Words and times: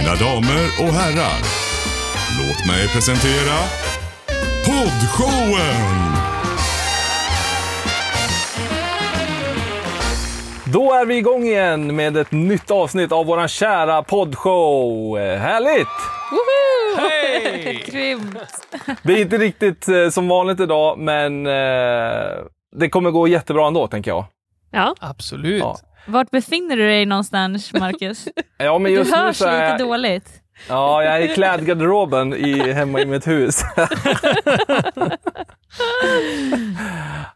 Mina 0.00 0.14
damer 0.14 0.64
och 0.80 0.94
herrar, 0.94 1.40
låt 2.38 2.66
mig 2.66 2.88
presentera 2.88 3.56
Poddshowen! 4.66 6.14
Då 10.72 10.92
är 10.92 11.06
vi 11.06 11.16
igång 11.16 11.44
igen 11.44 11.96
med 11.96 12.16
ett 12.16 12.32
nytt 12.32 12.70
avsnitt 12.70 13.12
av 13.12 13.26
våran 13.26 13.48
kära 13.48 14.02
poddshow. 14.02 15.18
Härligt! 15.18 15.88
Hej! 16.98 17.84
Grymt. 17.90 18.66
Det 19.02 19.12
är 19.12 19.20
inte 19.20 19.38
riktigt 19.38 19.88
eh, 19.88 20.08
som 20.08 20.28
vanligt 20.28 20.60
idag, 20.60 20.98
men 20.98 21.46
eh, 21.46 21.52
det 22.76 22.88
kommer 22.90 23.10
gå 23.10 23.28
jättebra 23.28 23.66
ändå, 23.66 23.86
tänker 23.86 24.10
jag. 24.10 24.24
Ja. 24.70 24.94
Absolut. 25.00 25.60
Ja. 25.60 25.76
Vart 26.06 26.30
befinner 26.30 26.76
du 26.76 26.86
dig 26.86 27.06
någonstans, 27.06 27.72
Marcus? 27.74 28.28
Ja, 28.58 28.78
men 28.78 28.92
Du 28.92 28.98
just 28.98 29.10
nu 29.10 29.16
hörs 29.18 29.36
så 29.36 29.46
är 29.46 29.72
lite 29.72 29.84
dåligt. 29.84 30.30
ja, 30.68 31.04
jag 31.04 31.16
är 31.16 31.20
i 31.20 31.28
klädgarderoben 31.34 32.34
i, 32.34 32.72
hemma 32.72 33.00
i 33.00 33.06
mitt 33.06 33.26
hus. 33.26 33.62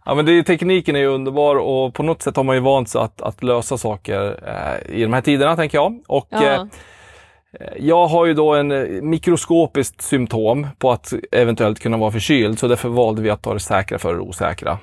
ja, 0.05 0.15
men 0.15 0.27
det 0.27 0.43
tekniken 0.43 0.97
är 0.97 1.01
ju 1.01 1.07
underbar 1.07 1.57
och 1.57 1.95
på 1.95 2.03
något 2.03 2.23
sätt 2.23 2.37
har 2.37 2.45
man 2.45 2.57
ju 2.57 2.61
vant 2.63 2.89
sig 2.89 3.01
att, 3.01 3.21
att 3.23 3.43
lösa 3.43 3.79
saker 3.79 4.41
eh, 4.49 4.97
i 4.97 5.03
de 5.03 5.13
här 5.13 5.21
tiderna, 5.21 5.57
tänker 5.57 5.79
jag. 5.79 6.01
Och, 6.09 6.27
Ja. 6.31 6.43
eh, 6.43 6.63
Jag 7.77 8.07
har 8.07 8.27
ju 8.27 8.35
då 8.35 8.55
en 8.55 8.73
eh, 8.73 9.03
mikroskopiskt 9.03 10.03
symptom 10.03 10.67
på 10.79 10.91
att 10.93 11.13
eventuellt 11.33 11.81
kunna 11.81 11.97
vara 11.97 12.11
förkyld, 12.11 12.59
så 12.59 12.69
därför 12.69 12.89
valde 12.89 13.23
vi 13.23 13.31
att 13.31 13.43
ta 13.43 13.55
det 13.55 13.61
säkra 13.61 13.99
för 13.99 14.15
det 14.15 14.21
osäkra 14.21 14.79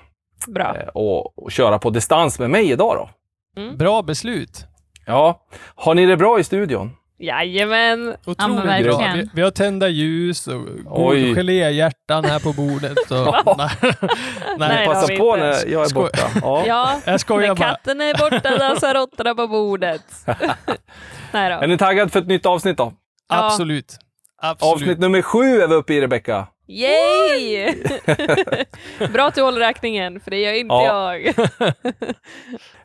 Bra. 0.48 0.76
eh, 0.78 0.88
och, 0.88 1.44
och 1.44 1.52
köra 1.52 1.80
på 1.80 1.90
distans 1.90 2.40
med 2.40 2.50
mig 2.50 2.72
idag 2.72 2.96
då. 2.98 3.10
Bra 3.78 4.02
beslut. 4.02 4.66
Ja, 5.06 5.42
har 5.76 5.96
ni 5.96 6.06
det 6.06 6.18
bra 6.18 6.40
i 6.40 6.44
studion? 6.44 6.92
Jajamän. 7.20 8.16
Otroligt 8.26 8.56
bra. 8.56 8.64
verkligen. 8.66 9.18
Vi, 9.18 9.30
vi 9.34 9.42
har 9.42 9.52
tända 9.52 9.88
ljus 9.88 10.48
och 10.48 10.62
Oj. 11.10 11.36
geléhjärtan 11.36 12.26
här 12.26 12.40
på 12.40 12.54
bordet. 12.54 12.98
Och, 13.12 13.58
nej, 13.58 13.70
Nej, 13.82 13.96
nej, 14.60 14.88
Passa 14.88 15.08
på 15.08 15.14
inte. 15.36 15.38
när 15.38 15.72
jag 15.72 15.86
är 15.92 15.94
borta. 15.94 16.28
Ja. 16.42 16.64
Ja, 16.68 17.00
jag 17.06 17.20
skojar 17.20 17.48
när 17.48 17.56
bara. 17.56 17.70
katten 17.70 18.02
är 18.02 18.14
borta 18.14 18.58
dansar 18.58 18.94
råttorna 18.94 19.36
på 19.36 19.48
bordet. 19.48 20.04
Nej 21.32 21.52
Är 21.52 21.62
då. 21.62 21.68
ni 21.68 21.78
taggad 21.78 22.12
för 22.12 22.20
ett 22.20 22.28
nytt 22.28 22.46
avsnitt 22.46 22.78
då? 22.78 22.94
Ja. 23.30 23.46
Absolut. 23.46 23.98
Absolut. 24.42 24.74
Avsnitt 24.76 25.00
nummer 25.00 25.22
sju 25.22 25.62
är 25.62 25.68
vi 25.68 25.76
uppe 25.76 25.94
i, 25.94 26.02
Rebecka. 26.02 26.48
Yay! 26.72 27.76
Bra 29.14 29.28
att 29.28 29.36
du 29.36 29.42
håller 29.42 29.60
räkningen, 29.60 30.20
för 30.20 30.32
det 30.32 30.38
gör 30.38 30.54
inte 30.54 30.74
Ja. 30.76 31.16
jag. 31.18 31.34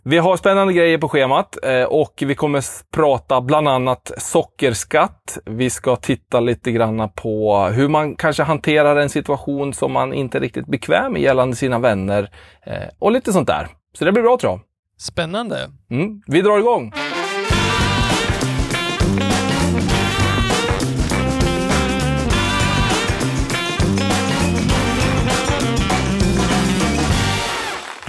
Vi 0.02 0.18
har 0.18 0.36
spännande 0.36 0.72
grejer 0.72 0.98
på 0.98 1.08
schemat 1.08 1.58
eh, 1.64 1.82
och 1.82 2.22
vi 2.26 2.34
kommer 2.34 2.64
prata 2.92 3.40
bland 3.40 3.68
annat 3.68 4.12
sockerskatt. 4.18 5.38
Vi 5.46 5.70
ska 5.70 5.96
titta 5.96 6.40
lite 6.40 6.72
grann 6.72 7.10
på 7.14 7.58
hur 7.66 7.88
man 7.88 8.16
kanske 8.16 8.42
hanterar 8.42 8.96
en 8.96 9.08
situation 9.08 9.74
som 9.74 9.92
man 9.92 10.12
inte 10.14 10.38
är 10.38 10.40
riktigt 10.40 10.66
bekväm 10.66 11.12
med 11.12 11.22
gällande 11.22 11.56
sina 11.56 11.78
vänner 11.78 12.30
eh, 12.66 12.72
och 12.98 13.12
lite 13.12 13.32
sånt 13.32 13.46
där. 13.48 13.68
Så 13.98 14.04
det 14.04 14.12
blir 14.12 14.22
bra 14.22 14.36
tror 14.38 14.52
jag. 14.52 14.60
Spännande. 14.98 15.70
Mm. 15.90 16.22
Vi 16.26 16.42
drar 16.42 16.58
igång! 16.58 16.92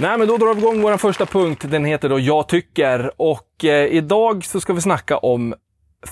Nej, 0.00 0.18
men 0.18 0.28
då 0.28 0.36
drar 0.36 0.54
vi 0.54 0.60
igång 0.60 0.82
vår 0.82 0.96
första 0.96 1.26
punkt. 1.26 1.64
Den 1.68 1.84
heter 1.84 2.08
då 2.08 2.18
Jag 2.18 2.48
tycker 2.48 3.10
och 3.16 3.64
eh, 3.64 3.70
idag 3.86 4.44
så 4.44 4.60
ska 4.60 4.72
vi 4.72 4.80
snacka 4.80 5.18
om 5.18 5.54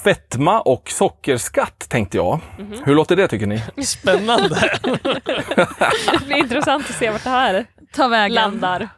fetma 0.05 0.61
och 0.61 0.91
sockerskatt 0.91 1.87
tänkte 1.89 2.17
jag. 2.17 2.41
Hur 2.85 2.95
låter 2.95 3.17
det 3.17 3.29
tycker 3.29 3.47
ni? 3.47 3.85
Spännande. 3.85 4.79
Det 6.13 6.27
blir 6.27 6.37
intressant 6.37 6.91
att 6.91 6.97
se 6.97 7.11
vart 7.11 7.25
det 7.25 7.31
här 7.31 7.65
Ta 7.93 8.09
vägen. 8.09 8.35
landar. 8.35 8.89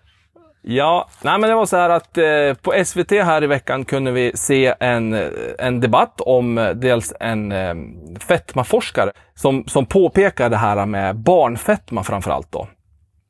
Ja, 0.62 1.08
nej 1.22 1.38
men 1.38 1.50
det 1.50 1.56
var 1.56 1.66
så 1.66 1.76
här 1.76 1.90
att 1.90 2.18
eh, 2.18 2.54
på 2.62 2.84
SVT 2.84 3.10
här 3.10 3.44
i 3.44 3.46
veckan 3.46 3.84
kunde 3.84 4.10
vi 4.12 4.32
se 4.34 4.74
en, 4.80 5.14
eh, 5.14 5.26
en 5.58 5.80
debatt 5.80 6.20
om 6.20 6.58
eh, 6.58 6.70
dels 6.70 7.12
en 7.20 7.52
eh, 7.52 7.74
fetmaforskare 8.20 9.12
som, 9.34 9.64
som 9.66 9.86
påpekar 9.86 10.50
det 10.50 10.56
här 10.56 10.86
med 10.86 11.16
barnfetma 11.16 12.04
framför 12.04 12.30
allt 12.30 12.52
då. 12.52 12.68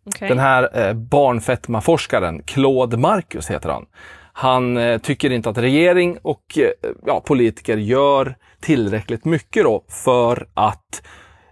Okay. 0.09 0.29
Den 0.29 0.39
här 0.39 0.89
eh, 0.89 0.95
barnfetmaforskaren, 0.95 2.43
Claude 2.43 2.97
Marcus 2.97 3.51
heter 3.51 3.69
han. 3.69 3.87
Han 4.33 4.77
eh, 4.77 4.99
tycker 4.99 5.31
inte 5.31 5.51
att 5.51 5.59
regering 5.59 6.19
och 6.23 6.59
eh, 6.59 6.91
ja, 7.07 7.21
politiker 7.21 7.77
gör 7.77 8.37
tillräckligt 8.61 9.25
mycket 9.25 9.65
då 9.65 9.85
för 9.89 10.47
att 10.55 11.03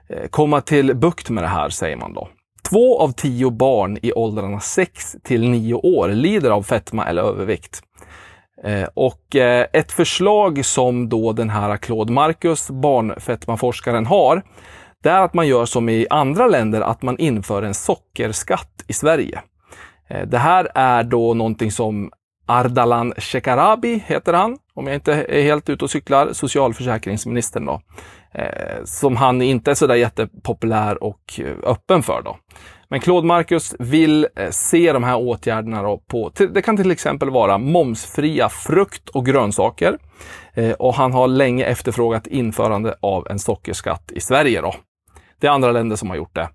eh, 0.08 0.28
komma 0.30 0.60
till 0.60 0.96
bukt 0.96 1.30
med 1.30 1.44
det 1.44 1.48
här, 1.48 1.68
säger 1.68 1.96
man 1.96 2.12
då. 2.12 2.28
Två 2.70 2.98
av 3.00 3.12
tio 3.12 3.50
barn 3.50 3.98
i 4.02 4.12
åldrarna 4.12 4.60
6 4.60 5.16
till 5.24 5.50
9 5.50 5.74
år 5.74 6.08
lider 6.08 6.50
av 6.50 6.62
fetma 6.62 7.06
eller 7.06 7.22
övervikt. 7.22 7.82
Eh, 8.64 8.88
och 8.94 9.36
eh, 9.36 9.66
ett 9.72 9.92
förslag 9.92 10.64
som 10.64 11.08
då 11.08 11.32
den 11.32 11.50
här 11.50 11.76
Claude 11.76 12.12
Marcus, 12.12 12.70
barnfetmaforskaren, 12.70 14.06
har, 14.06 14.42
det 15.06 15.12
är 15.12 15.22
att 15.22 15.34
man 15.34 15.48
gör 15.48 15.64
som 15.64 15.88
i 15.88 16.06
andra 16.10 16.46
länder, 16.46 16.80
att 16.80 17.02
man 17.02 17.18
inför 17.18 17.62
en 17.62 17.74
sockerskatt 17.74 18.84
i 18.86 18.92
Sverige. 18.92 19.42
Eh, 20.08 20.26
det 20.26 20.38
här 20.38 20.68
är 20.74 21.02
då 21.02 21.34
någonting 21.34 21.70
som 21.70 22.10
Ardalan 22.46 23.12
Shekarabi 23.16 24.02
heter 24.06 24.32
han, 24.32 24.58
om 24.74 24.86
jag 24.86 24.96
inte 24.96 25.12
är 25.12 25.42
helt 25.42 25.68
ute 25.68 25.84
och 25.84 25.90
cyklar, 25.90 26.32
socialförsäkringsministern 26.32 27.64
då. 27.64 27.80
Eh, 28.32 28.84
som 28.84 29.16
han 29.16 29.42
inte 29.42 29.70
är 29.70 29.74
sådär 29.74 29.94
jättepopulär 29.94 31.02
och 31.02 31.40
eh, 31.40 31.70
öppen 31.70 32.02
för 32.02 32.22
då. 32.22 32.36
Men 32.88 33.00
Claude 33.00 33.26
Marcus 33.26 33.74
vill 33.78 34.26
eh, 34.36 34.50
se 34.50 34.92
de 34.92 35.04
här 35.04 35.16
åtgärderna 35.16 35.82
då 35.82 35.98
på, 35.98 36.32
det 36.54 36.62
kan 36.62 36.76
till 36.76 36.90
exempel 36.90 37.30
vara 37.30 37.58
momsfria 37.58 38.48
frukt 38.48 39.08
och 39.08 39.26
grönsaker. 39.26 39.98
Eh, 40.54 40.72
och 40.72 40.94
han 40.94 41.12
har 41.12 41.28
länge 41.28 41.64
efterfrågat 41.64 42.26
införande 42.26 42.94
av 43.02 43.26
en 43.30 43.38
sockerskatt 43.38 44.12
i 44.12 44.20
Sverige 44.20 44.60
då. 44.60 44.74
Det 45.40 45.46
är 45.46 45.50
andra 45.50 45.72
länder 45.72 45.96
som 45.96 46.10
har 46.10 46.16
gjort 46.16 46.34
det. 46.34 46.48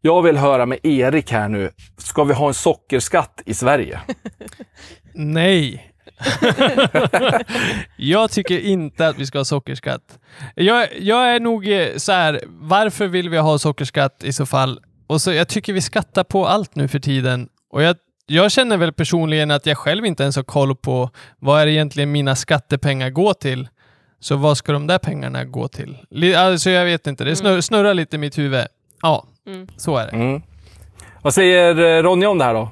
Jag 0.00 0.22
vill 0.22 0.36
höra 0.36 0.66
med 0.66 0.78
Erik 0.82 1.32
här 1.32 1.48
nu. 1.48 1.70
Ska 1.98 2.24
vi 2.24 2.34
ha 2.34 2.48
en 2.48 2.54
sockerskatt 2.54 3.42
i 3.46 3.54
Sverige? 3.54 4.00
Nej. 5.14 5.92
jag 7.96 8.30
tycker 8.30 8.58
inte 8.58 9.08
att 9.08 9.18
vi 9.18 9.26
ska 9.26 9.38
ha 9.38 9.44
sockerskatt. 9.44 10.18
Jag, 10.54 10.88
jag 10.98 11.34
är 11.34 11.40
nog 11.40 11.68
eh, 11.68 11.96
så 11.96 12.12
här, 12.12 12.40
varför 12.46 13.06
vill 13.06 13.28
vi 13.28 13.38
ha 13.38 13.58
sockerskatt 13.58 14.24
i 14.24 14.32
så 14.32 14.46
fall? 14.46 14.80
Och 15.06 15.20
så, 15.20 15.32
jag 15.32 15.48
tycker 15.48 15.72
vi 15.72 15.80
skattar 15.80 16.24
på 16.24 16.46
allt 16.46 16.74
nu 16.74 16.88
för 16.88 16.98
tiden. 16.98 17.48
Och 17.70 17.82
jag, 17.82 17.96
jag 18.26 18.52
känner 18.52 18.76
väl 18.76 18.92
personligen 18.92 19.50
att 19.50 19.66
jag 19.66 19.78
själv 19.78 20.06
inte 20.06 20.22
ens 20.22 20.36
har 20.36 20.42
koll 20.42 20.76
på 20.76 21.10
vad 21.38 21.60
är 21.60 21.66
egentligen 21.66 22.12
mina 22.12 22.36
skattepengar 22.36 23.10
går 23.10 23.34
till. 23.34 23.68
Så 24.20 24.36
vad 24.36 24.56
ska 24.56 24.72
de 24.72 24.86
där 24.86 24.98
pengarna 24.98 25.44
gå 25.44 25.68
till? 25.68 25.96
Alltså 26.36 26.70
jag 26.70 26.84
vet 26.84 27.06
inte, 27.06 27.24
det 27.24 27.36
snurrar, 27.36 27.60
snurrar 27.60 27.94
lite 27.94 28.16
i 28.16 28.18
mitt 28.18 28.38
huvud. 28.38 28.66
Ja, 29.02 29.26
Mm. 29.46 29.66
så 29.76 29.96
är 29.96 30.06
det. 30.06 30.12
Mm. 30.12 30.42
Vad 31.22 31.34
säger 31.34 31.98
eh, 31.98 32.02
Ronja 32.02 32.28
om 32.30 32.38
det 32.38 32.44
här 32.44 32.54
då? 32.54 32.70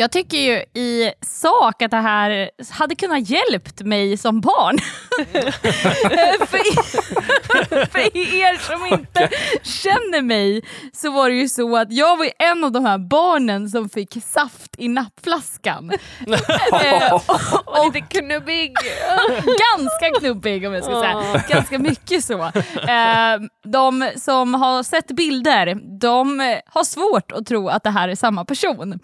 Jag 0.00 0.10
tycker 0.10 0.38
ju 0.38 0.52
i 0.82 1.12
sak 1.26 1.82
att 1.82 1.90
det 1.90 1.96
här 1.96 2.50
hade 2.70 2.94
kunnat 2.94 3.30
hjälpt 3.30 3.80
mig 3.80 4.16
som 4.16 4.40
barn. 4.40 4.78
för, 6.46 6.58
er, 6.58 7.86
för 7.92 8.16
er 8.16 8.58
som 8.66 8.86
inte 8.86 9.28
känner 9.62 10.22
mig 10.22 10.62
så 10.92 11.10
var 11.10 11.30
det 11.30 11.36
ju 11.36 11.48
så 11.48 11.76
att 11.76 11.92
jag 11.92 12.16
var 12.16 12.30
en 12.38 12.64
av 12.64 12.72
de 12.72 12.84
här 12.84 12.98
barnen 12.98 13.68
som 13.68 13.88
fick 13.88 14.16
saft 14.24 14.74
i 14.78 14.88
nappflaskan. 14.88 15.90
Eh, 16.84 17.14
och, 17.14 17.22
Och 17.66 17.94
lite 17.94 18.00
knubbig. 18.00 18.74
ganska 19.76 20.20
knubbig 20.20 20.66
om 20.66 20.74
jag 20.74 20.84
ska 20.84 21.00
säga. 21.00 21.44
Ganska 21.48 21.78
mycket 21.78 22.24
så. 22.24 22.42
Eh, 22.42 23.38
de 23.64 24.10
som 24.16 24.54
har 24.54 24.82
sett 24.82 25.06
bilder, 25.06 25.98
de 26.00 26.40
eh, 26.40 26.58
har 26.66 26.84
svårt 26.84 27.32
att 27.32 27.46
tro 27.46 27.68
att 27.68 27.84
det 27.84 27.90
här 27.90 28.08
är 28.08 28.14
samma 28.14 28.44
person. 28.44 29.00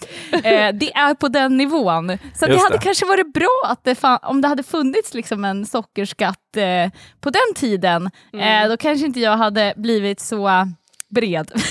Det 0.85 0.93
är 0.99 1.15
på 1.15 1.29
den 1.29 1.57
nivån. 1.57 2.19
Så 2.35 2.47
det 2.47 2.57
hade 2.57 2.77
det. 2.77 2.83
kanske 2.83 3.07
varit 3.07 3.33
bra 3.33 3.63
att 3.65 3.85
det 3.85 3.95
fan, 3.95 4.19
om 4.23 4.41
det 4.41 4.49
hade 4.49 4.63
funnits 4.63 5.15
liksom 5.15 5.45
en 5.45 5.67
sockerskatt 5.67 6.57
eh, 6.57 6.91
på 7.21 7.31
den 7.31 7.55
tiden, 7.55 8.11
eh, 8.33 8.69
då 8.69 8.77
kanske 8.77 9.07
inte 9.07 9.21
jag 9.21 9.37
hade 9.37 9.75
blivit 9.77 10.21
så 10.21 10.67
bred. 11.15 11.53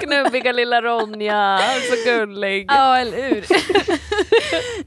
Knubbiga 0.00 0.52
lilla 0.52 0.82
Ronja, 0.82 1.60
så 1.90 2.10
gullig. 2.10 2.66
Ja, 2.68 2.98
eller 2.98 3.28
hur? 3.28 3.44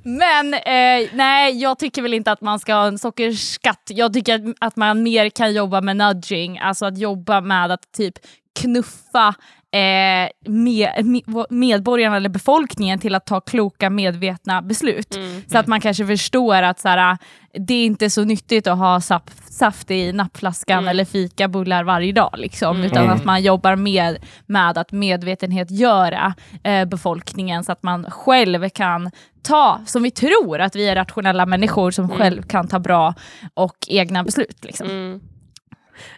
Men 0.18 0.54
eh, 0.54 1.10
nej, 1.14 1.62
jag 1.62 1.80
tycker 1.80 2.02
väl 2.02 2.14
inte 2.14 2.32
att 2.32 2.42
man 2.42 2.60
ska 2.60 2.74
ha 2.74 2.88
en 2.88 3.00
sockerskatt. 3.00 3.84
Jag 3.88 4.14
tycker 4.14 4.54
att 4.60 4.76
man 4.76 5.04
mer 5.04 5.30
kan 5.30 5.54
jobba 5.54 5.82
med 5.82 5.98
nudging, 5.98 6.60
alltså 6.60 6.86
att 6.86 6.98
jobba 6.98 7.42
med 7.42 7.72
att 7.72 7.92
typ 7.92 8.14
knuffa 8.60 9.36
eh, 9.76 10.30
med, 10.52 11.06
med, 11.06 11.46
medborgarna 11.50 12.16
eller 12.18 12.30
befolkningen 12.30 13.00
till 13.00 13.16
att 13.16 13.26
ta 13.26 13.42
kloka 13.42 13.90
medvetna 13.90 14.62
beslut. 14.62 15.16
Mm. 15.16 15.42
Så 15.48 15.58
att 15.58 15.68
man 15.68 15.82
kanske 15.82 16.06
förstår 16.06 16.62
att 16.64 16.80
så 16.80 16.90
här, 16.90 17.18
det 17.54 17.74
är 17.74 17.86
inte 17.86 18.10
så 18.10 18.24
nyttigt 18.24 18.68
att 18.68 18.78
ha 18.78 19.02
saft, 19.02 19.54
saft 19.54 19.92
i 19.92 20.12
nappflaskan 20.14 20.78
Mm. 20.80 20.88
eller 20.88 21.06
fikabullar 21.06 21.84
varje 21.84 22.12
dag. 22.12 22.32
Liksom, 22.38 22.84
Utan 22.84 23.04
Mm. 23.04 23.16
att 23.16 23.26
man 23.26 23.44
jobbar 23.44 23.76
med, 23.76 24.18
med 24.46 24.78
att 24.78 24.92
medvetenhetgöra 24.92 26.34
eh, 26.64 26.86
befolkningen 26.86 27.64
så 27.64 27.72
att 27.72 27.84
man 27.84 28.12
själv 28.12 28.70
kan 28.70 29.12
ta, 29.42 29.80
som 29.86 30.04
vi 30.04 30.12
tror 30.12 30.60
att 30.62 30.76
vi 30.76 30.90
är 30.90 30.96
rationella 30.96 31.46
människor 31.46 31.92
som 31.92 32.06
Mm. 32.06 32.18
själv 32.18 32.42
kan 32.44 32.68
ta 32.68 32.80
bra 32.80 33.14
och 33.54 33.76
egna 33.88 34.24
beslut. 34.24 34.58
Liksom. 34.66 35.22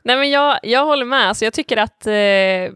Nej, 0.04 0.18
men 0.18 0.30
jag, 0.30 0.60
jag 0.64 0.86
håller 0.86 1.06
med. 1.06 1.28
Alltså, 1.28 1.46
jag 1.46 1.54
tycker 1.54 1.78
att 1.78 2.08
eh, 2.08 2.74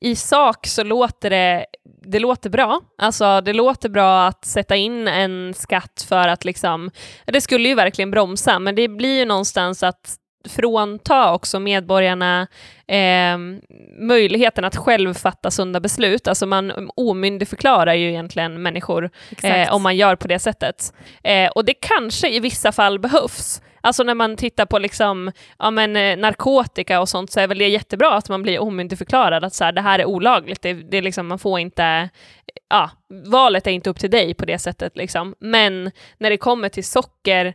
i 0.00 0.16
sak 0.16 0.66
så 0.66 0.84
låter 0.84 1.30
det, 1.30 1.66
det 2.02 2.18
låter 2.18 2.50
bra. 2.50 2.80
Alltså, 2.98 3.40
det 3.40 3.52
låter 3.52 3.88
bra 3.88 4.26
att 4.26 4.44
sätta 4.44 4.76
in 4.76 5.08
en 5.08 5.54
skatt 5.54 6.06
för 6.08 6.28
att 6.28 6.44
liksom, 6.44 6.90
det 7.24 7.40
skulle 7.40 7.68
ju 7.68 7.74
verkligen 7.74 8.10
bromsa, 8.10 8.58
men 8.58 8.74
det 8.74 8.88
blir 8.88 9.18
ju 9.18 9.24
någonstans 9.24 9.82
att 9.82 10.16
frånta 10.48 11.32
också 11.32 11.60
medborgarna 11.60 12.46
eh, 12.88 13.38
möjligheten 13.98 14.64
att 14.64 14.76
själv 14.76 15.14
fatta 15.14 15.50
sunda 15.50 15.80
beslut. 15.80 16.28
Alltså 16.28 16.46
man 16.46 16.90
omyndigförklarar 16.96 17.94
ju 17.94 18.08
egentligen 18.08 18.62
människor 18.62 19.10
eh, 19.42 19.74
om 19.74 19.82
man 19.82 19.96
gör 19.96 20.16
på 20.16 20.28
det 20.28 20.38
sättet. 20.38 20.92
Eh, 21.22 21.50
och 21.50 21.64
det 21.64 21.74
kanske 21.74 22.28
i 22.28 22.40
vissa 22.40 22.72
fall 22.72 22.98
behövs. 22.98 23.62
Alltså 23.80 24.02
när 24.02 24.14
man 24.14 24.36
tittar 24.36 24.66
på 24.66 24.78
liksom, 24.78 25.32
ja, 25.58 25.70
men, 25.70 25.96
eh, 25.96 26.16
narkotika 26.16 27.00
och 27.00 27.08
sånt 27.08 27.30
så 27.30 27.40
är 27.40 27.46
väl 27.46 27.58
det 27.58 27.68
jättebra 27.68 28.14
att 28.14 28.28
man 28.28 28.42
blir 28.42 28.58
omyndigförklarad, 28.58 29.44
att 29.44 29.54
så 29.54 29.64
här, 29.64 29.72
det 29.72 29.80
här 29.80 29.98
är 29.98 30.04
olagligt, 30.04 30.62
det, 30.62 30.72
det 30.72 30.96
är 30.96 31.02
liksom, 31.02 31.26
man 31.26 31.38
får 31.38 31.60
inte, 31.60 32.08
ja, 32.70 32.90
valet 33.08 33.66
är 33.66 33.70
inte 33.70 33.90
upp 33.90 33.98
till 33.98 34.10
dig 34.10 34.34
på 34.34 34.44
det 34.44 34.58
sättet. 34.58 34.96
Liksom. 34.96 35.34
Men 35.38 35.90
när 36.18 36.30
det 36.30 36.36
kommer 36.36 36.68
till 36.68 36.84
socker, 36.84 37.54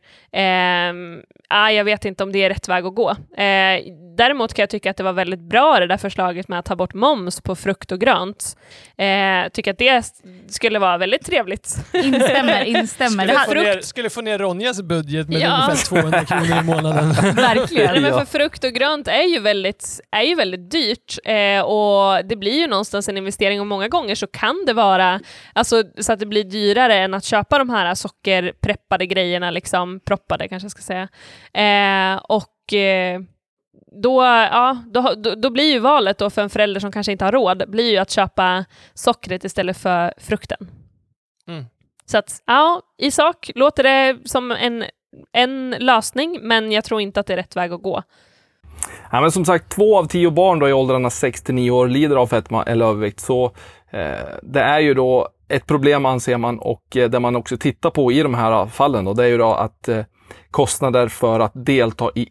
ja, 1.49 1.71
jag 1.71 1.83
vet 1.83 2.05
inte 2.05 2.23
om 2.23 2.31
det 2.31 2.43
är 2.43 2.49
rätt 2.49 2.67
väg 2.67 2.85
att 2.85 2.95
gå. 2.95 3.09
Eh, 3.37 3.81
däremot 4.17 4.53
kan 4.53 4.63
jag 4.63 4.69
tycka 4.69 4.91
att 4.91 4.97
det 4.97 5.03
var 5.03 5.13
väldigt 5.21 5.49
bra 5.49 5.79
det 5.79 5.87
där 5.87 5.97
förslaget 5.97 6.47
med 6.47 6.59
att 6.59 6.65
ta 6.65 6.75
bort 6.75 6.93
moms 6.93 7.41
på 7.41 7.55
frukt 7.55 7.91
och 7.91 7.99
grönt. 7.99 8.57
Eh, 8.97 9.49
tycker 9.53 9.71
att 9.71 9.77
det 9.77 10.05
skulle 10.49 10.79
vara 10.79 10.97
väldigt 10.97 11.25
trevligt. 11.25 11.75
Instämmer, 11.93 12.63
instämmer. 12.77 13.27
Skulle 13.27 13.45
få, 13.45 13.53
ner, 13.53 13.81
skulle 13.81 14.09
få 14.09 14.21
ner 14.21 14.39
Ronjas 14.39 14.81
budget 14.81 15.27
med 15.29 15.41
Ja. 15.41 15.63
ungefär 15.63 15.85
200 15.89 16.25
kronor 16.25 16.59
i 16.59 16.63
månaden. 16.63 17.11
verkligen. 17.35 17.91
Nej, 17.91 18.01
men 18.01 18.13
för 18.13 18.25
frukt 18.25 18.63
och 18.63 18.71
grönt 18.73 19.07
är 19.07 19.23
ju 19.33 19.39
väldigt, 19.39 19.99
är 20.11 20.21
ju 20.21 20.35
väldigt 20.35 20.71
dyrt 20.71 21.17
eh, 21.25 21.61
och 21.61 22.25
det 22.25 22.35
blir 22.35 22.59
ju 22.61 22.67
någonstans 22.67 23.09
en 23.09 23.17
investering 23.17 23.59
och 23.61 23.67
många 23.67 23.87
gånger 23.87 24.15
så 24.15 24.27
kan 24.27 24.63
det 24.65 24.73
vara 24.73 25.19
alltså, 25.53 25.83
så 25.99 26.13
att 26.13 26.19
det 26.19 26.25
blir 26.25 26.43
dyrare 26.43 26.95
än 26.95 27.13
att 27.13 27.25
köpa 27.25 27.57
de 27.57 27.69
här 27.69 27.95
sockerpreppade 27.95 29.05
grejerna, 29.05 29.51
liksom, 29.51 29.99
proppade 30.05 30.47
kanske 30.47 30.65
jag 30.65 30.71
ska 30.71 30.81
säga. 30.81 31.07
Eh, 31.53 32.21
och 32.23 32.73
eh, 32.73 33.19
då, 34.01 34.23
ja, 34.23 34.77
då, 34.87 35.13
då, 35.17 35.35
då 35.35 35.49
blir 35.49 35.71
ju 35.71 35.79
valet 35.79 36.17
då 36.17 36.29
för 36.29 36.41
en 36.41 36.49
förälder 36.49 36.79
som 36.79 36.91
kanske 36.91 37.11
inte 37.11 37.25
har 37.25 37.31
råd, 37.31 37.63
blir 37.67 37.91
ju 37.91 37.97
att 37.97 38.11
köpa 38.11 38.65
sockret 38.93 39.43
istället 39.43 39.77
för 39.77 40.13
frukten. 40.17 40.67
Mm. 41.47 41.65
Så 42.05 42.17
att, 42.17 42.41
ja, 42.45 42.81
i 42.97 43.11
sak 43.11 43.51
låter 43.55 43.83
det 43.83 44.17
som 44.25 44.51
en, 44.51 44.83
en 45.31 45.75
lösning, 45.79 46.39
men 46.41 46.71
jag 46.71 46.83
tror 46.83 47.01
inte 47.01 47.19
att 47.19 47.27
det 47.27 47.33
är 47.33 47.37
rätt 47.37 47.55
väg 47.55 47.73
att 47.73 47.81
gå. 47.81 48.03
Ja, 49.11 49.21
men 49.21 49.31
som 49.31 49.45
sagt, 49.45 49.71
två 49.71 49.97
av 49.97 50.05
tio 50.05 50.31
barn 50.31 50.59
då 50.59 50.69
i 50.69 50.73
åldrarna 50.73 51.09
6 51.09 51.41
till 51.41 51.55
9 51.55 51.71
år 51.71 51.87
lider 51.87 52.15
av 52.15 52.27
fetma 52.27 52.63
eller 52.63 52.85
övervikt. 52.85 53.19
Så 53.19 53.45
eh, 53.89 54.27
det 54.43 54.61
är 54.61 54.79
ju 54.79 54.93
då 54.93 55.29
ett 55.47 55.67
problem 55.67 56.05
anser 56.05 56.37
man 56.37 56.59
och 56.59 56.97
eh, 56.97 57.09
det 57.09 57.19
man 57.19 57.35
också 57.35 57.57
tittar 57.57 57.89
på 57.89 58.11
i 58.11 58.23
de 58.23 58.33
här 58.33 58.65
fallen 58.65 59.05
då, 59.05 59.13
det 59.13 59.23
är 59.23 59.27
ju 59.27 59.37
då 59.37 59.53
att 59.53 59.87
eh, 59.87 60.03
kostnader 60.51 61.07
för 61.07 61.39
att 61.39 61.51
delta 61.55 62.09
i 62.15 62.27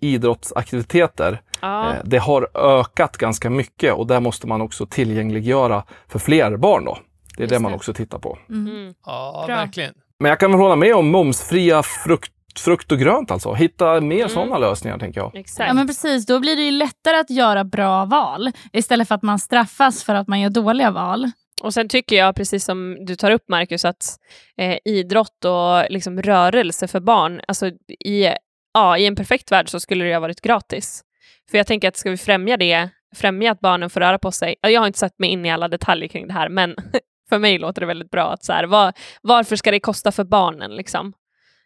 idrottsaktiviteter, 0.55 1.41
Ja. 1.61 1.91
eh, 1.91 1.97
det 2.05 2.19
har 2.19 2.49
ökat 2.55 3.17
ganska 3.17 3.51
mycket 3.51 3.95
och 3.95 4.07
där 4.07 4.21
måste 4.21 4.47
man 4.47 4.61
också 4.61 4.87
tillgängliggöra 4.87 5.85
för 6.09 6.19
fler 6.19 6.57
barn 6.57 6.85
då. 6.85 6.99
Det 7.37 7.41
är 7.43 7.45
Just 7.45 7.55
det 7.55 7.59
man 7.61 7.73
det. 7.73 7.77
också 7.77 7.95
tittar 7.95 8.19
på. 8.19 8.39
Mm. 8.49 8.73
Mm. 8.77 8.95
Ja, 9.07 9.45
Bra. 9.47 9.57
verkligen. 9.57 9.95
Men 10.19 10.29
jag 10.29 10.41
kan 10.41 10.51
väl 10.51 10.61
hålla 10.61 10.77
med 10.77 10.95
om 10.95 11.11
momsfria 11.11 11.83
frukt, 11.83 12.33
frukt 12.59 12.93
och 12.93 12.99
grönt 12.99 13.31
alltså. 13.31 13.53
Hitta 13.55 14.01
mer 14.01 14.17
Mm. 14.17 14.29
sådana 14.29 14.59
lösningar 14.59 14.99
tänker 14.99 15.21
jag. 15.21 15.35
Exakt. 15.37 15.69
Ja 15.69 15.75
men 15.75 15.87
precis, 15.87 16.27
då 16.27 16.41
blir 16.41 16.57
det 16.57 16.63
ju 16.63 16.71
lättare 16.71 17.17
att 17.17 17.31
göra 17.31 17.65
bra 17.65 18.05
val 18.05 18.51
istället 18.73 19.09
för 19.09 19.15
att 19.15 19.23
man 19.23 19.39
straffas 19.39 20.05
för 20.05 20.15
att 20.15 20.29
man 20.29 20.41
gör 20.41 20.51
dåliga 20.51 20.91
val. 20.91 21.31
Och 21.61 21.75
sen 21.75 21.89
tycker 21.89 22.17
jag, 22.17 22.37
precis 22.37 22.65
som 22.65 23.05
du 23.05 23.17
tar 23.17 23.31
upp 23.31 23.49
Marcus, 23.49 23.85
att 23.85 24.19
eh, 24.57 24.79
idrott 24.85 25.45
och 25.45 25.91
liksom, 25.91 26.23
rörelse 26.23 26.89
för 26.89 27.01
barn, 27.01 27.41
alltså 27.49 27.67
i, 28.05 28.29
ja, 28.75 28.99
i 28.99 29.07
en 29.07 29.17
perfekt 29.17 29.53
värld 29.53 29.69
så 29.69 29.81
skulle 29.81 30.05
det 30.05 30.13
ha 30.13 30.21
varit 30.21 30.41
gratis. 30.41 31.03
För 31.51 31.59
jag 31.59 31.67
tänker 31.67 31.89
att 31.89 31.97
ska 31.97 32.11
vi 32.11 32.17
främja 32.17 32.57
det, 32.57 32.89
främja 33.17 33.53
att 33.53 33.61
barnen 33.61 33.91
får 33.91 34.01
röra 34.01 34.19
på 34.19 34.33
sig, 34.33 34.55
jag 34.61 34.81
har 34.81 34.87
inte 34.87 34.99
satt 34.99 35.19
mig 35.19 35.31
in 35.31 35.47
i 35.47 35.51
alla 35.51 35.69
detaljer 35.69 36.09
kring 36.09 36.27
det 36.27 36.33
här, 36.33 36.49
men 36.49 36.75
för 37.29 37.39
mig 37.39 37.59
låter 37.59 37.81
det 37.81 37.87
väldigt 37.87 38.11
bra 38.11 38.33
att 38.33 38.45
så 38.45 38.53
här, 38.53 38.65
var, 38.65 38.93
varför 39.23 39.57
ska 39.57 39.71
det 39.71 39.81
kosta 39.81 40.13
för 40.13 40.25
barnen 40.25 40.77
liksom? 40.77 41.13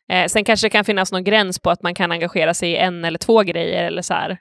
Eh, 0.08 0.26
sen 0.26 0.44
kanske 0.44 0.66
det 0.66 0.70
kan 0.70 0.84
finnas 0.84 1.12
någon 1.12 1.24
gräns 1.24 1.58
på 1.58 1.70
att 1.70 1.82
man 1.82 1.94
kan 1.94 2.12
engagera 2.12 2.54
sig 2.54 2.70
i 2.70 2.76
en 2.76 3.04
eller 3.04 3.18
två 3.18 3.42
grejer 3.42 3.84
eller 3.84 4.02
så 4.02 4.14
här. 4.14 4.38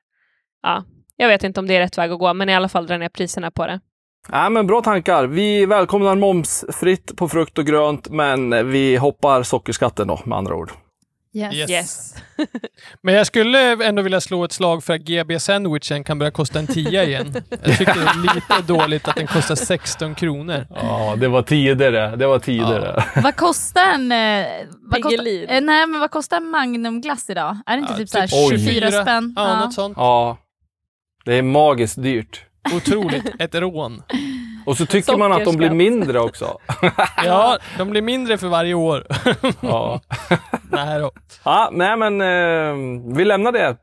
Ja, 0.62 0.84
jag 1.18 1.28
vet 1.28 1.44
inte 1.44 1.60
om 1.60 1.68
det 1.68 1.76
är 1.76 1.80
rätt 1.80 1.98
väg 1.98 2.12
att 2.12 2.20
gå, 2.20 2.34
men 2.34 2.50
i 2.50 2.56
alla 2.56 2.70
fall 2.70 2.88
dra 2.88 2.98
ner 2.98 3.10
priserna 3.10 3.52
på 3.52 3.68
det. 3.68 3.80
Ja, 4.32 4.50
men 4.50 4.68
bra 4.68 4.82
tankar. 4.82 5.26
Vi 5.26 5.66
välkomnar 5.66 6.16
momsfritt 6.16 7.16
på 7.18 7.30
frukt 7.30 7.58
och 7.58 7.66
grönt, 7.66 8.10
men 8.10 8.72
vi 8.72 8.96
hoppar 8.96 9.44
sockerskatten 9.44 10.08
då 10.08 10.20
med 10.26 10.38
andra 10.38 10.56
ord. 10.56 10.72
Yes. 11.36 11.54
Yes. 11.54 11.70
Yes. 11.70 12.16
Men 13.02 13.16
jag 13.16 13.28
skulle 13.28 13.86
ändå 13.86 14.02
vilja 14.02 14.22
slå 14.22 14.44
ett 14.44 14.52
slag 14.52 14.84
för 14.84 14.94
att 14.94 15.02
GB-sandwichen 15.02 16.04
kan 16.04 16.20
börja 16.20 16.32
kosta 16.32 16.60
en 16.60 16.68
tia 16.68 17.04
igen. 17.04 17.34
Jag 17.50 17.78
tycker 17.78 17.94
det 17.94 18.02
är 18.02 18.36
lite 18.36 18.62
dåligt 18.74 19.08
att 19.08 19.16
den 19.16 19.28
kostar 19.28 19.56
16 19.56 20.16
kronor. 20.16 20.68
Ja, 20.70 21.16
det 21.18 21.28
var 21.28 21.42
tidigare. 21.42 22.16
Det 22.16 22.28
var 22.28 22.40
tidigare. 22.40 23.04
Vad 23.24 23.36
kostar 23.36 23.82
en... 23.82 24.12
Eh, 24.12 24.46
vad 24.82 25.04
kostar, 25.04 25.28
eh, 25.28 25.62
nej 25.62 25.88
men 25.88 26.00
vad 26.00 26.12
kostar 26.12 26.38
en 26.38 26.50
Magnumglass 26.50 27.30
idag? 27.30 27.58
Är 27.66 27.76
det 27.76 27.80
inte 27.80 27.94
Ja, 27.94 27.98
typ, 27.98 28.10
så 28.10 28.20
här 28.20 28.28
typ 28.28 28.66
24 28.66 28.88
Oj. 28.88 28.92
spänn? 29.02 29.34
Ja, 29.36 29.60
något 29.60 29.74
sånt. 29.74 29.98
Ja, 29.98 30.38
det 31.26 31.36
är 31.36 31.42
magiskt 31.42 32.04
dyrt. 32.04 32.46
Otroligt. 32.76 33.26
Ett 33.40 33.56
rån. 33.56 34.04
Och 34.66 34.78
så 34.78 34.86
tycker 34.86 35.18
man 35.18 35.32
att 35.32 35.46
de 35.46 35.58
blir 35.58 35.70
mindre 35.70 36.20
också. 36.20 36.58
Ja, 37.26 37.58
de 37.78 37.90
blir 37.90 38.02
mindre 38.02 38.38
för 38.38 38.48
varje 38.48 38.74
år. 38.74 39.08
Ja, 39.62 40.02
Nej 40.72 41.00
då. 41.00 41.12
ja 41.44 41.70
nej 41.72 41.98
men 41.98 42.22
eh, 42.22 43.16
vi 43.16 43.26
lämnar 43.26 43.52
det. 43.52 43.78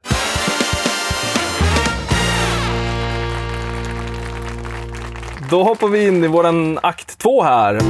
Då 5.51 5.63
hoppar 5.63 5.89
vi 5.89 6.07
in 6.07 6.25
i 6.25 6.27
våran 6.27 6.79
akt 6.83 7.19
två 7.19 7.43
här. 7.43 7.81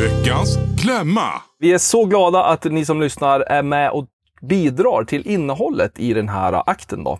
Veckans 0.00 0.58
klämma. 0.82 1.32
Vi 1.58 1.72
är 1.72 1.78
så 1.78 2.04
glada 2.04 2.44
att 2.44 2.64
ni 2.64 2.84
som 2.84 3.00
lyssnar 3.00 3.40
är 3.40 3.62
med 3.62 3.90
och 3.90 4.06
bidrar 4.48 5.04
till 5.04 5.26
innehållet 5.26 5.98
i 5.98 6.14
den 6.14 6.28
här 6.28 6.62
akten. 6.66 7.04
Då. 7.04 7.18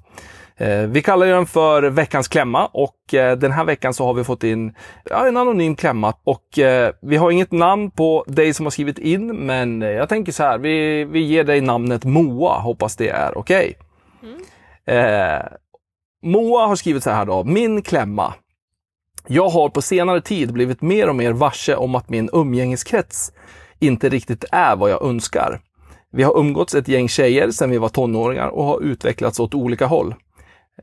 Eh, 0.56 0.86
vi 0.86 1.02
kallar 1.02 1.26
den 1.26 1.46
för 1.46 1.82
veckans 1.82 2.28
klämma 2.28 2.66
och 2.66 3.14
eh, 3.14 3.36
den 3.36 3.52
här 3.52 3.64
veckan 3.64 3.94
så 3.94 4.06
har 4.06 4.14
vi 4.14 4.24
fått 4.24 4.44
in 4.44 4.74
en 5.10 5.36
anonym 5.36 5.76
klämma. 5.76 6.14
Och 6.24 6.58
eh, 6.58 6.92
vi 7.02 7.16
har 7.16 7.30
inget 7.30 7.52
namn 7.52 7.90
på 7.90 8.24
dig 8.26 8.54
som 8.54 8.66
har 8.66 8.70
skrivit 8.70 8.98
in, 8.98 9.26
men 9.26 9.80
jag 9.80 10.08
tänker 10.08 10.32
så 10.32 10.42
här, 10.42 10.58
vi, 10.58 11.04
vi 11.04 11.20
ger 11.20 11.44
dig 11.44 11.60
namnet 11.60 12.04
Moa, 12.04 12.58
hoppas 12.58 12.96
det 12.96 13.08
är 13.08 13.38
okej. 13.38 13.78
Eh, 14.86 15.42
Moa 16.22 16.66
har 16.66 16.76
skrivit 16.76 17.02
så 17.02 17.10
här 17.10 17.24
då, 17.24 17.44
min 17.44 17.82
klämma. 17.82 18.34
Jag 19.26 19.48
har 19.48 19.68
på 19.68 19.82
senare 19.82 20.20
tid 20.20 20.52
blivit 20.52 20.82
mer 20.82 21.08
och 21.08 21.16
mer 21.16 21.32
varse 21.32 21.76
om 21.76 21.94
att 21.94 22.08
min 22.08 22.30
umgängeskrets 22.32 23.32
inte 23.78 24.08
riktigt 24.08 24.44
är 24.52 24.76
vad 24.76 24.90
jag 24.90 25.02
önskar. 25.02 25.60
Vi 26.12 26.22
har 26.22 26.38
umgåtts 26.38 26.74
ett 26.74 26.88
gäng 26.88 27.08
tjejer 27.08 27.50
sedan 27.50 27.70
vi 27.70 27.78
var 27.78 27.88
tonåringar 27.88 28.48
och 28.48 28.64
har 28.64 28.80
utvecklats 28.80 29.40
åt 29.40 29.54
olika 29.54 29.86
håll. 29.86 30.14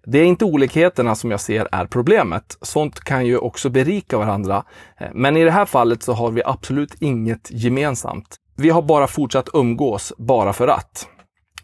Det 0.05 0.19
är 0.19 0.25
inte 0.25 0.45
olikheterna 0.45 1.15
som 1.15 1.31
jag 1.31 1.41
ser 1.41 1.67
är 1.71 1.85
problemet. 1.85 2.57
Sånt 2.61 2.99
kan 2.99 3.25
ju 3.25 3.37
också 3.37 3.69
berika 3.69 4.17
varandra. 4.17 4.63
Eh, 4.99 5.07
men 5.13 5.37
i 5.37 5.43
det 5.43 5.51
här 5.51 5.65
fallet 5.65 6.03
så 6.03 6.13
har 6.13 6.31
vi 6.31 6.41
absolut 6.45 7.01
inget 7.01 7.51
gemensamt. 7.51 8.35
Vi 8.55 8.69
har 8.69 8.81
bara 8.81 9.07
fortsatt 9.07 9.49
umgås 9.53 10.13
bara 10.17 10.53
för 10.53 10.67
att. 10.67 11.07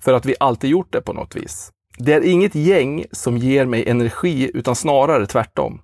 För 0.01 0.13
att 0.13 0.25
vi 0.25 0.35
alltid 0.39 0.69
gjort 0.69 0.93
det 0.93 1.01
på 1.01 1.13
något 1.13 1.35
vis. 1.35 1.71
Det 1.97 2.13
är 2.13 2.21
inget 2.21 2.55
gäng 2.55 3.05
som 3.11 3.37
ger 3.37 3.65
mig 3.65 3.89
energi 3.89 4.51
utan 4.53 4.75
snarare 4.75 5.25
tvärtom. 5.25 5.81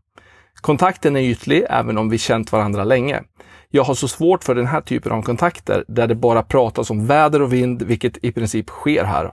Kontakten 0.65 1.15
är 1.15 1.21
ytlig 1.21 1.65
även 1.69 1.97
om 1.97 2.09
vi 2.09 2.17
känt 2.17 2.51
varandra 2.51 2.83
länge. 2.83 3.23
Jag 3.69 3.83
har 3.83 3.93
så 3.93 4.07
svårt 4.07 4.43
för 4.43 4.55
den 4.55 4.65
här 4.65 4.81
typen 4.81 5.11
av 5.11 5.21
kontakter 5.21 5.85
där 5.87 6.07
det 6.07 6.15
bara 6.15 6.43
pratas 6.43 6.89
om 6.89 7.07
väder 7.07 7.41
och 7.41 7.53
vind, 7.53 7.81
vilket 7.81 8.23
i 8.23 8.31
princip 8.31 8.69
sker 8.69 9.03
här. 9.03 9.31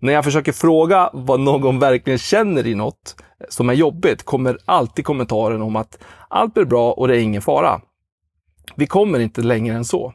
När 0.00 0.12
jag 0.12 0.24
försöker 0.24 0.52
fråga 0.52 1.10
vad 1.12 1.40
någon 1.40 1.78
verkligen 1.78 2.18
känner 2.18 2.66
i 2.66 2.74
något 2.74 3.16
eh, 3.40 3.46
som 3.48 3.68
är 3.68 3.74
jobbigt 3.74 4.22
kommer 4.22 4.58
alltid 4.64 5.04
kommentaren 5.04 5.62
om 5.62 5.76
att 5.76 5.98
allt 6.28 6.54
blir 6.54 6.64
bra 6.64 6.92
och 6.92 7.08
det 7.08 7.16
är 7.16 7.20
ingen 7.20 7.42
fara. 7.42 7.80
Vi 8.76 8.86
kommer 8.86 9.18
inte 9.18 9.40
längre 9.40 9.76
än 9.76 9.84
så. 9.84 10.12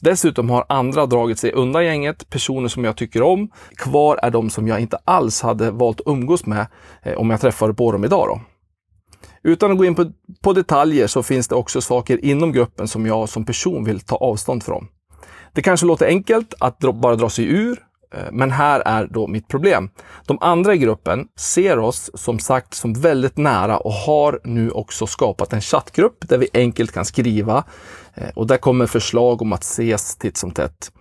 Dessutom 0.00 0.50
har 0.50 0.64
andra 0.68 1.06
dragit 1.06 1.38
sig 1.38 1.52
undan 1.52 1.84
gänget, 1.84 2.30
personer 2.30 2.68
som 2.68 2.84
jag 2.84 2.96
tycker 2.96 3.22
om. 3.22 3.50
Kvar 3.76 4.18
är 4.22 4.30
de 4.30 4.50
som 4.50 4.68
jag 4.68 4.80
inte 4.80 4.98
alls 5.04 5.42
hade 5.42 5.70
valt 5.70 6.00
att 6.00 6.06
umgås 6.06 6.46
med 6.46 6.66
eh, 7.02 7.14
om 7.14 7.30
jag 7.30 7.40
träffade 7.40 7.74
på 7.74 7.92
dem 7.92 8.04
idag. 8.04 8.28
Då. 8.28 8.40
Utan 9.44 9.72
att 9.72 9.78
gå 9.78 9.84
in 9.84 9.94
på, 9.94 10.10
på 10.42 10.52
detaljer 10.52 11.06
så 11.06 11.22
finns 11.22 11.48
det 11.48 11.54
också 11.54 11.80
saker 11.80 12.24
inom 12.24 12.52
gruppen 12.52 12.88
som 12.88 13.06
jag 13.06 13.28
som 13.28 13.44
person 13.44 13.84
vill 13.84 14.00
ta 14.00 14.16
avstånd 14.16 14.62
från. 14.62 14.86
Det 15.52 15.62
kanske 15.62 15.86
låter 15.86 16.06
enkelt 16.06 16.54
att 16.60 16.78
bara 16.78 17.16
dra 17.16 17.30
sig 17.30 17.44
ur, 17.44 17.78
eh, 18.14 18.32
men 18.32 18.50
här 18.50 18.80
är 18.80 19.06
då 19.06 19.26
mitt 19.26 19.48
problem. 19.48 19.90
De 20.26 20.38
andra 20.40 20.74
i 20.74 20.78
gruppen 20.78 21.26
ser 21.38 21.78
oss 21.78 22.10
som 22.14 22.38
sagt 22.38 22.74
som 22.74 22.92
väldigt 22.92 23.36
nära 23.36 23.78
och 23.78 23.92
har 23.92 24.40
nu 24.44 24.70
också 24.70 25.06
skapat 25.06 25.52
en 25.52 25.60
chattgrupp 25.60 26.28
där 26.28 26.38
vi 26.38 26.48
enkelt 26.54 26.92
kan 26.92 27.04
skriva 27.04 27.64
eh, 28.14 28.28
och 28.34 28.46
där 28.46 28.56
kommer 28.56 28.86
förslag 28.86 29.42
om 29.42 29.52
att 29.52 29.62
ses 29.62 30.16
titt 30.16 30.36
som 30.36 30.50
tätt. 30.50 30.92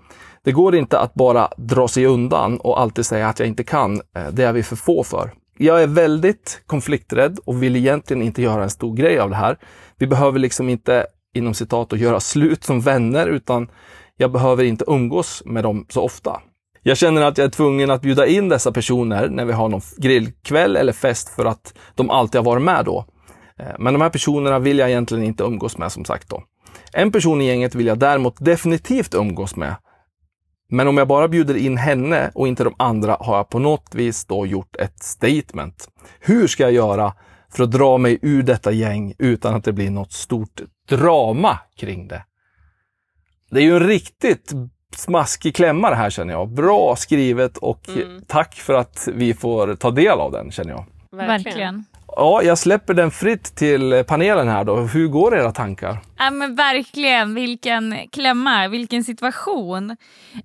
Det 0.43 0.51
går 0.51 0.75
inte 0.75 0.99
att 0.99 1.13
bara 1.13 1.49
dra 1.57 1.87
sig 1.87 2.05
undan 2.05 2.57
och 2.57 2.79
alltid 2.79 3.05
säga 3.05 3.29
att 3.29 3.39
jag 3.39 3.47
inte 3.47 3.63
kan. 3.63 4.01
Eh, 4.15 4.27
det 4.31 4.43
är 4.43 4.53
vi 4.53 4.63
för 4.63 4.75
få 4.75 5.03
för. 5.03 5.31
Jag 5.63 5.83
är 5.83 5.87
väldigt 5.87 6.61
konflikträdd 6.65 7.39
och 7.45 7.63
vill 7.63 7.75
egentligen 7.75 8.23
inte 8.23 8.41
göra 8.41 8.63
en 8.63 8.69
stor 8.69 8.95
grej 8.95 9.19
av 9.19 9.29
det 9.29 9.35
här. 9.35 9.57
Vi 9.97 10.07
behöver 10.07 10.39
liksom 10.39 10.69
inte 10.69 11.05
inom 11.33 11.53
citat 11.53 11.93
att 11.93 11.99
göra 11.99 12.19
slut 12.19 12.63
som 12.63 12.81
vänner 12.81 13.27
utan 13.27 13.69
jag 14.17 14.31
behöver 14.31 14.63
inte 14.63 14.85
umgås 14.87 15.43
med 15.45 15.63
dem 15.63 15.85
så 15.89 16.01
ofta. 16.01 16.41
Jag 16.83 16.97
känner 16.97 17.21
att 17.21 17.37
jag 17.37 17.45
är 17.45 17.51
tvungen 17.51 17.91
att 17.91 18.01
bjuda 18.01 18.27
in 18.27 18.49
dessa 18.49 18.71
personer 18.71 19.29
när 19.29 19.45
vi 19.45 19.53
har 19.53 19.69
någon 19.69 19.81
grillkväll 19.97 20.75
eller 20.75 20.93
fest 20.93 21.29
för 21.29 21.45
att 21.45 21.73
de 21.95 22.09
alltid 22.09 22.39
har 22.39 22.45
varit 22.45 22.63
med 22.63 22.85
då. 22.85 23.05
Eh, 23.59 23.65
men 23.79 23.93
de 23.93 24.01
här 24.01 24.09
personerna 24.09 24.59
vill 24.59 24.79
jag 24.79 24.89
egentligen 24.89 25.23
inte 25.23 25.43
umgås 25.43 25.77
med 25.77 25.91
som 25.91 26.05
sagt 26.05 26.29
då. 26.29 26.43
En 26.93 27.11
person 27.11 27.41
i 27.41 27.47
gänget 27.47 27.75
vill 27.75 27.87
jag 27.87 27.99
däremot 27.99 28.35
definitivt 28.45 29.13
umgås 29.13 29.55
med. 29.55 29.75
Men 30.71 30.87
om 30.87 30.97
jag 30.97 31.07
bara 31.07 31.27
bjuder 31.27 31.55
in 31.57 31.77
henne 31.77 32.31
och 32.35 32.47
inte 32.47 32.63
de 32.63 32.75
andra 32.79 33.17
har 33.19 33.37
jag 33.37 33.49
på 33.49 33.59
något 33.59 33.95
vis 33.95 34.25
då 34.25 34.45
gjort 34.45 34.75
ett 34.75 35.03
statement. 35.03 35.89
Hur 36.19 36.47
ska 36.47 36.63
jag 36.63 36.71
göra 36.71 37.13
för 37.49 37.63
att 37.63 37.71
dra 37.71 37.97
mig 37.97 38.19
ur 38.21 38.43
detta 38.43 38.71
gäng 38.71 39.13
utan 39.17 39.55
att 39.55 39.63
det 39.63 39.73
blir 39.73 39.89
något 39.91 40.11
stort 40.11 40.61
drama 40.89 41.59
kring 41.75 42.07
det? 42.07 42.23
Det 43.49 43.59
är 43.59 43.63
ju 43.63 43.75
en 43.75 43.87
riktigt 43.87 44.51
smaskig 44.95 45.55
klämma 45.55 45.89
det 45.89 45.95
här 45.95 46.09
känner 46.09 46.33
jag. 46.33 46.49
Bra 46.49 46.95
skrivet 46.95 47.57
och 47.57 47.89
Mm. 47.89 48.21
tack 48.27 48.55
för 48.55 48.73
att 48.73 49.07
vi 49.13 49.33
får 49.33 49.75
ta 49.75 49.91
del 49.91 50.19
av 50.19 50.31
den 50.31 50.51
känner 50.51 50.71
jag. 50.71 50.85
Verkligen. 51.11 51.85
Ja, 52.15 52.41
jag 52.43 52.57
släpper 52.57 52.93
den 52.93 53.11
fritt 53.11 53.55
till 53.55 54.03
panelen 54.07 54.47
här 54.47 54.63
då. 54.63 54.75
Hur 54.75 55.07
går 55.07 55.35
era 55.37 55.51
tankar? 55.51 55.97
Ja, 56.17 56.31
men 56.31 56.55
verkligen, 56.55 57.35
vilken 57.35 57.95
klämma, 58.11 58.67
vilken 58.67 59.03
situation. 59.03 59.89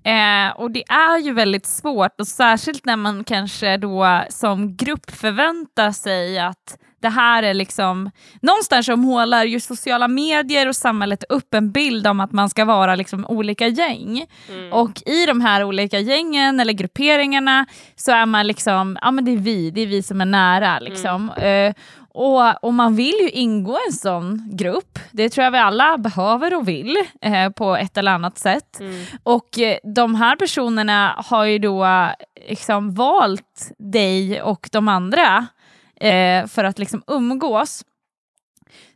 Eh, 0.03 0.49
och 0.55 0.71
det 0.71 0.83
är 0.89 1.17
ju 1.17 1.33
väldigt 1.33 1.65
svårt, 1.65 2.19
och 2.19 2.27
särskilt 2.27 2.85
när 2.85 2.95
man 2.95 3.23
kanske 3.23 3.77
då 3.77 4.23
som 4.29 4.75
grupp 4.75 5.11
förväntar 5.11 5.91
sig 5.91 6.39
att 6.39 6.77
det 7.01 7.09
här 7.09 7.43
är 7.43 7.53
liksom, 7.53 8.11
någonstans 8.41 8.89
målar 8.89 9.43
ju 9.43 9.59
sociala 9.59 10.07
medier 10.07 10.67
och 10.67 10.75
samhället 10.75 11.23
upp 11.29 11.53
en 11.53 11.71
bild 11.71 12.07
om 12.07 12.19
att 12.19 12.31
man 12.31 12.49
ska 12.49 12.65
vara 12.65 12.95
liksom 12.95 13.25
olika 13.25 13.67
gäng. 13.67 14.25
Och 14.71 15.01
i 15.05 15.25
de 15.25 15.41
här 15.41 15.63
olika 15.63 15.99
gängen 15.99 16.59
eller 16.59 16.73
grupperingarna 16.73 17.65
så 17.95 18.11
är 18.11 18.25
man 18.25 18.47
liksom, 18.47 18.97
ja 19.01 19.11
men 19.11 19.25
det 19.25 19.31
är 19.31 19.37
vi, 19.37 19.71
det 19.71 19.81
är 19.81 19.87
vi 19.87 20.03
som 20.03 20.21
är 20.21 20.25
nära 20.25 20.79
liksom. 20.79 21.31
Eh, 21.31 21.73
och, 22.19 22.63
och 22.63 22.73
man 22.73 22.95
vill 22.95 23.15
ju 23.21 23.29
ingå 23.29 23.73
i 23.73 23.87
en 23.87 23.93
sån 23.93 24.49
grupp. 24.53 24.99
Det 25.11 25.29
tror 25.29 25.43
jag 25.43 25.51
vi 25.51 25.57
alla 25.57 25.97
behöver 25.97 26.55
och 26.55 26.67
vill 26.67 26.97
eh, 27.21 27.49
på 27.49 27.75
ett 27.75 27.97
eller 27.97 28.11
annat 28.11 28.37
sätt. 28.37 28.81
Och 29.23 29.59
eh, 29.59 29.77
de 29.95 30.15
här 30.15 30.35
personerna 30.35 31.23
har 31.25 31.45
ju 31.45 31.59
då 31.59 32.09
liksom 32.49 32.93
valt 32.93 33.71
dig 33.77 34.41
och 34.41 34.69
de 34.71 34.87
andra 34.87 35.47
eh, 36.01 36.47
för 36.47 36.63
att 36.63 36.79
liksom 36.79 37.03
umgås. 37.07 37.83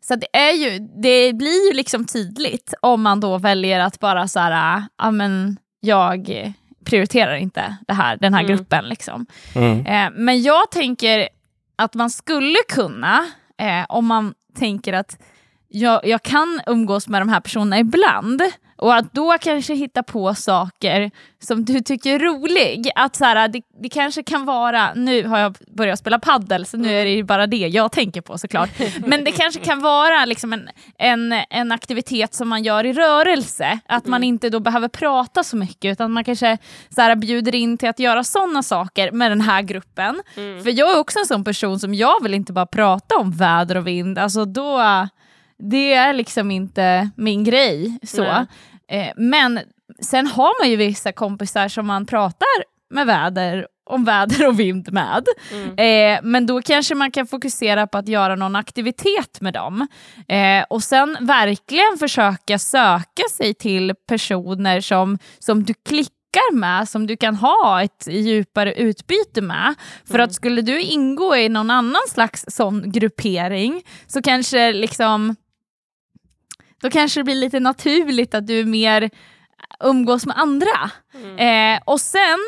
Så 0.01 0.15
det, 0.15 0.38
är 0.38 0.51
ju, 0.51 0.79
det 0.79 1.34
blir 1.34 1.67
ju 1.67 1.74
liksom 1.74 2.05
tydligt 2.05 2.74
om 2.81 3.01
man 3.01 3.20
då 3.20 3.38
väljer 3.38 3.79
att 3.79 4.00
bara 4.00 4.27
så 4.27 4.39
här, 4.39 4.84
ja 4.98 5.12
men 5.12 5.58
jag 5.79 6.53
prioriterar 6.86 7.36
inte 7.36 7.77
det 7.88 7.93
här, 7.93 8.17
den 8.17 8.34
här 8.34 8.43
Mm. 8.43 8.55
gruppen. 8.58 8.86
Liksom. 8.89 9.25
Mm. 9.55 9.86
Eh, 9.86 10.10
men 10.20 10.41
jag 10.41 10.72
tänker 10.72 11.29
att 11.75 11.93
man 11.93 12.10
skulle 12.10 12.58
kunna, 12.70 13.27
eh, 13.58 13.86
om 13.89 14.05
man 14.05 14.34
tänker 14.60 14.93
att 14.93 15.17
jag, 15.67 16.05
jag 16.08 16.24
kan 16.24 16.62
umgås 16.67 17.08
med 17.08 17.22
de 17.22 17.29
här 17.29 17.39
personerna 17.39 17.79
ibland, 17.79 18.41
och 18.82 18.96
att 18.96 19.14
då 19.14 19.38
kanske 19.42 19.74
hitta 19.74 20.04
på 20.04 20.36
saker 20.36 21.12
som 21.40 21.66
du 21.66 21.82
tycker 21.82 22.16
är 22.16 22.20
rolig. 22.20 22.90
Att 22.96 23.16
så 23.16 23.26
här, 23.26 23.48
det, 23.48 23.62
det 23.82 23.90
kanske 23.90 24.24
kan 24.24 24.46
vara, 24.46 24.94
nu 24.94 25.28
har 25.28 25.40
jag 25.40 25.58
börjat 25.68 26.00
spela 26.00 26.20
paddel 26.20 26.66
så 26.66 26.78
nu 26.78 26.94
är 26.94 27.06
det 27.06 27.12
ju 27.12 27.24
bara 27.24 27.48
det 27.48 27.58
jag 27.58 27.92
tänker 27.92 28.22
på 28.22 28.38
såklart. 28.38 28.70
Men 29.06 29.24
det 29.24 29.32
kanske 29.32 29.60
kan 29.60 29.82
vara 29.82 30.26
liksom 30.26 30.54
en, 30.54 30.70
en, 30.98 31.34
en 31.50 31.72
aktivitet 31.72 32.34
som 32.34 32.50
man 32.50 32.64
gör 32.64 32.86
i 32.86 32.94
rörelse. 32.94 33.80
Att 33.86 34.06
man 34.06 34.24
inte 34.24 34.50
då 34.50 34.60
behöver 34.60 34.88
prata 34.88 35.44
så 35.44 35.58
mycket 35.58 35.92
utan 35.92 36.12
man 36.12 36.24
kanske 36.24 36.58
så 36.90 37.02
här, 37.02 37.16
bjuder 37.16 37.56
in 37.56 37.78
till 37.78 37.90
att 37.90 38.00
göra 38.00 38.24
sådana 38.24 38.64
saker 38.64 39.12
med 39.12 39.32
den 39.32 39.42
här 39.42 39.62
gruppen. 39.62 40.22
För 40.64 40.80
jag 40.80 40.96
är 40.96 41.00
också 41.00 41.20
en 41.20 41.26
sån 41.26 41.44
person 41.44 41.80
som 41.80 41.94
jag 41.94 42.24
vill 42.24 42.34
inte 42.34 42.54
bara 42.54 42.66
prata 42.66 43.18
om 43.18 43.32
väder 43.32 43.78
och 43.78 43.88
vind. 43.88 44.20
Alltså 44.20 44.46
då, 44.46 44.82
det 45.58 45.94
är 45.94 46.14
liksom 46.14 46.52
inte 46.52 47.10
min 47.16 47.44
grej. 47.44 48.00
så. 48.04 48.24
Nej. 48.24 48.46
Eh, 48.92 49.12
men 49.16 49.60
sen 50.02 50.28
har 50.28 50.62
man 50.62 50.70
ju 50.70 50.76
vissa 50.76 51.12
kompisar 51.12 51.68
som 51.68 51.88
man 51.88 52.06
pratar 52.06 52.64
med 52.90 53.08
väder 53.08 53.68
om 53.92 54.04
väder 54.06 54.48
och 54.48 54.60
vind 54.60 54.94
med. 54.94 55.26
Eh, 55.78 56.20
men 56.24 56.46
då 56.46 56.62
kanske 56.62 56.96
man 56.96 57.12
kan 57.12 57.28
fokusera 57.28 57.88
på 57.88 57.98
att 57.98 58.08
göra 58.08 58.36
någon 58.36 58.56
aktivitet 58.56 59.42
med 59.42 59.54
dem. 59.54 59.88
Eh, 60.28 60.66
och 60.70 60.84
sen 60.84 61.18
verkligen 61.22 61.98
försöka 62.00 62.60
söka 62.60 63.24
sig 63.32 63.54
till 63.54 63.94
personer 64.08 64.82
som, 64.82 65.18
som 65.40 65.64
du 65.64 65.74
klickar 65.74 66.54
med, 66.54 66.90
som 66.90 67.08
du 67.08 67.18
kan 67.18 67.36
ha 67.36 67.84
ett 67.84 68.08
djupare 68.10 68.74
utbyte 68.74 69.42
med. 69.42 69.76
För 70.06 70.20
att 70.20 70.34
skulle 70.34 70.62
du 70.62 70.82
ingå 70.82 71.36
i 71.36 71.50
någon 71.50 71.72
annan 71.72 72.02
slags 72.10 72.46
sån 72.48 72.92
gruppering 72.92 73.82
så 74.08 74.22
kanske 74.22 74.74
liksom 74.74 75.36
då 76.82 76.90
kanske 76.90 77.20
det 77.20 77.24
blir 77.24 77.36
lite 77.36 77.60
naturligt 77.60 78.36
att 78.36 78.48
du 78.48 78.66
mer 78.66 79.10
umgås 79.84 80.26
med 80.26 80.38
andra. 80.40 80.92
Eh, 81.38 81.80
och 81.86 82.02
sen, 82.02 82.40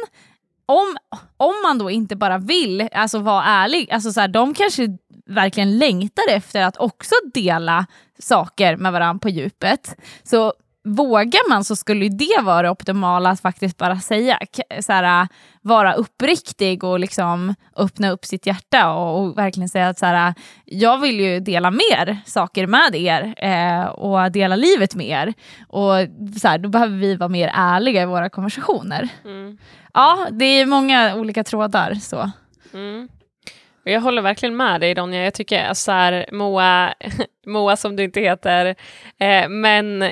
om, 0.66 0.98
om 1.38 1.54
man 1.64 1.78
då 1.78 1.92
inte 1.92 2.16
bara 2.16 2.38
vill 2.38 2.90
alltså 2.92 3.20
vara 3.20 3.44
ärlig, 3.44 3.92
alltså 3.92 4.12
så 4.12 4.20
här, 4.22 4.28
de 4.28 4.54
kanske 4.54 4.88
verkligen 5.26 5.78
längtar 5.78 6.24
efter 6.30 6.62
att 6.62 6.78
också 6.78 7.16
dela 7.34 7.86
saker 8.20 8.78
med 8.78 8.92
varandra 8.94 9.20
på 9.20 9.30
djupet. 9.30 9.96
Så 10.24 10.54
vågar 10.84 11.50
man 11.50 11.64
så 11.64 11.76
skulle 11.76 12.10
det 12.10 12.42
vara 12.42 12.62
det 12.62 12.70
optimala 12.70 13.30
att 13.30 13.42
faktiskt 13.42 13.78
bara 13.78 14.00
säga, 14.00 14.40
så 14.80 14.94
här, 14.94 15.28
vara 15.62 15.94
uppriktig 15.94 16.84
och 16.84 17.00
liksom 17.00 17.56
öppna 17.76 18.12
upp 18.12 18.26
sitt 18.26 18.46
hjärta 18.46 18.94
och, 18.94 19.20
och 19.20 19.38
verkligen 19.38 19.70
säga 19.70 19.88
att 19.88 20.00
så 20.00 20.06
här, 20.06 20.34
jag 20.66 20.98
vill 20.98 21.20
ju 21.20 21.40
dela 21.40 21.72
mer 21.72 22.18
saker 22.26 22.68
med 22.68 22.96
er 22.96 23.34
eh, 23.38 23.86
och 23.86 24.32
dela 24.32 24.56
livet 24.56 24.96
med 24.96 25.08
er. 25.08 25.34
Och 25.68 25.94
så 26.40 26.48
här, 26.48 26.58
då 26.58 26.70
behöver 26.70 26.98
vi 26.98 27.16
vara 27.16 27.30
mer 27.30 27.52
ärliga 27.54 28.02
i 28.02 28.06
våra 28.06 28.30
konversationer. 28.30 29.10
Mm. 29.26 29.58
Ja, 29.94 30.28
det 30.32 30.46
är 30.46 30.66
många 30.66 31.16
olika 31.16 31.44
trådar. 31.44 31.94
Så. 31.94 32.32
Mm. 32.74 33.10
Jag 33.84 34.02
håller 34.02 34.22
verkligen 34.22 34.56
med 34.56 34.82
dig 34.82 34.94
Ronja. 34.94 35.24
Jag 35.24 35.34
tycker 35.34 35.66
att 35.66 35.78
så 35.78 35.92
här, 35.92 36.26
Moa, 36.32 36.94
Moa 37.46 37.76
som 37.76 37.96
du 37.96 38.04
inte 38.04 38.22
heter, 38.22 38.76
eh, 39.20 39.50
men 39.50 40.04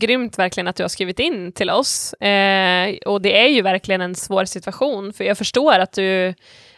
grymt 0.00 0.38
verkligen 0.38 0.68
att 0.68 0.76
du 0.76 0.84
har 0.84 0.88
skrivit 0.88 1.18
in 1.18 1.52
till 1.52 1.70
oss. 1.70 2.12
Eh, 2.12 2.96
och 3.06 3.22
det 3.22 3.40
är 3.40 3.48
ju 3.48 3.62
verkligen 3.62 4.00
en 4.00 4.14
svår 4.14 4.44
situation, 4.44 5.12
för 5.12 5.24
jag 5.24 5.38
förstår 5.38 5.78
att 5.78 5.92
du 5.92 6.34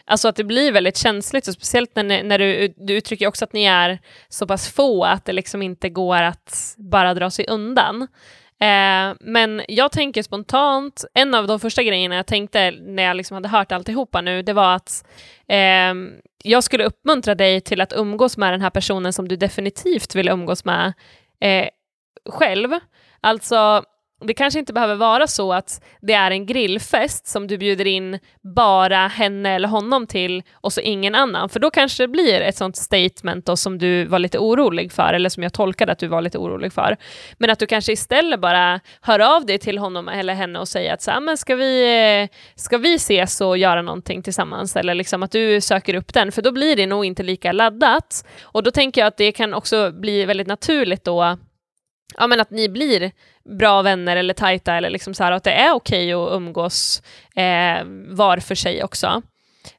Alltså 0.09 0.27
att 0.27 0.35
det 0.35 0.43
blir 0.43 0.71
väldigt 0.71 0.97
känsligt, 0.97 1.47
och 1.47 1.53
speciellt 1.53 1.95
när, 1.95 2.23
när 2.23 2.39
du, 2.39 2.73
du 2.77 2.93
uttrycker 2.93 3.27
också 3.27 3.45
att 3.45 3.53
ni 3.53 3.63
är 3.63 3.99
så 4.29 4.47
pass 4.47 4.69
få 4.69 5.03
att 5.03 5.25
det 5.25 5.33
liksom 5.33 5.61
inte 5.61 5.89
går 5.89 6.21
att 6.21 6.75
bara 6.77 7.13
dra 7.13 7.29
sig 7.29 7.45
undan. 7.47 8.07
Eh, 8.61 9.15
men 9.19 9.61
jag 9.67 9.91
tänker 9.91 10.23
spontant, 10.23 11.05
en 11.13 11.33
av 11.33 11.47
de 11.47 11.59
första 11.59 11.83
grejerna 11.83 12.15
jag 12.15 12.27
tänkte 12.27 12.71
när 12.71 13.03
jag 13.03 13.17
liksom 13.17 13.35
hade 13.35 13.47
hört 13.49 13.71
alltihopa 13.71 14.21
nu, 14.21 14.41
det 14.41 14.53
var 14.53 14.75
att 14.75 15.07
eh, 15.47 15.93
jag 16.43 16.63
skulle 16.63 16.83
uppmuntra 16.83 17.35
dig 17.35 17.61
till 17.61 17.81
att 17.81 17.93
umgås 17.93 18.37
med 18.37 18.53
den 18.53 18.61
här 18.61 18.69
personen 18.69 19.13
som 19.13 19.27
du 19.27 19.35
definitivt 19.35 20.15
vill 20.15 20.29
umgås 20.29 20.65
med 20.65 20.93
eh, 21.41 21.67
själv. 22.29 22.69
Alltså, 23.21 23.83
det 24.27 24.33
kanske 24.33 24.59
inte 24.59 24.73
behöver 24.73 24.95
vara 24.95 25.27
så 25.27 25.53
att 25.53 25.83
det 26.01 26.13
är 26.13 26.31
en 26.31 26.45
grillfest 26.45 27.27
som 27.27 27.47
du 27.47 27.57
bjuder 27.57 27.87
in 27.87 28.19
bara 28.55 29.07
henne 29.07 29.49
eller 29.55 29.67
honom 29.67 30.07
till 30.07 30.43
och 30.53 30.73
så 30.73 30.81
ingen 30.81 31.15
annan, 31.15 31.49
för 31.49 31.59
då 31.59 31.69
kanske 31.69 32.03
det 32.03 32.07
blir 32.07 32.41
ett 32.41 32.57
sånt 32.57 32.77
statement 32.77 33.45
då 33.45 33.55
som 33.55 33.77
du 33.77 34.05
var 34.05 34.19
lite 34.19 34.39
orolig 34.39 34.91
för, 34.91 35.13
eller 35.13 35.29
som 35.29 35.43
jag 35.43 35.53
tolkade 35.53 35.91
att 35.91 35.99
du 35.99 36.07
var 36.07 36.21
lite 36.21 36.37
orolig 36.37 36.73
för. 36.73 36.97
Men 37.37 37.49
att 37.49 37.59
du 37.59 37.65
kanske 37.65 37.91
istället 37.91 38.39
bara 38.39 38.79
hör 39.01 39.35
av 39.35 39.45
dig 39.45 39.59
till 39.59 39.77
honom 39.77 40.07
eller 40.07 40.33
henne 40.33 40.59
och 40.59 40.67
säger 40.67 40.93
att 40.93 41.01
så 41.01 41.11
här, 41.11 41.21
men 41.21 41.37
ska, 41.37 41.55
vi, 41.55 42.03
eh, 42.21 42.37
ska 42.55 42.77
vi 42.77 42.95
ses 42.95 43.41
och 43.41 43.57
göra 43.57 43.81
någonting 43.81 44.23
tillsammans, 44.23 44.75
eller 44.75 44.93
liksom 44.93 45.23
att 45.23 45.31
du 45.31 45.61
söker 45.61 45.93
upp 45.93 46.13
den, 46.13 46.31
för 46.31 46.41
då 46.41 46.51
blir 46.51 46.75
det 46.75 46.87
nog 46.87 47.05
inte 47.05 47.23
lika 47.23 47.51
laddat. 47.51 48.25
Och 48.41 48.63
då 48.63 48.71
tänker 48.71 49.01
jag 49.01 49.07
att 49.07 49.17
det 49.17 49.31
kan 49.31 49.53
också 49.53 49.91
bli 49.91 50.25
väldigt 50.25 50.47
naturligt 50.47 51.03
då 51.03 51.37
ja, 52.17 52.27
men 52.27 52.39
att 52.39 52.51
ni 52.51 52.69
blir 52.69 53.11
bra 53.57 53.81
vänner 53.81 54.17
eller 54.17 54.33
tajta 54.33 54.75
eller 54.75 54.89
liksom 54.89 55.13
så 55.13 55.23
här, 55.23 55.31
att 55.31 55.43
det 55.43 55.51
är 55.51 55.71
okej 55.71 56.13
att 56.13 56.31
umgås 56.31 57.01
eh, 57.35 57.83
var 58.07 58.37
för 58.37 58.55
sig 58.55 58.83
också. 58.83 59.21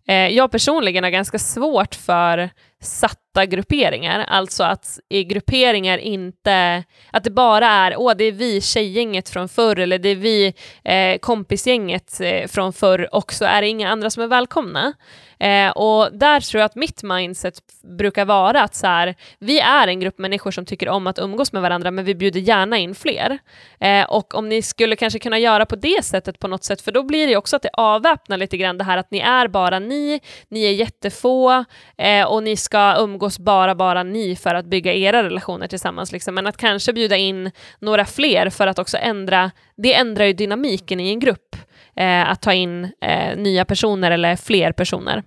Eh, 0.08 0.28
jag 0.28 0.50
personligen 0.50 1.04
har 1.04 1.10
ganska 1.10 1.38
svårt 1.38 1.94
för 1.94 2.50
satta 2.80 3.46
grupperingar, 3.46 4.24
alltså 4.28 4.64
att 4.64 4.98
i 5.08 5.24
grupperingar 5.24 5.98
inte, 5.98 6.84
att 7.12 7.24
det 7.24 7.30
bara 7.30 7.66
är, 7.66 7.94
åh 7.96 8.12
det 8.18 8.24
är 8.24 8.32
vi 8.32 8.60
tjejgänget 8.60 9.28
från 9.28 9.48
förr 9.48 9.78
eller 9.78 9.98
det 9.98 10.08
är 10.08 10.16
vi 10.16 10.54
eh, 10.84 11.18
kompisgänget 11.18 12.20
eh, 12.20 12.46
från 12.46 12.72
förr 12.72 13.14
och 13.14 13.32
så 13.32 13.44
är 13.44 13.62
det 13.62 13.68
inga 13.68 13.90
andra 13.90 14.10
som 14.10 14.22
är 14.22 14.26
välkomna. 14.26 14.94
Eh, 15.40 15.70
och 15.70 16.08
där 16.12 16.40
tror 16.40 16.60
jag 16.60 16.66
att 16.66 16.74
mitt 16.74 17.02
mindset 17.02 17.54
brukar 17.98 18.24
vara 18.24 18.62
att 18.62 18.74
så 18.74 18.86
här, 18.86 19.14
vi 19.38 19.60
är 19.60 19.88
en 19.88 20.00
grupp 20.00 20.18
människor 20.18 20.50
som 20.50 20.64
tycker 20.64 20.88
om 20.88 21.06
att 21.06 21.18
umgås 21.18 21.52
med 21.52 21.62
varandra, 21.62 21.90
men 21.90 22.04
vi 22.04 22.14
bjuder 22.14 22.40
gärna 22.40 22.78
in 22.78 22.94
fler. 22.94 23.38
Eh, 23.80 24.04
och 24.10 24.34
om 24.34 24.48
ni 24.48 24.62
skulle 24.62 24.96
kanske 24.96 25.18
kunna 25.18 25.38
göra 25.38 25.66
på 25.66 25.76
det 25.76 26.04
sättet 26.04 26.38
på 26.38 26.48
något 26.48 26.64
sätt, 26.64 26.80
för 26.80 26.92
då 26.92 27.02
blir 27.02 27.26
det 27.26 27.36
också 27.36 27.56
att 27.56 27.62
det 27.62 27.70
avväpnar 27.72 28.36
lite 28.36 28.56
grann 28.56 28.78
det 28.78 28.84
här 28.84 28.98
att 28.98 29.10
ni 29.10 29.18
är 29.18 29.48
bara 29.48 29.78
ni, 29.78 30.20
ni 30.48 30.64
är 30.64 30.72
jättefå 30.72 31.64
eh, 31.98 32.24
och 32.24 32.42
ni 32.42 32.56
ska 32.70 32.94
umgås 32.98 33.38
bara, 33.38 33.74
bara 33.74 34.02
ni 34.02 34.36
för 34.36 34.54
att 34.54 34.66
bygga 34.66 34.92
era 34.92 35.22
relationer 35.22 35.66
tillsammans. 35.66 36.12
Liksom. 36.12 36.34
Men 36.34 36.46
att 36.46 36.56
kanske 36.56 36.92
bjuda 36.92 37.16
in 37.16 37.50
några 37.78 38.04
fler 38.04 38.50
för 38.50 38.66
att 38.66 38.78
också 38.78 38.96
ändra, 38.96 39.50
det 39.76 39.94
ändrar 39.94 40.24
ju 40.24 40.32
dynamiken 40.32 41.00
i 41.00 41.08
en 41.10 41.20
grupp 41.20 41.56
eh, 41.96 42.30
att 42.30 42.42
ta 42.42 42.52
in 42.52 42.84
eh, 43.04 43.36
nya 43.36 43.64
personer 43.64 44.10
eller 44.10 44.36
fler 44.36 44.72
personer. 44.72 45.22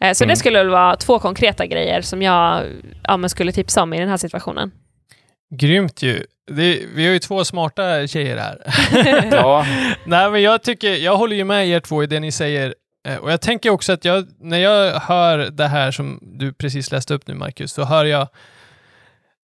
Eh, 0.00 0.12
så 0.12 0.24
Mm. 0.24 0.32
det 0.32 0.36
skulle 0.36 0.58
väl 0.58 0.68
vara 0.68 0.96
två 0.96 1.18
konkreta 1.18 1.66
grejer 1.66 2.00
som 2.02 2.22
jag 2.22 2.64
ja, 3.04 3.16
men 3.16 3.30
skulle 3.30 3.52
tipsa 3.52 3.82
om 3.82 3.94
i 3.94 4.00
den 4.00 4.08
här 4.08 4.16
situationen. 4.16 4.70
Grymt 5.54 6.02
ju. 6.02 6.24
Det, 6.50 6.80
vi 6.94 7.06
har 7.06 7.12
ju 7.12 7.18
två 7.18 7.44
smarta 7.44 8.06
tjejer 8.06 8.36
här. 8.36 8.58
Ja, 9.36 9.66
Nej, 10.06 10.30
men 10.30 10.42
jag 10.42 10.62
tycker, 10.62 10.94
jag 10.94 11.16
håller 11.16 11.36
ju 11.36 11.44
med 11.44 11.68
er 11.68 11.80
två 11.80 12.02
i 12.02 12.06
det 12.06 12.20
ni 12.20 12.32
säger. 12.32 12.74
Eh, 13.08 13.16
Och 13.16 13.32
jag 13.32 13.40
tänker 13.40 13.70
också 13.70 13.92
att 13.92 14.04
jag, 14.04 14.26
när 14.40 14.58
jag 14.58 15.00
hör 15.00 15.38
det 15.38 15.66
här 15.66 15.90
som 15.90 16.18
du 16.22 16.52
precis 16.52 16.90
läste 16.92 17.14
upp 17.14 17.26
nu, 17.26 17.34
Marcus, 17.34 17.72
så 17.72 17.84
hör 17.84 18.04
jag 18.04 18.28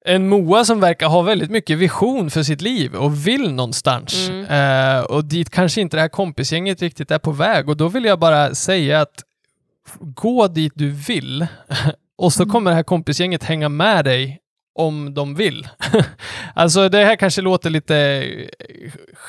en 0.06 0.28
Moa 0.28 0.64
som 0.64 0.80
verkar 0.80 1.08
ha 1.08 1.22
väldigt 1.22 1.50
mycket 1.50 1.78
vision 1.78 2.30
för 2.30 2.42
sitt 2.42 2.60
liv 2.60 2.94
och 2.94 3.26
vill 3.26 3.52
någonstans. 3.52 4.28
Mm. 4.28 4.44
Eh, 4.98 5.04
och 5.04 5.24
dit 5.24 5.50
kanske 5.50 5.80
inte 5.80 5.96
det 5.96 6.00
här 6.00 6.08
kompisgänget 6.08 6.82
riktigt 6.82 7.10
är 7.10 7.18
på 7.18 7.32
väg. 7.32 7.68
Och 7.68 7.76
då 7.76 7.88
vill 7.88 8.04
jag 8.04 8.18
bara 8.18 8.54
säga 8.54 9.00
att 9.00 9.22
gå 10.00 10.48
dit 10.48 10.72
du 10.76 10.90
vill 10.90 11.46
och 12.18 12.32
så 12.32 12.46
kommer 12.46 12.70
det 12.70 12.74
här 12.76 12.82
kompisgänget 12.82 13.44
hänga 13.44 13.68
med 13.68 14.04
dig 14.04 14.40
om 14.74 15.14
de 15.14 15.34
vill. 15.34 15.68
alltså 16.54 16.88
det 16.88 17.04
här 17.04 17.16
kanske 17.16 17.42
låter 17.42 17.70
lite 17.70 18.26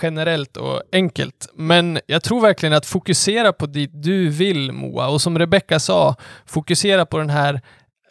generellt 0.02 0.58
och 0.58 0.82
enkelt, 0.92 1.50
men 1.56 2.00
jag 2.08 2.24
tror 2.24 2.42
verkligen 2.42 2.74
att 2.74 2.86
fokusera 2.86 3.54
på 3.54 3.66
dit 3.66 3.92
du 3.94 4.30
vill 4.30 4.72
Moa 4.72 5.08
och 5.08 5.22
som 5.22 5.40
Rebecka 5.40 5.80
sa, 5.80 6.16
fokusera 6.46 7.06
på 7.06 7.18
den 7.18 7.30
här 7.30 7.62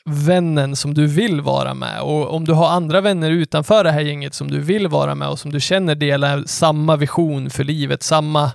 vännen 0.05 0.76
som 0.76 0.95
du 0.95 1.07
vill 1.07 1.41
vara 1.41 1.75
med 1.75 2.00
och 2.00 2.35
om 2.35 2.45
du 2.45 2.53
har 2.53 2.69
andra 2.69 3.00
vänner 3.00 3.31
utanför 3.31 3.85
det 3.85 3.93
här 3.93 4.00
gänget 4.00 4.35
som 4.35 4.50
du 4.50 4.61
vill 4.61 4.88
vara 4.88 5.14
med 5.14 5.29
och 5.29 5.38
som 5.38 5.53
du 5.53 5.61
känner 5.61 5.95
delar 5.95 6.43
samma 6.47 6.97
vision 6.97 7.50
för 7.50 7.64
livet, 7.64 8.03
samma 8.03 8.51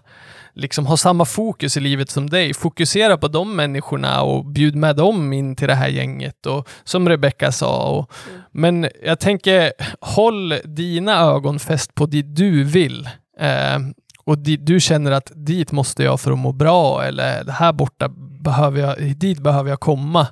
liksom 0.60 0.86
har 0.86 0.98
samma 0.98 1.26
fokus 1.26 1.78
i 1.78 1.80
livet 1.80 2.10
som 2.10 2.30
dig. 2.30 2.54
Fokusera 2.54 3.18
på 3.18 3.28
de 3.28 3.56
människorna 3.56 4.22
och 4.22 4.46
bjud 4.46 4.76
med 4.76 4.96
dem 4.96 5.34
in 5.34 5.56
till 5.56 5.68
det 5.68 5.76
här 5.76 5.88
gänget 5.88 6.46
och 6.46 6.68
som 6.84 7.10
Rebecka 7.10 7.52
sa. 7.52 7.90
Och, 7.90 8.12
Men 8.52 8.88
jag 9.04 9.20
tänker, 9.20 9.72
håll 10.02 10.54
dina 10.64 11.20
ögon 11.20 11.60
fäst 11.60 11.96
på 11.96 12.06
det 12.06 12.22
du 12.22 12.64
vill. 12.64 13.10
Eh, 13.40 13.80
och 14.24 14.38
dit, 14.38 14.66
du 14.66 14.80
känner 14.80 15.12
att 15.12 15.32
dit 15.36 15.72
måste 15.72 16.04
jag 16.04 16.20
för 16.20 16.32
att 16.32 16.38
må 16.38 16.52
bra 16.52 17.04
eller 17.04 17.44
det 17.44 17.52
här 17.52 17.74
borta 17.74 18.10
behöver 18.40 18.82
jag, 18.82 19.18
dit 19.18 19.40
behöver 19.40 19.70
jag 19.70 19.80
komma. 19.80 20.28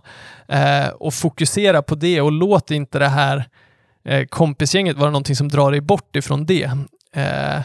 Eh, 0.47 0.87
och 0.87 1.13
fokusera 1.13 1.81
på 1.81 1.95
det 1.95 2.21
och 2.21 2.31
låt 2.31 2.71
inte 2.71 2.99
det 2.99 3.07
här 3.07 3.45
eh, 4.05 4.25
kompisgänget 4.25 4.97
vara 4.97 5.09
någonting 5.09 5.35
som 5.35 5.49
drar 5.49 5.71
dig 5.71 5.81
bort 5.81 6.15
ifrån 6.15 6.45
det. 6.45 6.71
Eh, 7.13 7.61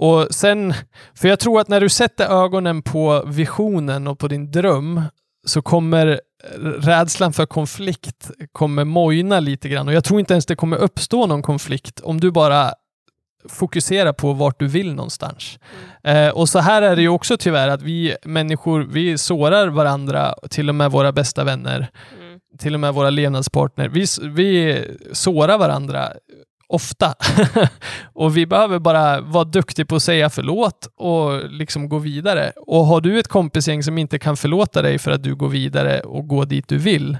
och 0.00 0.26
sen, 0.30 0.74
för 1.14 1.28
jag 1.28 1.38
tror 1.38 1.60
att 1.60 1.68
när 1.68 1.80
du 1.80 1.88
sätter 1.88 2.44
ögonen 2.44 2.82
på 2.82 3.22
visionen 3.26 4.06
och 4.06 4.18
på 4.18 4.28
din 4.28 4.50
dröm 4.50 5.02
så 5.46 5.62
kommer 5.62 6.20
rädslan 6.78 7.32
för 7.32 7.46
konflikt 7.46 8.30
kommer 8.52 8.84
mojna 8.84 9.40
lite 9.40 9.68
grann 9.68 9.88
och 9.88 9.94
jag 9.94 10.04
tror 10.04 10.20
inte 10.20 10.34
ens 10.34 10.46
det 10.46 10.56
kommer 10.56 10.76
uppstå 10.76 11.26
någon 11.26 11.42
konflikt 11.42 12.00
om 12.00 12.20
du 12.20 12.30
bara 12.30 12.72
fokuserar 13.48 14.12
på 14.12 14.32
vart 14.32 14.58
du 14.60 14.66
vill 14.66 14.94
någonstans. 14.94 15.58
Eh, 16.04 16.28
och 16.28 16.48
så 16.48 16.58
här 16.58 16.82
är 16.82 16.96
det 16.96 17.02
ju 17.02 17.08
också 17.08 17.36
tyvärr 17.36 17.68
att 17.68 17.82
vi 17.82 18.16
människor, 18.24 18.86
vi 18.92 19.18
sårar 19.18 19.66
varandra, 19.68 20.34
till 20.50 20.68
och 20.68 20.74
med 20.74 20.90
våra 20.90 21.12
bästa 21.12 21.44
vänner, 21.44 21.90
Mm. 22.20 22.40
till 22.58 22.74
och 22.74 22.80
med 22.80 22.94
våra 22.94 23.10
levnadspartner. 23.10 23.88
Vi, 23.88 24.06
vi 24.22 24.84
sårar 25.12 25.58
varandra 25.58 26.08
ofta. 26.70 27.14
och 28.12 28.36
vi 28.36 28.46
behöver 28.46 28.78
bara 28.78 29.20
vara 29.20 29.44
duktiga 29.44 29.86
på 29.86 29.96
att 29.96 30.02
säga 30.02 30.30
förlåt 30.30 30.88
och 30.96 31.50
liksom 31.50 31.88
gå 31.88 31.98
vidare. 31.98 32.52
Och 32.56 32.86
har 32.86 33.00
du 33.00 33.18
ett 33.18 33.28
kompisgäng 33.28 33.82
som 33.82 33.98
inte 33.98 34.18
kan 34.18 34.36
förlåta 34.36 34.82
dig 34.82 34.98
för 34.98 35.10
att 35.10 35.22
du 35.22 35.34
går 35.34 35.48
vidare 35.48 36.00
och 36.00 36.28
går 36.28 36.46
dit 36.46 36.68
du 36.68 36.78
vill, 36.78 37.18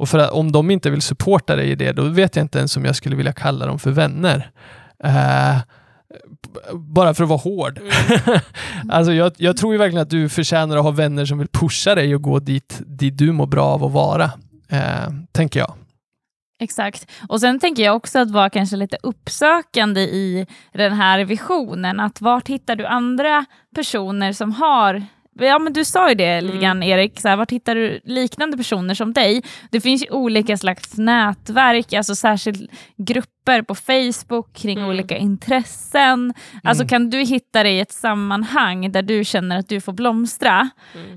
och 0.00 0.08
för 0.08 0.18
att, 0.18 0.30
om 0.30 0.52
de 0.52 0.70
inte 0.70 0.90
vill 0.90 1.02
supporta 1.02 1.56
dig 1.56 1.70
i 1.70 1.74
det, 1.74 1.92
då 1.92 2.02
vet 2.02 2.36
jag 2.36 2.44
inte 2.44 2.58
ens 2.58 2.76
om 2.76 2.84
jag 2.84 2.96
skulle 2.96 3.16
vilja 3.16 3.32
kalla 3.32 3.66
dem 3.66 3.78
för 3.78 3.90
vänner. 3.90 4.50
B- 6.52 6.60
bara 6.74 7.14
för 7.14 7.22
att 7.22 7.28
vara 7.28 7.38
hård. 7.38 7.80
alltså 8.88 9.12
jag, 9.12 9.32
jag 9.36 9.56
tror 9.56 9.72
ju 9.72 9.78
verkligen 9.78 10.02
att 10.02 10.10
du 10.10 10.28
förtjänar 10.28 10.76
att 10.76 10.82
ha 10.82 10.90
vänner 10.90 11.24
som 11.24 11.38
vill 11.38 11.48
pusha 11.48 11.94
dig 11.94 12.14
och 12.14 12.22
gå 12.22 12.38
dit, 12.38 12.80
dit 12.86 13.18
du 13.18 13.32
mår 13.32 13.46
bra 13.46 13.66
av 13.66 13.84
att 13.84 13.92
vara. 13.92 14.30
Eh, 14.68 15.10
tänker 15.32 15.60
jag. 15.60 15.74
Exakt. 16.62 17.10
Och 17.28 17.40
sen 17.40 17.58
tänker 17.60 17.82
jag 17.82 17.96
också 17.96 18.18
att 18.18 18.30
vara 18.30 18.50
kanske 18.50 18.76
lite 18.76 18.96
uppsökande 19.02 20.00
i 20.00 20.46
den 20.72 20.92
här 20.92 21.24
visionen. 21.24 22.00
Att 22.00 22.20
vart 22.20 22.48
hittar 22.48 22.76
du 22.76 22.86
andra 22.86 23.44
personer 23.74 24.32
som 24.32 24.52
har 24.52 25.02
Ja 25.38 25.58
men 25.58 25.72
du 25.72 25.84
sa 25.84 26.08
ju 26.08 26.14
det 26.14 26.40
lite 26.40 26.52
Mm. 26.52 26.62
grann 26.64 26.82
Erik, 26.82 27.20
så 27.20 27.28
här, 27.28 27.36
vart 27.36 27.50
hittar 27.52 27.74
du 27.74 28.00
liknande 28.04 28.56
personer 28.56 28.94
som 28.94 29.12
dig? 29.12 29.42
Det 29.70 29.80
finns 29.80 30.02
ju 30.02 30.10
olika 30.10 30.56
slags 30.56 30.98
nätverk, 30.98 31.92
alltså 31.92 32.14
särskilt 32.14 32.70
grupper 32.96 33.62
på 33.62 33.74
Facebook 33.74 34.52
kring 34.54 34.78
Mm. 34.78 34.90
olika 34.90 35.16
intressen. 35.16 36.34
Alltså 36.64 36.82
Mm. 36.82 36.88
kan 36.88 37.10
du 37.10 37.18
hitta 37.18 37.62
dig 37.62 37.76
i 37.76 37.80
ett 37.80 37.92
sammanhang 37.92 38.92
där 38.92 39.02
du 39.02 39.24
känner 39.24 39.58
att 39.58 39.68
du 39.68 39.80
får 39.80 39.92
blomstra, 39.92 40.70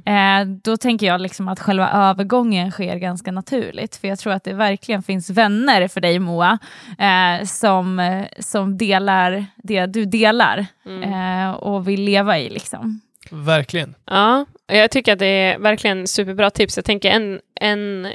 Mm. 0.06 0.52
Eh, 0.52 0.58
då 0.63 0.78
tänker 0.78 1.06
jag 1.06 1.21
liksom 1.21 1.47
att 1.47 1.60
själva 1.60 1.89
övergången 1.91 2.71
sker 2.71 2.95
ganska 2.97 3.32
naturligt. 3.32 3.95
För 3.95 4.08
jag 4.08 4.19
tror 4.19 4.34
att 4.34 4.43
det 4.43 4.54
verkligen 4.54 5.04
finns 5.04 5.30
vänner 5.30 5.88
för 5.88 6.02
dig 6.02 6.19
Moa, 6.19 6.60
eh, 6.99 7.45
som, 7.45 7.99
eh, 7.99 8.26
som 8.39 8.78
delar 8.78 9.45
det 9.63 9.86
du 9.86 10.06
delar 10.06 10.65
Mm. 10.86 11.13
eh, 11.13 11.52
och 11.52 11.88
vill 11.88 12.02
leva 12.04 12.39
i. 12.39 12.49
Liksom. 12.49 13.02
Verkligen. 13.35 13.95
Ja, 14.05 14.45
jag 14.67 14.91
tycker 14.91 15.13
att 15.13 15.19
det 15.19 15.25
är 15.25 15.59
verkligen 15.59 16.07
superbra 16.07 16.49
tips. 16.49 16.77
Jag 16.77 16.85
tänker 16.85 17.09
en, 17.09 17.39
en 17.55 18.07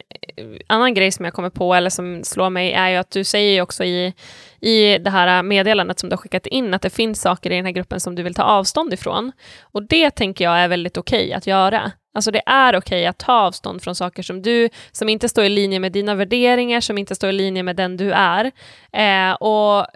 annan 0.67 0.95
grej 0.95 1.13
som 1.13 1.25
jag 1.25 1.35
kommer 1.35 1.51
på, 1.51 1.75
eller 1.75 1.91
som 1.91 2.25
slår 2.25 2.51
mig, 2.51 2.73
är 2.73 2.89
ju 2.89 2.97
att 2.97 3.11
du 3.11 3.25
säger 3.25 3.53
ju 3.53 3.61
också 3.61 3.85
i, 3.85 4.15
i 4.61 4.99
det 4.99 5.11
här 5.11 5.43
meddelandet 5.43 5.99
som 5.99 6.09
du 6.09 6.13
har 6.13 6.19
skickat 6.19 6.47
in, 6.47 6.75
att 6.75 6.83
det 6.83 6.91
finns 6.91 7.21
saker 7.21 7.51
i 7.51 7.57
den 7.57 7.65
här 7.65 7.73
gruppen 7.73 8.01
som 8.01 8.15
du 8.15 8.23
vill 8.23 8.35
ta 8.35 8.43
avstånd 8.43 8.93
ifrån. 8.93 9.33
Och 9.63 9.83
det 9.83 10.11
tänker 10.11 10.45
jag 10.45 10.59
är 10.59 10.69
väldigt 10.69 10.97
okej 10.97 11.33
att 11.33 11.47
göra. 11.47 11.93
Alltså 12.15 12.31
det 12.31 12.43
är 12.47 12.77
okej 12.77 13.07
att 13.07 13.19
ta 13.19 13.33
avstånd 13.33 13.83
från 13.83 13.95
saker 13.95 14.23
som 14.23 14.43
du, 14.43 14.69
som 14.93 15.09
inte 15.09 15.29
står 15.29 15.45
i 15.45 15.49
linje 15.49 15.81
med 15.81 15.93
dina 15.93 16.15
värderingar, 16.15 16.81
som 16.81 16.99
inte 16.99 17.15
står 17.15 17.31
i 17.31 17.33
linje 17.33 17.63
med 17.63 17.77
den 17.77 17.97
du 17.97 18.13
är. 18.13 18.51
Eh, 18.93 19.33
och 19.33 19.87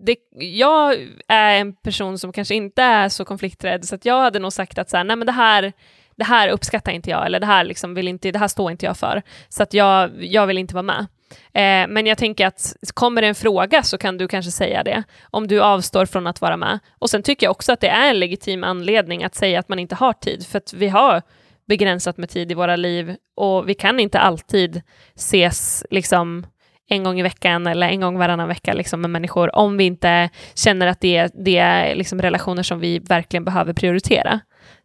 det, 0.00 0.16
jag 0.36 0.94
är 1.28 1.60
en 1.60 1.72
person 1.72 2.18
som 2.18 2.32
kanske 2.32 2.54
inte 2.54 2.82
är 2.82 3.08
så 3.08 3.24
konflikträdd, 3.24 3.84
så 3.84 3.94
att 3.94 4.04
jag 4.04 4.20
hade 4.20 4.38
nog 4.38 4.52
sagt 4.52 4.78
att 4.78 4.90
så 4.90 4.96
här, 4.96 5.04
nej 5.04 5.16
men 5.16 5.26
det 5.26 5.32
här, 5.32 5.72
det 6.16 6.24
här 6.24 6.48
uppskattar 6.48 6.92
inte 6.92 7.10
jag, 7.10 7.26
eller 7.26 7.40
det 7.40 7.46
här, 7.46 7.64
liksom 7.64 7.94
vill 7.94 8.08
inte, 8.08 8.30
det 8.30 8.38
här 8.38 8.48
står 8.48 8.70
inte 8.70 8.86
jag 8.86 8.96
för, 8.96 9.22
så 9.48 9.62
att 9.62 9.74
jag, 9.74 10.24
jag 10.24 10.46
vill 10.46 10.58
inte 10.58 10.74
vara 10.74 10.82
med. 10.82 11.06
Eh, 11.30 11.88
men 11.88 12.06
jag 12.06 12.18
tänker 12.18 12.46
att 12.46 12.74
kommer 12.94 13.22
det 13.22 13.28
en 13.28 13.34
fråga 13.34 13.82
så 13.82 13.98
kan 13.98 14.18
du 14.18 14.28
kanske 14.28 14.50
säga 14.50 14.82
det, 14.82 15.02
om 15.30 15.46
du 15.46 15.60
avstår 15.60 16.06
från 16.06 16.26
att 16.26 16.40
vara 16.40 16.56
med. 16.56 16.78
Och 16.98 17.10
sen 17.10 17.22
tycker 17.22 17.46
jag 17.46 17.50
också 17.50 17.72
att 17.72 17.80
det 17.80 17.88
är 17.88 18.10
en 18.10 18.20
legitim 18.20 18.64
anledning 18.64 19.24
att 19.24 19.34
säga 19.34 19.60
att 19.60 19.68
man 19.68 19.78
inte 19.78 19.94
har 19.94 20.12
tid, 20.12 20.46
för 20.46 20.58
att 20.58 20.72
vi 20.72 20.88
har 20.88 21.22
begränsat 21.68 22.16
med 22.16 22.28
tid 22.28 22.50
i 22.50 22.54
våra 22.54 22.76
liv 22.76 23.16
och 23.36 23.68
vi 23.68 23.74
kan 23.74 24.00
inte 24.00 24.18
alltid 24.18 24.82
ses 25.14 25.84
liksom 25.90 26.46
en 26.88 27.02
gång 27.04 27.18
i 27.18 27.22
veckan 27.22 27.66
eller 27.66 27.88
en 27.88 28.00
gång 28.00 28.18
varannan 28.18 28.48
vecka 28.48 28.72
liksom, 28.72 29.00
med 29.00 29.10
människor 29.10 29.56
om 29.56 29.76
vi 29.76 29.84
inte 29.84 30.30
känner 30.54 30.86
att 30.86 31.00
det, 31.00 31.30
det 31.34 31.58
är 31.58 31.94
liksom 31.94 32.22
relationer 32.22 32.62
som 32.62 32.80
vi 32.80 32.98
verkligen 32.98 33.44
behöver 33.44 33.72
prioritera. 33.72 34.40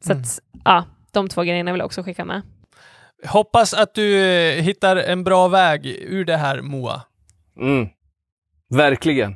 Så 0.05 0.11
Mm. 0.11 0.21
att, 0.21 0.39
ja, 0.65 0.85
de 1.11 1.29
två 1.29 1.41
grejerna 1.43 1.71
vill 1.71 1.79
jag 1.79 1.85
också 1.85 2.03
skicka 2.03 2.25
med. 2.25 2.41
Hoppas 3.27 3.73
att 3.73 3.93
du 3.93 4.25
eh, 4.25 4.63
hittar 4.63 4.95
en 4.95 5.23
bra 5.23 5.47
väg 5.47 5.85
ur 5.85 6.25
det 6.25 6.37
här, 6.37 6.61
Moa. 6.61 7.01
Mm. 7.59 7.87
Verkligen. 8.69 9.35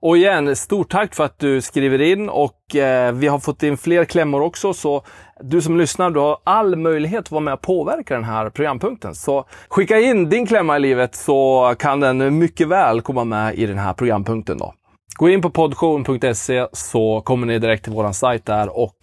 Och 0.00 0.16
igen, 0.16 0.56
stort 0.56 0.90
tack 0.90 1.14
för 1.14 1.24
att 1.24 1.38
du 1.38 1.60
skriver 1.60 2.00
in 2.00 2.28
och 2.28 2.76
eh, 2.76 3.12
vi 3.12 3.26
har 3.26 3.38
fått 3.38 3.62
in 3.62 3.76
fler 3.76 4.04
klämmor 4.04 4.40
också. 4.40 4.74
Så 4.74 5.04
du 5.40 5.62
som 5.62 5.76
lyssnar, 5.76 6.10
du 6.10 6.20
har 6.20 6.38
all 6.44 6.76
möjlighet 6.76 7.20
att 7.20 7.30
vara 7.30 7.40
med 7.40 7.54
och 7.54 7.60
påverka 7.60 8.14
den 8.14 8.24
här 8.24 8.50
programpunkten. 8.50 9.14
Så 9.14 9.44
skicka 9.68 9.98
in 9.98 10.28
din 10.28 10.46
klämma 10.46 10.76
i 10.76 10.80
livet 10.80 11.14
så 11.14 11.74
kan 11.78 12.00
den 12.00 12.38
mycket 12.38 12.68
väl 12.68 13.00
komma 13.00 13.24
med 13.24 13.54
i 13.54 13.66
den 13.66 13.78
här 13.78 13.92
programpunkten. 13.92 14.58
Då. 14.58 14.74
Gå 15.18 15.28
in 15.28 15.42
på 15.42 15.50
podshowen.se 15.50 16.66
så 16.72 17.20
kommer 17.20 17.46
ni 17.46 17.58
direkt 17.58 17.84
till 17.84 17.92
vår 17.92 18.12
sajt 18.12 18.46
där 18.46 18.78
och 18.78 18.96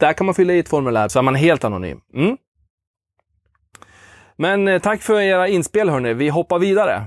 där 0.00 0.12
kan 0.12 0.26
man 0.26 0.34
fylla 0.34 0.52
i 0.52 0.58
ett 0.58 0.68
formulär 0.68 1.08
så 1.08 1.18
är 1.18 1.22
man 1.22 1.34
helt 1.34 1.64
anonym. 1.64 2.00
Mm. 2.14 2.36
Men 4.36 4.68
eh, 4.68 4.78
tack 4.78 5.02
för 5.02 5.20
era 5.20 5.48
inspel 5.48 5.88
hörni. 5.90 6.14
Vi 6.14 6.28
hoppar 6.28 6.58
vidare. 6.58 7.04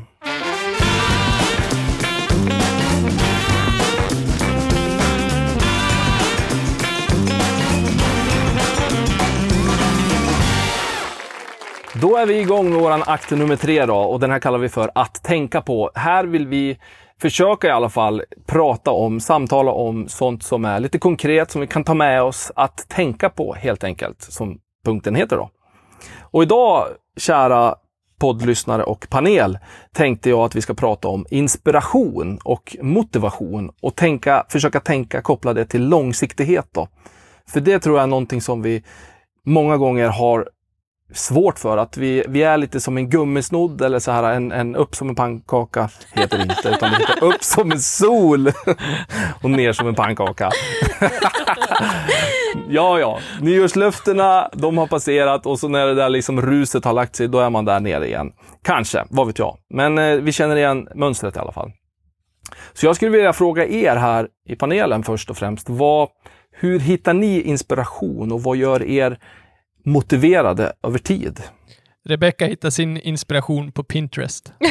Då 12.01 12.17
är 12.17 12.25
vi 12.25 12.39
igång 12.39 12.69
med 12.69 12.79
våran 12.79 13.03
akt 13.05 13.31
nummer 13.31 13.55
tre 13.55 13.85
då 13.85 13.95
och 13.95 14.19
den 14.19 14.31
här 14.31 14.39
kallar 14.39 14.57
vi 14.57 14.69
för 14.69 14.91
att 14.95 15.23
tänka 15.23 15.61
på. 15.61 15.91
Här 15.95 16.23
vill 16.25 16.47
vi 16.47 16.79
försöka 17.21 17.67
i 17.67 17.71
alla 17.71 17.89
fall 17.89 18.23
prata 18.45 18.91
om, 18.91 19.19
samtala 19.19 19.71
om 19.71 20.07
sånt 20.07 20.43
som 20.43 20.65
är 20.65 20.79
lite 20.79 20.99
konkret 20.99 21.51
som 21.51 21.61
vi 21.61 21.67
kan 21.67 21.83
ta 21.83 21.93
med 21.93 22.23
oss 22.23 22.51
att 22.55 22.89
tänka 22.89 23.29
på 23.29 23.53
helt 23.53 23.83
enkelt, 23.83 24.21
som 24.21 24.59
punkten 24.85 25.15
heter 25.15 25.37
då. 25.37 25.49
Och 26.21 26.43
idag, 26.43 26.87
kära 27.17 27.75
poddlyssnare 28.19 28.83
och 28.83 29.07
panel, 29.09 29.57
tänkte 29.93 30.29
jag 30.29 30.39
att 30.39 30.55
vi 30.55 30.61
ska 30.61 30.73
prata 30.73 31.07
om 31.07 31.25
inspiration 31.29 32.39
och 32.43 32.77
motivation 32.81 33.71
och 33.81 33.95
tänka, 33.95 34.45
försöka 34.49 34.79
tänka 34.79 35.21
koppla 35.21 35.53
det 35.53 35.65
till 35.65 35.87
långsiktighet 35.87 36.67
då. 36.71 36.87
För 37.49 37.59
det 37.59 37.79
tror 37.79 37.95
jag 37.95 38.03
är 38.03 38.07
någonting 38.07 38.41
som 38.41 38.61
vi 38.61 38.83
många 39.45 39.77
gånger 39.77 40.07
har 40.07 40.49
svårt 41.13 41.59
för. 41.59 41.77
Att 41.77 41.97
vi, 41.97 42.23
vi 42.27 42.43
är 42.43 42.57
lite 42.57 42.79
som 42.79 42.97
en 42.97 43.09
gummisnodd 43.09 43.81
eller 43.81 43.99
så 43.99 44.11
här 44.11 44.33
en, 44.33 44.51
en 44.51 44.75
upp 44.75 44.95
som 44.95 45.09
en 45.09 45.15
pannkaka 45.15 45.89
heter 46.13 46.37
det 46.37 46.43
inte, 46.43 46.69
utan 46.69 46.91
det 46.91 46.97
heter 46.97 47.23
upp 47.23 47.43
som 47.43 47.71
en 47.71 47.79
sol 47.79 48.51
och 49.41 49.49
ner 49.49 49.73
som 49.73 49.87
en 49.87 49.95
pannkaka. 49.95 50.49
ja, 52.69 52.99
ja, 52.99 53.19
nyårslöftena, 53.41 54.49
de 54.53 54.77
har 54.77 54.87
passerat 54.87 55.45
och 55.45 55.59
så 55.59 55.67
när 55.67 55.85
det 55.85 55.95
där 55.95 56.09
liksom 56.09 56.41
ruset 56.41 56.85
har 56.85 56.93
lagt 56.93 57.15
sig, 57.15 57.27
då 57.27 57.39
är 57.39 57.49
man 57.49 57.65
där 57.65 57.79
nere 57.79 58.07
igen. 58.07 58.31
Kanske, 58.63 59.05
vad 59.09 59.27
vet 59.27 59.39
jag. 59.39 59.57
Men 59.69 59.97
eh, 59.97 60.15
vi 60.15 60.31
känner 60.31 60.55
igen 60.55 60.87
mönstret 60.95 61.35
i 61.35 61.39
alla 61.39 61.51
fall. 61.51 61.71
Så 62.73 62.85
jag 62.85 62.95
skulle 62.95 63.11
vilja 63.11 63.33
fråga 63.33 63.65
er 63.67 63.95
här 63.95 64.27
i 64.47 64.55
panelen 64.55 65.03
först 65.03 65.29
och 65.29 65.37
främst. 65.37 65.69
Vad, 65.69 66.09
hur 66.51 66.79
hittar 66.79 67.13
ni 67.13 67.41
inspiration 67.41 68.31
och 68.31 68.43
vad 68.43 68.57
gör 68.57 68.83
er 68.83 69.19
motiverade 69.87 70.73
över 70.83 70.99
tid? 70.99 71.39
Rebecca 72.07 72.45
hittar 72.45 72.69
sin 72.69 72.97
inspiration 72.97 73.71
på 73.71 73.83
Pinterest. 73.83 74.53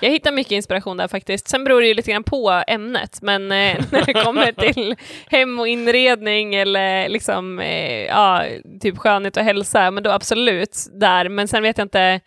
Jag 0.00 0.10
hittar 0.10 0.32
mycket 0.32 0.52
inspiration 0.52 0.96
där 0.96 1.08
faktiskt. 1.08 1.48
Sen 1.48 1.64
beror 1.64 1.80
det 1.80 1.86
ju 1.86 1.94
lite 1.94 2.10
grann 2.10 2.24
på 2.24 2.62
ämnet, 2.66 3.18
men 3.22 3.42
eh, 3.42 3.84
när 3.92 4.06
det 4.06 4.12
kommer 4.12 4.52
till 4.52 4.96
hem 5.30 5.58
och 5.58 5.68
inredning 5.68 6.54
eller 6.54 7.08
liksom, 7.08 7.58
eh, 7.58 8.04
ja, 8.04 8.44
typ 8.80 8.98
skönhet 8.98 9.36
och 9.36 9.42
hälsa, 9.42 9.90
men 9.90 10.02
då 10.02 10.10
absolut 10.10 10.86
där. 11.00 11.28
Men 11.28 11.48
sen 11.48 11.62
vet 11.62 11.78
jag 11.78 11.84
inte, 11.84 12.20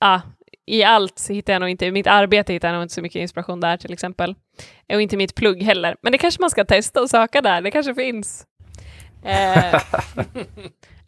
ja, 0.00 0.20
i 0.66 0.84
allt 0.84 1.26
hittar 1.30 1.52
jag 1.52 1.60
nog 1.60 1.68
inte, 1.68 1.86
i 1.86 1.92
mitt 1.92 2.06
arbete 2.06 2.52
hittar 2.52 2.68
jag 2.68 2.74
nog 2.74 2.82
inte 2.82 2.94
så 2.94 3.02
mycket 3.02 3.20
inspiration 3.20 3.60
där 3.60 3.76
till 3.76 3.92
exempel. 3.92 4.34
Och 4.92 5.02
inte 5.02 5.16
mitt 5.16 5.34
plugg 5.34 5.62
heller. 5.62 5.96
Men 6.02 6.12
det 6.12 6.18
kanske 6.18 6.40
man 6.40 6.50
ska 6.50 6.64
testa 6.64 7.02
och 7.02 7.10
söka 7.10 7.42
där, 7.42 7.62
det 7.62 7.70
kanske 7.70 7.94
finns. 7.94 8.46
Eh, 9.24 9.80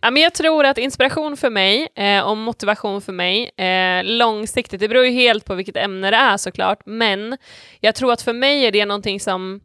Ja, 0.05 0.11
men 0.11 0.23
jag 0.23 0.35
tror 0.35 0.65
att 0.67 0.79
inspiration 0.79 1.37
för 1.37 1.51
mig 1.51 1.89
eh, 1.95 2.21
och 2.21 2.37
motivation 2.37 3.03
för 3.03 3.13
mig, 3.13 3.51
eh, 3.57 4.05
långsiktigt, 4.05 4.81
det 4.81 4.89
beror 4.89 5.05
ju 5.05 5.11
helt 5.11 5.45
på 5.45 5.55
vilket 5.55 5.77
ämne 5.77 6.11
det 6.11 6.17
är 6.17 6.37
såklart, 6.37 6.83
men 6.87 7.39
jag 7.81 7.95
tror 7.95 8.13
att 8.13 8.23
för 8.23 8.33
mig 8.33 8.67
är 8.67 8.71
det 8.73 8.87
någonting 8.87 9.21
som, 9.21 9.61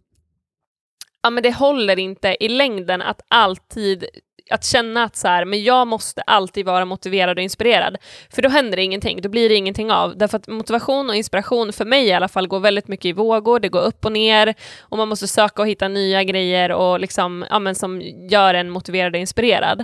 ja 1.23 1.29
men 1.29 1.43
det 1.43 1.51
håller 1.51 1.99
inte 1.99 2.37
i 2.39 2.49
längden 2.49 3.01
att 3.01 3.21
alltid 3.27 4.05
att 4.49 4.65
känna 4.65 5.03
att 5.03 5.15
så 5.15 5.27
här, 5.27 5.45
men 5.45 5.63
jag 5.63 5.87
måste 5.87 6.21
alltid 6.21 6.65
vara 6.65 6.85
motiverad 6.85 7.37
och 7.37 7.43
inspirerad. 7.43 7.97
För 8.29 8.41
då 8.41 8.49
händer 8.49 8.77
det 8.77 8.83
ingenting, 8.83 9.21
då 9.21 9.29
blir 9.29 9.49
det 9.49 9.55
ingenting 9.55 9.91
av. 9.91 10.17
Därför 10.17 10.37
att 10.37 10.47
motivation 10.47 11.09
och 11.09 11.15
inspiration 11.15 11.73
för 11.73 11.85
mig 11.85 12.05
i 12.05 12.13
alla 12.13 12.27
fall 12.27 12.47
går 12.47 12.59
väldigt 12.59 12.87
mycket 12.87 13.05
i 13.05 13.13
vågor, 13.13 13.59
det 13.59 13.69
går 13.69 13.81
upp 13.81 14.05
och 14.05 14.11
ner 14.11 14.53
och 14.79 14.97
man 14.97 15.09
måste 15.09 15.27
söka 15.27 15.61
och 15.61 15.67
hitta 15.67 15.87
nya 15.87 16.23
grejer 16.23 16.71
och 16.71 16.99
liksom, 16.99 17.45
ja, 17.49 17.59
men 17.59 17.75
som 17.75 18.01
gör 18.29 18.53
en 18.53 18.69
motiverad 18.69 19.15
och 19.15 19.19
inspirerad. 19.19 19.83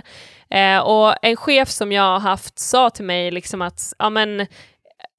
Eh, 0.50 0.78
och 0.78 1.14
en 1.22 1.36
chef 1.36 1.68
som 1.68 1.92
jag 1.92 2.02
har 2.02 2.20
haft 2.20 2.58
sa 2.58 2.90
till 2.90 3.04
mig 3.04 3.30
liksom 3.30 3.62
att, 3.62 3.92
ja 3.98 4.10
men, 4.10 4.46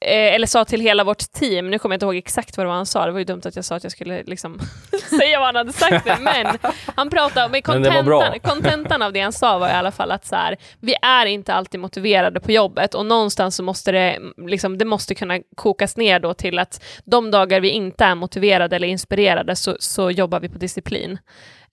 eller 0.06 0.48
sa 0.48 0.66
till 0.66 0.82
hela 0.82 1.04
vårt 1.04 1.32
team, 1.32 1.70
nu 1.70 1.80
kommer 1.80 1.94
jag 1.94 1.98
inte 1.98 2.06
ihåg 2.06 2.16
exakt 2.16 2.58
vad 2.58 2.66
det 2.66 2.68
var 2.68 2.76
han 2.76 2.86
sa, 2.86 3.06
det 3.06 3.12
var 3.12 3.20
ju 3.20 3.26
dumt 3.26 3.42
att 3.46 3.56
jag 3.56 3.66
sa 3.66 3.76
att 3.76 3.84
jag 3.84 3.92
skulle 3.92 4.24
liksom 4.24 4.60
säga 5.20 5.40
vad 5.40 5.48
han 5.48 5.56
hade 5.56 5.74
sagt 5.74 6.06
nu, 6.06 6.14
men 6.20 6.58
han 6.96 7.10
pratade, 7.10 7.50
men 7.50 7.62
kontentan, 7.62 8.40
kontentan 8.44 9.02
av 9.02 9.14
det 9.14 9.22
han 9.22 9.34
sa 9.34 9.58
var 9.58 9.70
i 9.70 9.72
alla 9.72 9.92
fall 9.92 10.12
att 10.12 10.26
så 10.26 10.36
här, 10.36 10.58
vi 10.80 10.96
är 11.02 11.26
inte 11.26 11.54
alltid 11.54 11.80
motiverade 11.80 12.40
på 12.40 12.52
jobbet 12.52 12.96
och 12.96 13.06
någonstans 13.06 13.56
så 13.56 13.64
måste 13.64 13.92
det, 13.92 14.20
liksom, 14.38 14.78
det 14.78 14.86
måste 14.86 15.16
kunna 15.16 15.40
kokas 15.56 15.98
ner 15.98 16.20
då 16.20 16.34
till 16.34 16.60
att 16.60 16.84
de 17.06 17.32
dagar 17.32 17.60
vi 17.60 17.70
inte 17.70 18.06
är 18.06 18.16
motiverade 18.16 18.76
eller 18.76 18.88
inspirerade 18.88 19.56
så, 19.56 19.78
så 19.80 20.12
jobbar 20.12 20.40
vi 20.40 20.50
på 20.50 20.58
disciplin. 20.58 21.20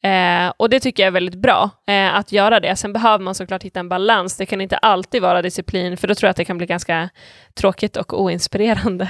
Eh, 0.04 0.52
och 0.56 0.70
det 0.70 0.80
tycker 0.80 1.02
jag 1.02 1.06
är 1.06 1.10
väldigt 1.12 1.42
bra, 1.42 1.70
eh, 1.88 2.14
att 2.14 2.32
göra 2.32 2.60
det. 2.60 2.76
Sen 2.76 2.92
behöver 2.92 3.24
man 3.24 3.34
såklart 3.34 3.62
hitta 3.62 3.80
en 3.80 3.88
balans. 3.88 4.36
Det 4.36 4.46
kan 4.46 4.60
inte 4.60 4.76
alltid 4.76 5.22
vara 5.22 5.42
disciplin, 5.42 5.96
för 5.96 6.08
då 6.08 6.14
tror 6.14 6.26
jag 6.26 6.30
att 6.30 6.36
det 6.36 6.44
kan 6.44 6.58
bli 6.58 6.66
ganska 6.66 7.08
tråkigt 7.54 7.96
och 7.96 8.22
oinspirerande. 8.22 9.08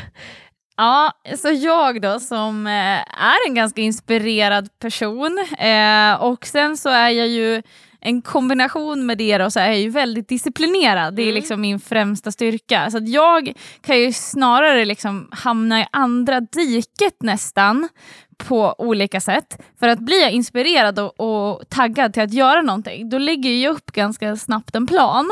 Ja, 0.77 1.13
så 1.39 1.49
jag 1.51 2.03
då 2.03 2.21
som 2.21 2.67
eh, 2.67 3.23
är 3.23 3.49
en 3.49 3.55
ganska 3.55 3.81
inspirerad 3.81 4.69
person 4.79 5.47
eh, 5.59 6.15
och 6.23 6.47
sen 6.47 6.77
så 6.77 6.89
är 6.89 7.09
jag 7.09 7.29
ju 7.29 7.63
en 8.01 8.23
kombination 8.23 9.07
med 9.07 9.19
det 9.19 9.39
då, 9.39 9.51
så 9.51 9.61
är 9.61 9.67
jag 9.67 9.79
ju 9.79 9.91
väldigt 9.91 10.29
disciplinerad. 10.29 11.15
Det 11.15 11.23
är 11.23 11.25
Mm. 11.25 11.35
liksom 11.35 11.61
min 11.61 11.81
främsta 11.81 12.33
styrka. 12.33 12.91
Så 12.91 12.99
jag 13.03 13.53
kan 13.87 13.99
ju 13.99 14.13
snarare 14.13 14.85
liksom 14.85 15.29
hamna 15.33 15.81
i 15.81 15.87
andra 15.93 16.41
diket 16.41 17.23
nästan 17.23 17.89
på 18.37 18.75
olika 18.79 19.21
sätt. 19.21 19.63
För 19.81 19.89
att 19.89 19.99
bli 19.99 20.31
inspirerad 20.31 20.99
och, 20.99 21.21
och 21.21 21.69
taggad 21.69 22.13
till 22.13 22.23
att 22.23 22.33
göra 22.33 22.63
någonting, 22.63 23.09
då 23.09 23.19
lägger 23.19 23.51
jag 23.51 23.75
upp 23.75 23.93
ganska 23.93 24.37
snabbt 24.37 24.75
en 24.77 24.87
plan. 24.87 25.31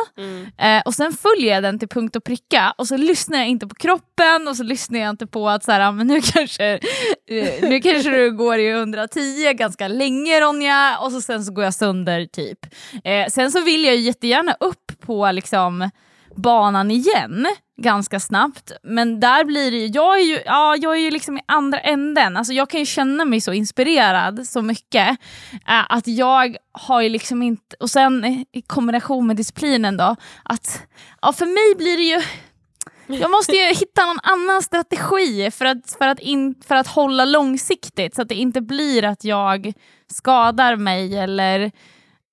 Eh, 0.58 0.82
och 0.84 0.94
sen 0.94 1.12
följer 1.12 1.54
jag 1.54 1.62
den 1.62 1.78
till 1.78 1.88
punkt 1.88 2.16
och 2.16 2.24
pricka 2.24 2.74
och 2.78 2.86
så 2.86 2.96
lyssnar 2.96 3.38
jag 3.38 3.48
inte 3.48 3.66
på 3.66 3.74
kroppen 3.74 4.48
och 4.48 4.56
så 4.56 4.62
lyssnar 4.62 4.98
jag 4.98 5.10
inte 5.10 5.26
på 5.26 5.48
att 5.48 5.64
så 5.64 5.72
här, 5.72 5.80
ah, 5.80 5.92
men 5.92 6.06
nu, 6.06 6.20
kanske, 6.20 6.72
eh, 7.30 7.68
nu 7.68 7.80
kanske 7.80 8.10
du 8.10 8.32
går 8.36 8.58
i 8.58 8.70
110 8.70 9.52
ganska 9.54 9.88
länge 9.88 10.40
Ronja 10.40 10.98
och 11.00 11.12
så 11.12 11.20
sen 11.20 11.44
så 11.44 11.52
går 11.52 11.64
jag 11.64 11.74
sönder 11.74 12.26
typ. 12.26 12.58
Eh, 13.04 13.26
sen 13.28 13.52
så 13.52 13.60
vill 13.60 13.84
jag 13.84 13.96
ju 13.96 14.00
jättegärna 14.00 14.56
upp 14.60 14.92
på 15.00 15.32
liksom 15.32 15.90
banan 16.34 16.90
igen 16.90 17.46
ganska 17.82 18.20
snabbt. 18.20 18.72
Men 18.82 19.20
där 19.20 19.44
blir 19.44 19.70
det 19.70 19.76
ju, 19.76 19.86
jag 19.86 20.20
är 20.20 20.24
ju, 20.24 20.42
ja, 20.46 20.76
jag 20.76 20.96
är 20.96 21.00
ju 21.00 21.10
liksom 21.10 21.38
i 21.38 21.40
andra 21.46 21.80
änden. 21.80 22.36
Alltså 22.36 22.52
jag 22.52 22.70
kan 22.70 22.80
ju 22.80 22.86
känna 22.86 23.24
mig 23.24 23.40
så 23.40 23.52
inspirerad 23.52 24.46
så 24.46 24.62
mycket 24.62 25.08
eh, 25.68 25.84
att 25.88 26.06
jag 26.06 26.56
har 26.72 27.00
ju 27.00 27.08
liksom 27.08 27.42
inte, 27.42 27.76
och 27.80 27.90
sen 27.90 28.24
i 28.52 28.62
kombination 28.66 29.26
med 29.26 29.36
disciplinen 29.36 29.96
då, 29.96 30.16
att 30.42 30.82
ja, 31.22 31.32
för 31.32 31.46
mig 31.46 31.76
blir 31.76 31.96
det 31.96 32.02
ju 32.02 32.22
jag 33.18 33.30
måste 33.30 33.52
ju 33.52 33.66
hitta 33.66 34.06
någon 34.06 34.20
annan 34.22 34.62
strategi 34.62 35.50
för 35.50 35.64
att, 35.64 35.96
för, 35.98 36.08
att 36.08 36.18
in, 36.18 36.54
för 36.66 36.76
att 36.76 36.86
hålla 36.86 37.24
långsiktigt 37.24 38.14
så 38.14 38.22
att 38.22 38.28
det 38.28 38.34
inte 38.34 38.60
blir 38.60 39.04
att 39.04 39.24
jag 39.24 39.72
skadar 40.12 40.76
mig 40.76 41.18
eller 41.18 41.70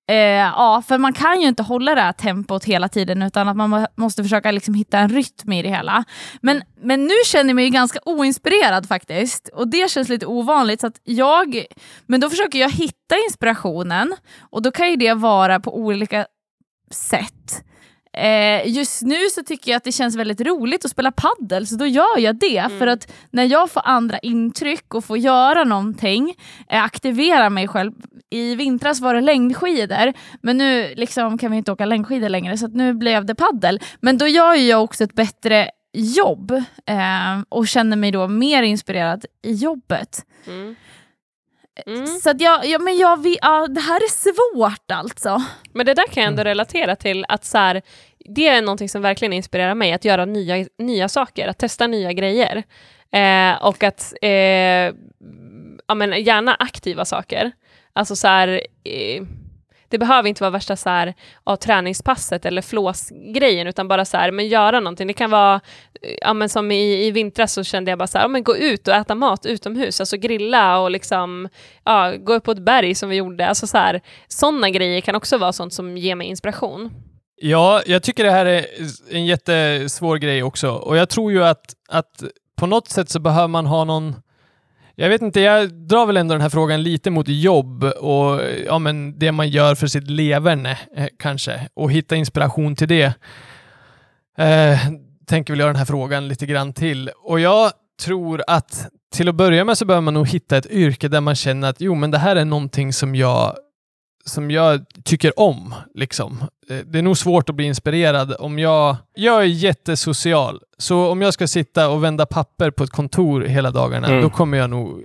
Eh, 0.08 0.16
ja, 0.16 0.82
för 0.88 0.98
man 0.98 1.12
kan 1.12 1.40
ju 1.40 1.48
inte 1.48 1.62
hålla 1.62 1.94
det 1.94 2.00
här 2.00 2.12
tempot 2.12 2.64
hela 2.64 2.88
tiden 2.88 3.22
utan 3.22 3.48
att 3.48 3.56
man 3.56 3.86
måste 3.94 4.22
försöka 4.22 4.50
liksom 4.50 4.74
hitta 4.74 4.98
en 4.98 5.08
rytm 5.08 5.52
i 5.52 5.62
det 5.62 5.68
hela. 5.68 6.04
Men, 6.40 6.62
men 6.80 7.04
nu 7.04 7.14
känner 7.26 7.48
jag 7.48 7.54
mig 7.54 7.64
ju 7.64 7.70
ganska 7.70 7.98
oinspirerad 8.04 8.88
faktiskt 8.88 9.48
och 9.48 9.68
det 9.68 9.90
känns 9.90 10.08
lite 10.08 10.26
ovanligt. 10.26 10.80
Så 10.80 10.86
att 10.86 11.00
jag, 11.04 11.64
men 12.06 12.20
då 12.20 12.30
försöker 12.30 12.58
jag 12.58 12.70
hitta 12.70 13.16
inspirationen 13.28 14.16
och 14.40 14.62
då 14.62 14.70
kan 14.70 14.90
ju 14.90 14.96
det 14.96 15.14
vara 15.14 15.60
på 15.60 15.78
olika 15.78 16.26
sätt. 16.90 17.64
Eh, 18.18 18.68
just 18.68 19.02
nu 19.02 19.16
så 19.34 19.42
tycker 19.42 19.70
jag 19.70 19.76
att 19.76 19.84
det 19.84 19.92
känns 19.92 20.16
väldigt 20.16 20.40
roligt 20.40 20.84
att 20.84 20.90
spela 20.90 21.12
paddel 21.12 21.66
så 21.66 21.76
då 21.76 21.86
gör 21.86 22.18
jag 22.18 22.36
det. 22.36 22.68
För 22.78 22.86
att 22.86 23.12
när 23.30 23.44
jag 23.44 23.70
får 23.70 23.82
andra 23.84 24.18
intryck 24.18 24.94
och 24.94 25.04
får 25.04 25.18
göra 25.18 25.64
någonting, 25.64 26.34
eh, 26.68 26.84
aktivera 26.84 27.50
mig 27.50 27.68
själv. 27.68 27.92
I 28.30 28.54
vintras 28.54 29.00
var 29.00 29.14
det 29.14 29.20
längdskidor, 29.20 30.12
men 30.42 30.58
nu 30.58 30.94
liksom 30.94 31.38
kan 31.38 31.50
vi 31.50 31.56
inte 31.56 31.72
åka 31.72 31.86
längdskidor 31.86 32.28
längre 32.28 32.58
så 32.58 32.68
nu 32.68 32.94
blev 32.94 33.24
det 33.24 33.34
paddel. 33.34 33.80
Men 34.00 34.18
då 34.18 34.26
gör 34.26 34.54
jag 34.54 34.84
också 34.84 35.04
ett 35.04 35.14
bättre 35.14 35.70
jobb 35.92 36.50
eh, 36.86 37.40
och 37.48 37.68
känner 37.68 37.96
mig 37.96 38.10
då 38.10 38.28
mer 38.28 38.62
inspirerad 38.62 39.24
i 39.42 39.52
jobbet. 39.52 40.26
Mm. 40.46 40.76
Mm. 41.86 42.06
Så 42.06 42.30
att 42.30 42.40
jag, 42.40 42.66
ja, 42.66 42.78
men 42.78 42.98
jag, 42.98 43.22
vi, 43.22 43.38
ja, 43.42 43.66
det 43.66 43.80
här 43.80 43.96
är 43.96 44.10
svårt 44.10 44.90
alltså. 44.90 45.42
Men 45.72 45.86
det 45.86 45.94
där 45.94 46.06
kan 46.06 46.22
jag 46.22 46.30
ändå 46.30 46.42
relatera 46.42 46.96
till 46.96 47.24
att 47.28 47.44
så 47.44 47.58
här, 47.58 47.82
det 48.18 48.48
är 48.48 48.62
någonting 48.62 48.88
som 48.88 49.02
verkligen 49.02 49.32
inspirerar 49.32 49.74
mig, 49.74 49.92
att 49.92 50.04
göra 50.04 50.24
nya, 50.24 50.66
nya 50.78 51.08
saker, 51.08 51.48
att 51.48 51.58
testa 51.58 51.86
nya 51.86 52.12
grejer. 52.12 52.62
Eh, 53.12 53.66
och 53.66 53.82
att, 53.82 54.14
eh, 54.22 54.94
ja 55.86 55.94
men 55.96 56.22
gärna 56.22 56.54
aktiva 56.54 57.04
saker. 57.04 57.52
Alltså 57.92 58.16
så 58.16 58.28
här, 58.28 58.48
eh, 58.84 59.22
det 59.88 59.98
behöver 59.98 60.28
inte 60.28 60.42
vara 60.42 60.50
värsta 60.50 60.76
så 60.76 60.90
här, 60.90 61.14
ja, 61.44 61.56
träningspasset 61.56 62.46
eller 62.46 62.62
flåsgrejen, 62.62 63.66
utan 63.66 63.88
bara 63.88 64.04
så 64.04 64.16
här, 64.16 64.30
men 64.30 64.48
göra 64.48 64.80
någonting. 64.80 65.06
Det 65.06 65.12
kan 65.12 65.30
vara, 65.30 65.54
eh, 66.02 66.14
ja 66.20 66.34
men 66.34 66.48
som 66.48 66.70
i, 66.70 67.06
i 67.06 67.10
vintras 67.10 67.52
så 67.52 67.64
kände 67.64 67.90
jag 67.90 67.98
bara 67.98 68.06
så 68.06 68.18
här, 68.18 68.24
ja, 68.24 68.28
men 68.28 68.42
gå 68.42 68.56
ut 68.56 68.88
och 68.88 68.94
äta 68.94 69.14
mat 69.14 69.46
utomhus, 69.46 70.00
alltså 70.00 70.16
grilla 70.16 70.78
och 70.78 70.90
liksom, 70.90 71.48
ja, 71.84 72.14
gå 72.18 72.34
upp 72.34 72.44
på 72.44 72.52
ett 72.52 72.64
berg 72.64 72.94
som 72.94 73.08
vi 73.08 73.16
gjorde. 73.16 73.48
Alltså 73.48 73.66
så 73.66 73.78
här, 73.78 74.00
sådana 74.28 74.70
grejer 74.70 75.00
kan 75.00 75.14
också 75.14 75.38
vara 75.38 75.52
sånt 75.52 75.72
som 75.72 75.96
ger 75.96 76.14
mig 76.14 76.26
inspiration. 76.26 76.90
Ja, 77.40 77.82
jag 77.86 78.02
tycker 78.02 78.24
det 78.24 78.30
här 78.30 78.46
är 78.46 78.66
en 79.10 79.26
jättesvår 79.26 80.16
grej 80.16 80.42
också. 80.42 80.70
Och 80.70 80.96
jag 80.96 81.08
tror 81.08 81.32
ju 81.32 81.44
att, 81.44 81.74
att 81.88 82.22
på 82.56 82.66
något 82.66 82.88
sätt 82.88 83.10
så 83.10 83.20
behöver 83.20 83.48
man 83.48 83.66
ha 83.66 83.84
någon... 83.84 84.14
Jag 85.00 85.08
vet 85.08 85.22
inte, 85.22 85.40
jag 85.40 85.74
drar 85.74 86.06
väl 86.06 86.16
ändå 86.16 86.34
den 86.34 86.40
här 86.40 86.48
frågan 86.48 86.82
lite 86.82 87.10
mot 87.10 87.28
jobb 87.28 87.84
och 87.84 88.40
ja, 88.66 88.78
men 88.78 89.18
det 89.18 89.32
man 89.32 89.48
gör 89.48 89.74
för 89.74 89.86
sitt 89.86 90.10
leverne 90.10 90.78
eh, 90.96 91.06
kanske 91.18 91.68
och 91.74 91.92
hitta 91.92 92.16
inspiration 92.16 92.76
till 92.76 92.88
det. 92.88 93.12
Eh, 94.38 94.78
tänker 95.26 95.52
väl 95.52 95.60
göra 95.60 95.68
den 95.68 95.76
här 95.76 95.84
frågan 95.84 96.28
lite 96.28 96.46
grann 96.46 96.72
till. 96.72 97.10
Och 97.16 97.40
jag 97.40 97.72
tror 98.02 98.42
att 98.46 98.88
till 99.14 99.28
att 99.28 99.34
börja 99.34 99.64
med 99.64 99.78
så 99.78 99.84
behöver 99.84 100.02
man 100.02 100.14
nog 100.14 100.28
hitta 100.28 100.56
ett 100.56 100.70
yrke 100.70 101.08
där 101.08 101.20
man 101.20 101.34
känner 101.34 101.68
att 101.68 101.80
jo, 101.80 101.94
men 101.94 102.10
det 102.10 102.18
här 102.18 102.36
är 102.36 102.44
någonting 102.44 102.92
som 102.92 103.14
jag 103.14 103.56
som 104.24 104.50
jag 104.50 104.84
tycker 105.04 105.40
om. 105.40 105.74
Liksom. 105.94 106.44
Eh, 106.70 106.76
det 106.76 106.98
är 106.98 107.02
nog 107.02 107.18
svårt 107.18 107.48
att 107.48 107.54
bli 107.54 107.66
inspirerad 107.66 108.36
om 108.38 108.58
jag... 108.58 108.96
Jag 109.14 109.40
är 109.40 109.46
jättesocial, 109.46 110.60
så 110.78 111.06
om 111.10 111.22
jag 111.22 111.34
ska 111.34 111.46
sitta 111.46 111.88
och 111.88 112.04
vända 112.04 112.26
papper 112.26 112.70
på 112.70 112.84
ett 112.84 112.90
kontor 112.90 113.40
hela 113.42 113.70
dagarna, 113.70 114.06
Mm. 114.08 114.22
då 114.22 114.30
kommer 114.30 114.58
jag 114.58 114.70
nog 114.70 115.02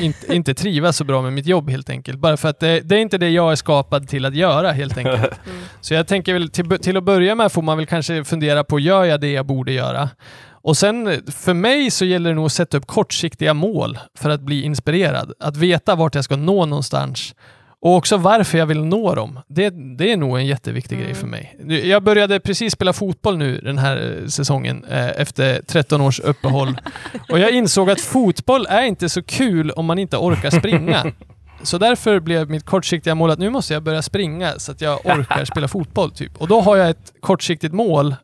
inte, 0.00 0.34
inte 0.34 0.54
trivas 0.54 0.96
så 0.96 1.04
bra 1.04 1.22
med 1.22 1.32
mitt 1.32 1.46
jobb 1.46 1.70
helt 1.70 1.90
enkelt. 1.90 2.18
Bara 2.18 2.36
för 2.36 2.48
att 2.48 2.60
det, 2.60 2.80
det 2.80 2.94
är 2.96 2.98
inte 2.98 3.18
det 3.18 3.28
jag 3.30 3.52
är 3.52 3.56
skapad 3.56 4.08
till 4.08 4.24
att 4.24 4.34
göra 4.34 4.72
helt 4.72 4.98
enkelt. 4.98 5.40
Så 5.80 5.94
jag 5.94 6.06
tänker 6.06 6.32
väl 6.32 6.48
till, 6.50 6.78
till 6.78 6.96
att 6.96 7.04
börja 7.04 7.34
med 7.34 7.52
får 7.52 7.62
man 7.62 7.76
väl 7.76 7.86
kanske 7.86 8.24
fundera 8.24 8.64
på, 8.64 8.80
gör 8.80 9.04
jag 9.04 9.20
det 9.20 9.32
jag 9.32 9.46
borde 9.46 9.72
göra? 9.72 10.08
Och 10.48 10.76
sen 10.76 11.22
för 11.32 11.54
mig 11.54 11.90
så 11.90 12.04
gäller 12.04 12.30
det 12.30 12.36
nog 12.36 12.46
att 12.46 12.52
sätta 12.52 12.76
upp 12.76 12.86
kortsiktiga 12.86 13.54
mål 13.54 13.98
för 14.18 14.30
att 14.30 14.40
bli 14.40 14.62
inspirerad. 14.62 15.32
Att 15.40 15.56
veta 15.56 15.94
vart 15.94 16.14
jag 16.14 16.24
ska 16.24 16.36
nå 16.36 16.66
någonstans. 16.66 17.34
Och 17.82 17.96
också 17.96 18.16
varför 18.16 18.58
jag 18.58 18.66
vill 18.66 18.84
nå 18.84 19.14
dem. 19.14 19.40
Det, 19.48 19.70
det 19.70 20.12
är 20.12 20.16
nog 20.16 20.38
en 20.38 20.46
jätteviktig 20.46 20.98
grej 20.98 21.14
för 21.14 21.26
mig. 21.26 21.56
Jag 21.84 22.02
började 22.02 22.40
precis 22.40 22.72
spela 22.72 22.92
fotboll 22.92 23.36
nu 23.36 23.58
den 23.58 23.78
här 23.78 24.18
eh, 24.22 24.26
säsongen 24.26 24.84
eh, 24.84 25.20
efter 25.20 25.62
13 25.62 26.00
års 26.00 26.20
uppehåll. 26.20 26.80
Och 27.28 27.38
jag 27.38 27.50
insåg 27.50 27.90
att 27.90 28.00
fotboll 28.00 28.66
är 28.66 28.82
inte 28.82 29.08
så 29.08 29.22
kul 29.22 29.70
om 29.70 29.86
man 29.86 29.98
inte 29.98 30.16
orkar 30.16 30.50
springa. 30.50 31.12
Så 31.62 31.78
därför 31.78 32.20
blev 32.20 32.50
mitt 32.50 32.64
kortsiktiga 32.64 33.14
mål 33.14 33.30
att 33.30 33.38
nu 33.38 33.50
måste 33.50 33.74
jag 33.74 33.82
börja 33.82 34.02
springa 34.02 34.58
så 34.58 34.72
att 34.72 34.80
jag 34.80 35.06
orkar 35.06 35.44
spela 35.52 35.68
fotboll. 35.68 36.10
Typ. 36.10 36.36
Och 36.36 36.48
då 36.48 36.60
har 36.60 36.76
jag 36.76 36.90
ett 36.90 37.12
kortsiktigt 37.20 37.74
mål 37.74 38.14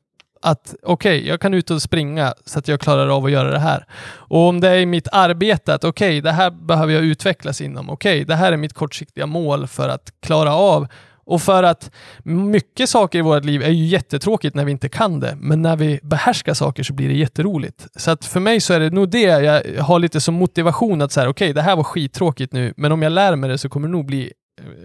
att 0.42 0.74
okej, 0.82 1.28
jag 1.28 1.40
kan 1.40 1.54
ut 1.54 1.70
och 1.70 1.82
springa 1.82 2.34
så 2.44 2.58
att 2.58 2.68
jag 2.68 2.80
klarar 2.80 3.08
av 3.08 3.24
att 3.24 3.30
göra 3.30 3.50
det 3.50 3.58
här. 3.58 3.86
Och 4.04 4.48
om 4.48 4.60
det 4.60 4.68
är 4.68 4.76
i 4.76 4.86
mitt 4.86 5.08
arbete 5.12 5.74
att 5.74 5.84
okej, 5.84 6.20
det 6.20 6.32
här 6.32 6.50
behöver 6.50 6.92
jag 6.92 7.04
utvecklas 7.04 7.60
inom. 7.60 7.90
Okej, 7.90 8.24
det 8.24 8.34
här 8.34 8.52
är 8.52 8.56
mitt 8.56 8.72
kortsiktiga 8.72 9.26
mål 9.26 9.66
för 9.66 9.88
att 9.88 10.12
klara 10.20 10.54
av 10.54 10.86
och 11.24 11.42
för 11.42 11.62
att 11.62 11.90
mycket 12.22 12.88
saker 12.88 13.18
i 13.18 13.22
vårt 13.22 13.44
liv 13.44 13.62
är 13.62 13.70
ju 13.70 13.84
jättetråkigt 13.84 14.54
när 14.54 14.64
vi 14.64 14.72
inte 14.72 14.88
kan 14.88 15.20
det, 15.20 15.36
men 15.40 15.62
när 15.62 15.76
vi 15.76 16.00
behärskar 16.02 16.54
saker 16.54 16.82
så 16.82 16.92
blir 16.92 17.08
det 17.08 17.14
jätteroligt. 17.14 17.86
Så 17.96 18.10
att 18.10 18.24
för 18.24 18.40
mig 18.40 18.60
så 18.60 18.74
är 18.74 18.80
det 18.80 18.90
nog 18.90 19.10
det 19.10 19.20
jag 19.20 19.82
har 19.82 19.98
lite 19.98 20.20
som 20.20 20.34
motivation 20.34 21.02
att 21.02 21.12
säga, 21.12 21.28
okej, 21.28 21.52
det 21.52 21.62
här 21.62 21.76
var 21.76 21.84
skittråkigt 21.84 22.52
nu, 22.52 22.74
men 22.76 22.92
om 22.92 23.02
jag 23.02 23.12
lär 23.12 23.36
mig 23.36 23.50
det 23.50 23.58
så 23.58 23.68
kommer 23.68 23.88
det 23.88 23.92
nog 23.92 24.06
bli 24.06 24.32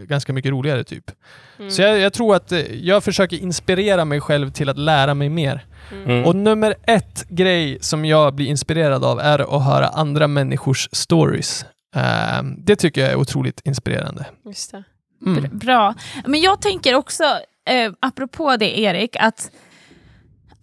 ganska 0.07 0.33
mycket 0.33 0.51
roligare 0.51 0.83
typ. 0.83 1.11
Så 1.69 1.81
jag, 1.81 1.99
jag 1.99 2.13
tror 2.13 2.35
att 2.35 2.51
eh, 2.51 2.59
jag 2.59 3.03
försöker 3.03 3.37
inspirera 3.37 4.05
mig 4.05 4.21
själv 4.21 4.51
till 4.51 4.69
att 4.69 4.77
lära 4.77 5.13
mig 5.13 5.29
mer. 5.29 5.65
Mm. 5.91 6.25
Och 6.25 6.35
nummer 6.35 6.75
ett 6.83 7.25
grej 7.29 7.77
som 7.81 8.05
jag 8.05 8.35
blir 8.35 8.47
inspirerad 8.47 9.03
av 9.03 9.19
är 9.19 9.57
att 9.57 9.63
höra 9.63 9.87
andra 9.87 10.27
människors 10.27 10.89
stories. 10.91 11.65
Eh, 11.95 12.43
det 12.57 12.75
tycker 12.75 13.01
jag 13.01 13.11
är 13.11 13.15
otroligt 13.15 13.61
inspirerande. 13.65 14.25
Just 14.45 14.71
det. 14.71 14.83
Mm. 15.25 15.43
Br- 15.43 15.55
Bra. 15.55 15.93
Men 16.25 16.41
jag 16.41 16.61
tänker 16.61 16.95
också, 16.95 17.23
eh, 17.69 17.91
apropå 17.99 18.57
det 18.57 18.79
Erik, 18.79 19.15
att 19.19 19.51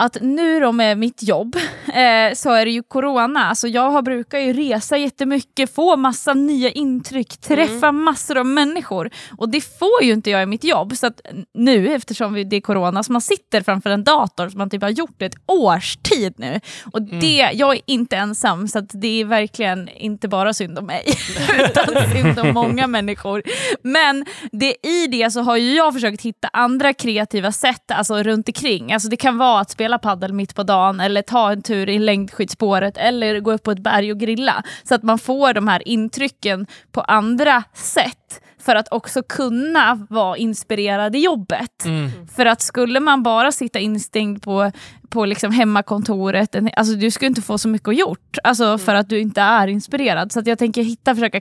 att 0.04 0.16
nu 0.20 0.60
då 0.60 0.72
med 0.72 0.98
mitt 0.98 1.22
jobb 1.22 1.56
eh, 1.86 2.34
så 2.34 2.52
är 2.52 2.64
det 2.64 2.70
ju 2.70 2.82
corona, 2.82 3.44
alltså 3.44 3.68
jag 3.68 3.90
har, 3.90 4.02
brukar 4.02 4.38
ju 4.38 4.52
resa 4.52 4.96
jättemycket, 4.96 5.74
få 5.74 5.96
massa 5.96 6.34
nya 6.34 6.70
intryck, 6.70 7.36
träffa 7.36 7.92
massor 7.92 8.38
av 8.38 8.46
människor 8.46 9.10
och 9.38 9.48
det 9.48 9.60
får 9.60 10.02
ju 10.02 10.12
inte 10.12 10.30
jag 10.30 10.42
i 10.42 10.46
mitt 10.46 10.64
jobb. 10.64 10.96
Så 10.96 11.06
att 11.06 11.20
nu 11.54 11.94
eftersom 11.94 12.48
det 12.48 12.56
är 12.56 12.60
corona, 12.60 13.02
så 13.02 13.12
man 13.12 13.20
sitter 13.20 13.62
framför 13.62 13.90
en 13.90 14.04
dator 14.04 14.48
som 14.48 14.58
man 14.58 14.70
typ 14.70 14.82
har 14.82 14.88
gjort 14.88 15.22
ett 15.22 15.34
års 15.46 15.96
tid 15.96 16.34
nu. 16.36 16.60
Och 16.92 17.02
det, 17.02 17.50
jag 17.54 17.74
är 17.74 17.80
inte 17.86 18.16
ensam 18.16 18.68
så 18.68 18.78
att 18.78 18.90
det 18.92 19.20
är 19.20 19.24
verkligen 19.24 19.88
inte 19.88 20.28
bara 20.28 20.54
synd 20.54 20.78
om 20.78 20.86
mig 20.86 21.04
utan 21.58 21.86
synd 22.12 22.38
om 22.38 22.54
många 22.54 22.86
människor. 22.86 23.42
Men 23.82 24.24
det, 24.52 24.86
i 24.86 25.06
det 25.06 25.30
så 25.30 25.40
har 25.40 25.56
ju 25.56 25.74
jag 25.74 25.94
försökt 25.94 26.22
hitta 26.22 26.48
andra 26.52 26.92
kreativa 26.92 27.52
sätt 27.52 27.90
alltså 27.90 28.22
runt 28.22 28.48
omkring. 28.64 28.92
Alltså 28.92 29.08
det 29.08 29.16
kan 29.16 29.38
vara 29.38 29.60
att 29.60 29.70
spela 29.70 29.93
paddel 29.98 30.32
mitt 30.32 30.54
på 30.54 30.62
dagen 30.62 31.00
eller 31.00 31.22
ta 31.22 31.52
en 31.52 31.62
tur 31.62 31.88
i 31.88 31.98
längdskidspåret 31.98 32.96
eller 32.96 33.40
gå 33.40 33.52
upp 33.52 33.62
på 33.62 33.70
ett 33.70 33.78
berg 33.78 34.12
och 34.12 34.18
grilla. 34.18 34.62
Så 34.84 34.94
att 34.94 35.02
man 35.02 35.18
får 35.18 35.52
de 35.52 35.68
här 35.68 35.88
intrycken 35.88 36.66
på 36.92 37.00
andra 37.00 37.62
sätt 37.74 38.40
för 38.64 38.76
att 38.76 38.88
också 38.90 39.22
kunna 39.22 40.06
vara 40.10 40.36
inspirerad 40.36 41.16
i 41.16 41.18
jobbet. 41.18 41.84
Mm. 41.84 42.10
För 42.36 42.46
att 42.46 42.62
skulle 42.62 43.00
man 43.00 43.22
bara 43.22 43.52
sitta 43.52 43.78
instängd 43.78 44.42
på, 44.42 44.72
på 45.08 45.24
liksom 45.24 45.52
hemmakontoret, 45.52 46.56
alltså 46.76 46.94
du 46.94 47.10
skulle 47.10 47.28
inte 47.28 47.42
få 47.42 47.58
så 47.58 47.68
mycket 47.68 47.98
gjort. 47.98 48.38
Alltså 48.44 48.78
för 48.78 48.94
att 48.94 49.08
du 49.08 49.20
inte 49.20 49.40
är 49.40 49.68
inspirerad. 49.68 50.32
Så 50.32 50.42
jag 50.44 50.58
tänker 50.58 50.82
hitta, 50.82 51.14
försöka, 51.14 51.40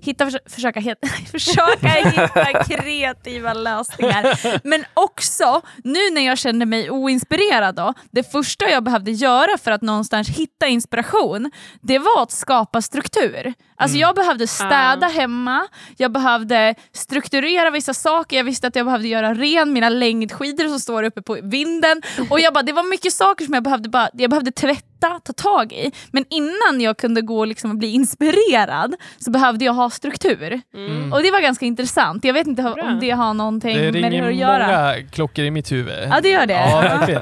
hitta, 0.00 0.30
försöka, 0.46 0.80
försöka, 1.30 1.88
hitta 1.88 2.64
kreativa 2.68 3.54
lösningar. 3.54 4.40
Men 4.68 4.84
också, 4.94 5.62
nu 5.84 6.10
när 6.12 6.26
jag 6.26 6.38
känner 6.38 6.66
mig 6.66 6.90
oinspirerad 6.90 7.74
då, 7.74 7.94
det 8.10 8.32
första 8.32 8.70
jag 8.70 8.84
behövde 8.84 9.10
göra 9.10 9.58
för 9.58 9.70
att 9.70 9.82
någonstans 9.82 10.28
hitta 10.28 10.66
inspiration, 10.66 11.50
det 11.80 11.98
var 11.98 12.22
att 12.22 12.32
skapa 12.32 12.82
struktur. 12.82 13.54
Alltså 13.78 13.98
jag 13.98 14.14
behövde 14.14 14.46
städa 14.46 15.06
hemma, 15.06 15.66
jag 15.96 16.12
behövde 16.12 16.74
strukturera 16.92 17.70
vissa 17.70 17.94
saker, 17.94 18.36
jag 18.36 18.44
visste 18.44 18.66
att 18.66 18.76
jag 18.76 18.86
behövde 18.86 19.08
göra 19.08 19.34
ren 19.34 19.72
mina 19.72 19.88
längdskidor 19.88 20.68
som 20.68 20.80
står 20.80 21.02
uppe 21.02 21.22
på 21.22 21.38
vinden. 21.42 22.02
Och 22.30 22.40
jag 22.40 22.54
bara, 22.54 22.62
det 22.62 22.72
var 22.72 22.82
mycket 22.82 22.95
saker 23.10 23.44
som 23.44 23.54
jag 23.54 23.62
behövde, 23.62 23.88
bara, 23.88 24.08
jag 24.12 24.30
behövde 24.30 24.50
tvätta, 24.50 25.20
ta 25.24 25.32
tag 25.32 25.72
i. 25.72 25.92
Men 26.10 26.24
innan 26.30 26.80
jag 26.80 26.96
kunde 26.98 27.20
gå 27.22 27.44
liksom 27.44 27.70
och 27.70 27.76
bli 27.78 27.88
inspirerad 27.90 28.94
så 29.18 29.30
behövde 29.30 29.64
jag 29.64 29.72
ha 29.72 29.90
struktur. 29.90 30.60
Mm. 30.74 31.12
Och 31.12 31.22
det 31.22 31.30
var 31.30 31.40
ganska 31.40 31.66
intressant. 31.66 32.24
Jag 32.24 32.34
vet 32.34 32.46
inte 32.46 32.62
Bra. 32.62 32.74
om 32.82 32.98
det 33.00 33.10
har 33.10 33.34
någonting 33.34 33.76
Det 33.76 33.82
med 33.82 33.92
det 33.92 33.98
ringer 34.00 34.28
att 34.28 34.34
göra. 34.34 34.66
många 34.66 35.08
klockor 35.12 35.44
i 35.44 35.50
mitt 35.50 35.72
huvud. 35.72 36.08
Ja, 36.10 36.20
det 36.22 36.28
gör 36.28 36.46
det. 36.46 36.54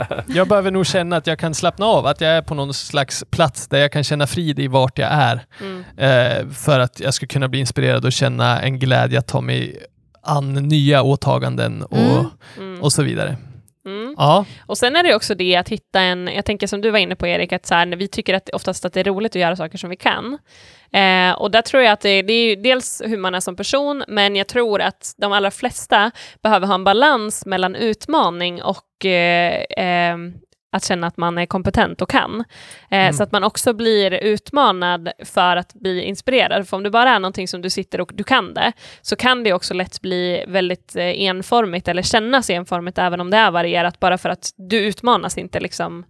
Ja. 0.08 0.22
Jag 0.26 0.48
behöver 0.48 0.70
nog 0.70 0.87
känna 0.87 1.16
att 1.16 1.26
jag 1.26 1.38
kan 1.38 1.54
slappna 1.54 1.87
av, 1.87 2.06
att 2.06 2.20
jag 2.20 2.30
är 2.30 2.42
på 2.42 2.54
någon 2.54 2.74
slags 2.74 3.24
plats 3.30 3.68
där 3.68 3.78
jag 3.78 3.92
kan 3.92 4.04
känna 4.04 4.26
frid 4.26 4.58
i 4.58 4.66
vart 4.68 4.98
jag 4.98 5.08
är. 5.12 5.44
Mm. 5.60 5.84
Eh, 5.96 6.52
för 6.52 6.80
att 6.80 7.00
jag 7.00 7.14
ska 7.14 7.26
kunna 7.26 7.48
bli 7.48 7.60
inspirerad 7.60 8.04
och 8.04 8.12
känna 8.12 8.62
en 8.62 8.78
glädje 8.78 9.18
att 9.18 9.26
ta 9.26 9.40
mig 9.40 9.76
an 10.22 10.54
nya 10.54 11.02
åtaganden 11.02 11.82
och, 11.82 11.98
Mm. 11.98 12.26
Mm. 12.58 12.82
och 12.82 12.92
så 12.92 13.02
vidare. 13.02 13.37
Mm. 13.86 14.14
Ja, 14.18 14.44
Och 14.66 14.78
sen 14.78 14.96
är 14.96 15.02
det 15.02 15.14
också 15.14 15.34
det 15.34 15.56
att 15.56 15.68
hitta 15.68 16.00
en, 16.00 16.26
jag 16.34 16.44
tänker 16.44 16.66
som 16.66 16.80
du 16.80 16.90
var 16.90 16.98
inne 16.98 17.16
på 17.16 17.26
Erik, 17.26 17.52
att 17.52 17.66
så 17.66 17.74
här, 17.74 17.86
vi 17.86 18.08
tycker 18.08 18.34
att 18.34 18.50
oftast 18.50 18.84
att 18.84 18.92
det 18.92 19.00
är 19.00 19.04
roligt 19.04 19.36
att 19.36 19.42
göra 19.42 19.56
saker 19.56 19.78
som 19.78 19.90
vi 19.90 19.96
kan. 19.96 20.38
Eh, 20.92 21.32
och 21.32 21.50
där 21.50 21.62
tror 21.62 21.82
jag 21.82 21.92
att 21.92 22.00
det, 22.00 22.22
det 22.22 22.32
är 22.32 22.56
dels 22.56 23.02
hur 23.04 23.16
man 23.16 23.34
är 23.34 23.40
som 23.40 23.56
person, 23.56 24.04
men 24.08 24.36
jag 24.36 24.46
tror 24.48 24.80
att 24.80 25.14
de 25.16 25.32
allra 25.32 25.50
flesta 25.50 26.10
behöver 26.42 26.66
ha 26.66 26.74
en 26.74 26.84
balans 26.84 27.46
mellan 27.46 27.74
utmaning 27.74 28.62
och 28.62 29.04
eh, 29.04 29.62
eh, 29.62 30.16
att 30.74 30.84
känna 30.84 31.06
att 31.06 31.16
man 31.16 31.38
är 31.38 31.46
kompetent 31.46 32.02
och 32.02 32.10
kan. 32.10 32.44
Eh, 32.90 33.04
Mm. 33.04 33.12
Så 33.12 33.22
att 33.22 33.32
man 33.32 33.44
också 33.44 33.72
blir 33.72 34.14
utmanad 34.14 35.08
för 35.24 35.56
att 35.56 35.74
bli 35.74 36.02
inspirerad. 36.02 36.68
För 36.68 36.76
om 36.76 36.82
det 36.82 36.90
bara 36.90 37.10
är 37.10 37.18
någonting 37.18 37.48
som 37.48 37.62
du 37.62 37.70
sitter 37.70 38.00
och 38.00 38.10
du 38.14 38.24
kan 38.24 38.54
det, 38.54 38.72
så 39.02 39.16
kan 39.16 39.42
det 39.44 39.52
också 39.52 39.74
lätt 39.74 40.00
bli 40.00 40.44
väldigt 40.48 40.96
eh, 40.96 41.22
enformigt 41.22 41.88
eller 41.88 42.02
kännas 42.02 42.50
enformigt 42.50 42.98
även 42.98 43.20
om 43.20 43.30
det 43.30 43.37
är 43.37 43.50
varierat, 43.50 44.00
bara 44.00 44.18
för 44.18 44.28
att 44.28 44.52
du 44.56 44.76
utmanas 44.78 45.38
inte 45.38 45.60
liksom 45.60 46.04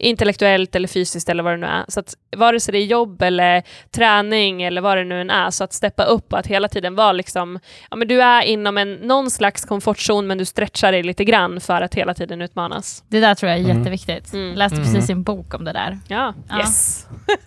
intellektuellt 0.00 0.76
eller 0.76 0.88
fysiskt 0.88 1.28
eller 1.28 1.42
vad 1.42 1.52
det 1.52 1.56
nu 1.56 1.66
är. 1.66 1.84
Så 1.88 2.00
att 2.00 2.14
vare 2.36 2.60
sig 2.60 2.72
det 2.72 2.78
är 2.78 2.84
jobb 2.84 3.22
eller 3.22 3.62
träning 3.90 4.62
eller 4.62 4.80
vad 4.80 4.96
det 4.96 5.04
nu 5.04 5.20
än 5.20 5.30
är, 5.30 5.50
så 5.50 5.64
att 5.64 5.72
steppa 5.72 6.04
upp 6.04 6.32
och 6.32 6.38
att 6.38 6.46
hela 6.46 6.68
tiden 6.68 6.94
vara 6.94 7.12
liksom, 7.12 7.58
ja 7.90 7.96
men 7.96 8.08
du 8.08 8.22
är 8.22 8.42
inom 8.42 8.78
en, 8.78 8.92
någon 8.94 9.30
slags 9.30 9.64
komfortzon 9.64 10.26
men 10.26 10.38
du 10.38 10.44
stretchar 10.44 10.92
dig 10.92 11.02
lite 11.02 11.24
grann 11.24 11.60
för 11.60 11.80
att 11.82 11.94
hela 11.94 12.14
tiden 12.14 12.42
utmanas. 12.42 13.04
Det 13.08 13.20
där 13.20 13.34
tror 13.34 13.50
jag 13.50 13.58
är 13.60 13.64
Mm. 13.64 13.78
jätteviktigt. 13.78 14.32
Mm. 14.32 14.54
Läste 14.54 14.76
Mm. 14.76 14.92
precis 14.94 15.10
en 15.10 15.22
bok 15.22 15.54
om 15.54 15.64
det 15.64 15.72
där. 15.72 15.98
Ja, 16.08 16.34
Ja. 16.48 16.58
yes. 16.58 17.06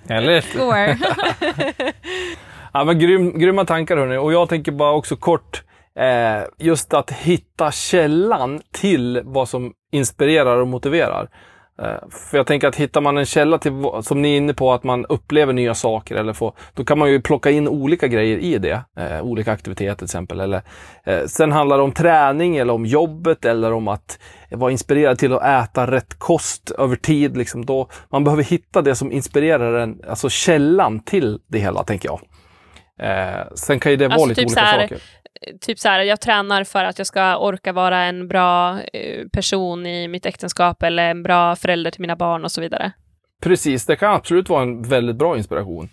Eller? 0.09 0.41
Score. 0.53 0.97
Ja, 2.75 2.83
men 2.83 2.99
grym, 2.99 3.39
grymma 3.39 3.65
tankar 3.65 3.97
hörni. 3.97 4.17
Och 4.17 4.33
jag 4.33 4.49
tänker 4.49 4.71
bara 4.71 4.91
också 4.91 5.15
kort, 5.15 5.63
eh, 5.99 6.43
just 6.59 6.93
att 6.93 7.11
hitta 7.11 7.71
källan 7.71 8.61
till 8.71 9.21
vad 9.23 9.49
som 9.49 9.73
inspirerar 9.91 10.57
och 10.57 10.67
motiverar. 10.67 11.29
Eh, 11.81 12.09
för 12.09 12.37
jag 12.37 12.47
tänker 12.47 12.67
att 12.67 12.75
hittar 12.75 13.01
man 13.01 13.17
en 13.17 13.25
källa 13.25 13.57
till, 13.57 13.71
som 14.01 14.21
ni 14.21 14.33
är 14.33 14.37
inne 14.37 14.53
på, 14.53 14.73
att 14.73 14.83
man 14.83 15.05
upplever 15.05 15.53
nya 15.53 15.75
saker, 15.75 16.15
eller 16.15 16.33
får, 16.33 16.53
då 16.73 16.83
kan 16.85 16.99
man 16.99 17.11
ju 17.11 17.21
plocka 17.21 17.49
in 17.51 17.67
olika 17.67 18.07
grejer 18.07 18.37
i 18.37 18.57
det. 18.57 18.81
Eh, 18.97 19.21
olika 19.21 19.51
aktiviteter 19.51 19.95
till 19.95 20.05
exempel. 20.05 20.39
Eller, 20.39 20.61
eh, 21.03 21.25
sen 21.25 21.51
handlar 21.51 21.77
det 21.77 21.83
om 21.83 21.91
träning, 21.91 22.57
eller 22.57 22.73
om 22.73 22.85
jobbet, 22.85 23.45
eller 23.45 23.73
om 23.73 23.87
att 23.87 24.19
vara 24.51 24.71
inspirerad 24.71 25.19
till 25.19 25.33
att 25.33 25.69
äta 25.69 25.91
rätt 25.91 26.19
kost 26.19 26.71
över 26.71 26.95
tid. 26.95 27.37
Liksom 27.37 27.65
då, 27.65 27.87
man 28.09 28.23
behöver 28.23 28.43
hitta 28.43 28.81
det 28.81 28.95
som 28.95 29.11
inspirerar 29.11 29.73
en, 29.73 30.01
alltså 30.09 30.29
källan 30.29 30.99
till 30.99 31.39
det 31.47 31.59
hela, 31.59 31.83
tänker 31.83 32.09
jag. 32.09 32.19
Eh, 32.99 33.45
sen 33.55 33.79
kan 33.79 33.91
ju 33.91 33.95
det 33.95 34.07
vara 34.07 34.13
Alltså 34.13 34.29
lite 34.29 34.41
typ 34.41 34.47
olika 34.47 34.61
här, 34.61 34.81
saker. 34.81 35.01
Eh, 35.41 35.57
typ 35.61 35.79
så 35.79 35.89
här, 35.89 35.99
jag 35.99 36.21
tränar 36.21 36.63
för 36.63 36.83
att 36.83 36.97
jag 36.97 37.07
ska 37.07 37.37
orka 37.37 37.73
vara 37.73 38.03
en 38.03 38.27
bra 38.27 38.81
eh, 38.93 39.27
person 39.27 39.85
i 39.85 40.07
mitt 40.07 40.25
äktenskap 40.25 40.83
eller 40.83 41.09
en 41.09 41.23
bra 41.23 41.55
förälder 41.55 41.91
till 41.91 42.01
mina 42.01 42.15
barn 42.15 42.43
och 42.43 42.51
så 42.51 42.61
vidare. 42.61 42.91
Precis, 43.41 43.85
det 43.85 43.95
kan 43.95 44.13
absolut 44.13 44.49
vara 44.49 44.63
en 44.63 44.81
väldigt 44.81 45.15
bra 45.15 45.37
inspiration. 45.37 45.89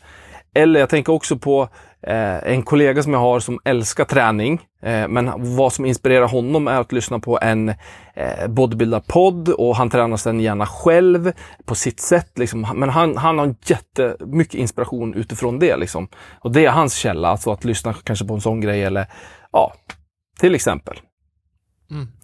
Eller 0.54 0.80
jag 0.80 0.88
tänker 0.88 1.12
också 1.12 1.38
på 1.38 1.68
eh, 2.02 2.52
en 2.52 2.62
kollega 2.62 3.02
som 3.02 3.12
jag 3.12 3.20
har 3.20 3.40
som 3.40 3.60
älskar 3.64 4.04
träning. 4.04 4.60
Eh, 4.82 5.08
men 5.08 5.56
vad 5.56 5.72
som 5.72 5.84
inspirerar 5.84 6.28
honom 6.28 6.68
är 6.68 6.80
att 6.80 6.92
lyssna 6.92 7.18
på 7.18 7.38
en 7.42 7.68
eh, 8.14 8.48
bodybuilder-podd 8.48 9.48
och 9.48 9.76
han 9.76 9.90
tränar 9.90 10.16
sen 10.16 10.40
gärna 10.40 10.66
själv 10.66 11.32
på 11.64 11.74
sitt 11.74 12.00
sätt. 12.00 12.38
Liksom. 12.38 12.66
Men 12.74 12.88
han, 12.88 13.16
han 13.16 13.38
har 13.38 13.54
jättemycket 13.64 14.54
inspiration 14.54 15.14
utifrån 15.14 15.58
det. 15.58 15.76
Liksom. 15.76 16.08
Och 16.40 16.52
det 16.52 16.66
är 16.66 16.70
hans 16.70 16.94
källa, 16.94 17.28
alltså 17.28 17.52
att 17.52 17.64
lyssna 17.64 17.94
kanske 18.04 18.24
på 18.24 18.34
en 18.34 18.40
sån 18.40 18.60
grej 18.60 18.84
eller 18.84 19.06
ja, 19.52 19.72
till 20.38 20.54
exempel. 20.54 21.00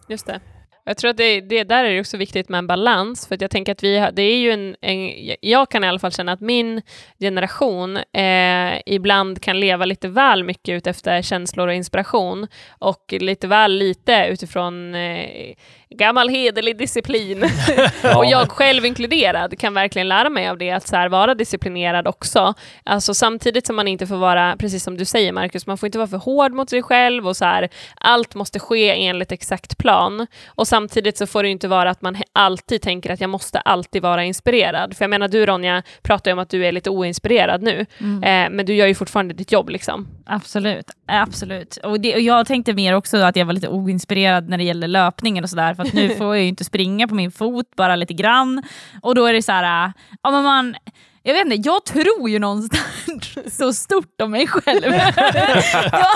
Just 0.08 0.26
det. 0.26 0.40
Jag 0.88 0.96
tror 0.96 1.10
att 1.10 1.16
det, 1.16 1.40
det 1.40 1.64
där 1.64 1.84
är 1.84 1.94
det 1.94 2.00
också 2.00 2.16
viktigt 2.16 2.48
med 2.48 2.58
en 2.58 2.66
balans, 2.66 3.26
för 3.28 3.34
att 3.34 3.40
jag 3.40 3.50
tänker 3.50 3.72
att 3.72 3.82
vi 3.82 3.98
har, 3.98 4.12
det 4.12 4.22
är 4.22 4.38
ju 4.38 4.50
en, 4.50 4.76
en, 4.80 5.12
jag 5.40 5.70
kan 5.70 5.84
i 5.84 5.88
alla 5.88 5.98
fall 5.98 6.12
känna 6.12 6.32
att 6.32 6.40
min 6.40 6.82
generation 7.18 7.96
eh, 7.96 8.80
ibland 8.86 9.42
kan 9.42 9.60
leva 9.60 9.84
lite 9.84 10.08
väl 10.08 10.44
mycket 10.44 10.72
ut 10.72 10.86
efter 10.86 11.22
känslor 11.22 11.68
och 11.68 11.74
inspiration 11.74 12.46
och 12.78 13.14
lite 13.20 13.46
väl 13.46 13.72
lite 13.72 14.26
utifrån 14.30 14.94
eh, 14.94 15.54
gammal 15.94 16.28
hederlig 16.28 16.78
disciplin. 16.78 17.42
och 18.16 18.26
jag 18.26 18.50
själv 18.50 18.84
inkluderad 18.86 19.58
kan 19.58 19.74
verkligen 19.74 20.08
lära 20.08 20.30
mig 20.30 20.48
av 20.48 20.58
det, 20.58 20.70
att 20.70 20.88
så 20.88 20.96
här, 20.96 21.08
vara 21.08 21.34
disciplinerad 21.34 22.06
också. 22.06 22.54
Alltså 22.84 23.14
samtidigt 23.14 23.66
som 23.66 23.76
man 23.76 23.88
inte 23.88 24.06
får 24.06 24.16
vara, 24.16 24.56
precis 24.58 24.82
som 24.84 24.96
du 24.96 25.04
säger 25.04 25.32
Marcus, 25.32 25.66
man 25.66 25.78
får 25.78 25.86
inte 25.86 25.98
vara 25.98 26.08
för 26.08 26.16
hård 26.16 26.52
mot 26.52 26.70
sig 26.70 26.82
själv 26.82 27.28
och 27.28 27.36
så 27.36 27.44
här, 27.44 27.68
allt 27.94 28.34
måste 28.34 28.58
ske 28.58 29.06
enligt 29.06 29.32
exakt 29.32 29.78
plan. 29.78 30.26
Och 30.46 30.68
samtidigt 30.68 31.18
så 31.18 31.26
får 31.26 31.42
det 31.42 31.48
inte 31.48 31.68
vara 31.68 31.90
att 31.90 32.02
man 32.02 32.16
alltid 32.32 32.82
tänker 32.82 33.10
att 33.12 33.20
jag 33.20 33.30
måste 33.30 33.58
alltid 33.60 34.02
vara 34.02 34.24
inspirerad. 34.24 34.96
För 34.96 35.04
jag 35.04 35.10
menar, 35.10 35.28
du 35.28 35.46
Ronja 35.46 35.82
pratar 36.02 36.30
ju 36.30 36.32
om 36.32 36.38
att 36.38 36.50
du 36.50 36.66
är 36.66 36.72
lite 36.72 36.90
oinspirerad 36.90 37.62
nu, 37.62 37.86
Mm. 38.00 38.22
eh, 38.22 38.56
men 38.56 38.66
du 38.66 38.74
gör 38.74 38.86
ju 38.86 38.94
fortfarande 38.94 39.34
ditt 39.34 39.52
jobb 39.52 39.68
liksom. 39.70 40.08
Absolut, 40.26 40.86
absolut. 41.06 41.76
Och, 41.76 42.00
det, 42.00 42.14
och 42.14 42.20
jag 42.20 42.46
tänkte 42.46 42.72
mer 42.72 42.94
också 42.94 43.16
att 43.16 43.36
jag 43.36 43.46
var 43.46 43.52
lite 43.52 43.68
oinspirerad 43.68 44.48
när 44.48 44.58
det 44.58 44.64
gäller 44.64 44.88
löpningen 44.88 45.44
och 45.44 45.50
sådär, 45.50 45.74
för 45.76 45.82
att 45.82 45.92
nu 45.92 46.08
får 46.08 46.26
jag 46.26 46.42
ju 46.42 46.48
inte 46.48 46.64
springa 46.64 47.08
på 47.08 47.14
min 47.14 47.30
fot, 47.30 47.66
bara 47.76 47.96
lite 47.96 48.14
grann. 48.14 48.62
Och 49.02 49.14
då 49.14 49.26
är 49.26 49.32
det 49.32 49.42
så 49.42 49.52
här, 49.52 49.86
äh, 49.86 49.92
ja 50.22 50.30
men 50.30 50.42
man, 50.44 50.76
jag 51.22 51.34
vet 51.34 51.44
inte, 51.44 51.68
jag 51.68 51.84
tror 51.84 52.30
ju 52.30 52.38
någonstans 52.38 53.34
så 53.56 53.72
stort 53.72 54.20
om 54.20 54.30
mig 54.30 54.46
själv. 54.46 54.84
jag, 55.92 56.10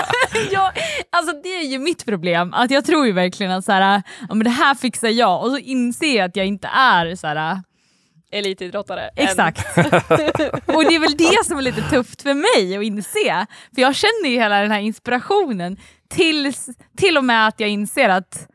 jag, 0.51 0.71
alltså 1.09 1.41
det 1.43 1.49
är 1.49 1.63
ju 1.63 1.79
mitt 1.79 2.05
problem, 2.05 2.53
att 2.53 2.71
jag 2.71 2.85
tror 2.85 3.05
ju 3.05 3.11
verkligen 3.11 3.51
att 3.51 3.65
så 3.65 3.71
här, 3.71 3.95
äh, 3.95 4.01
ja, 4.29 4.35
men 4.35 4.43
det 4.43 4.49
här 4.49 4.75
fixar 4.75 5.09
jag, 5.09 5.43
och 5.43 5.51
så 5.51 5.57
inser 5.57 6.17
jag 6.17 6.25
att 6.25 6.35
jag 6.35 6.45
inte 6.45 6.67
är 6.67 7.15
så 7.15 7.27
här. 7.27 7.51
äh, 7.51 7.57
Elitidrottare. 8.31 9.09
Exakt. 9.15 9.77
och 9.77 10.85
det 10.85 10.95
är 10.95 10.99
väl 10.99 11.17
det 11.17 11.45
som 11.45 11.57
är 11.57 11.61
lite 11.61 11.81
tufft 11.81 12.21
för 12.21 12.33
mig 12.33 12.77
att 12.77 12.83
inse. 12.83 13.45
För 13.75 13.81
jag 13.81 13.95
känner 13.95 14.29
ju 14.29 14.35
hela 14.35 14.61
den 14.61 14.71
här 14.71 14.79
inspirationen 14.79 15.77
tills, 16.09 16.69
till 16.97 17.17
och 17.17 17.23
med 17.23 17.47
att 17.47 17.59
jag 17.59 17.69
inser 17.69 18.09
att 18.09 18.47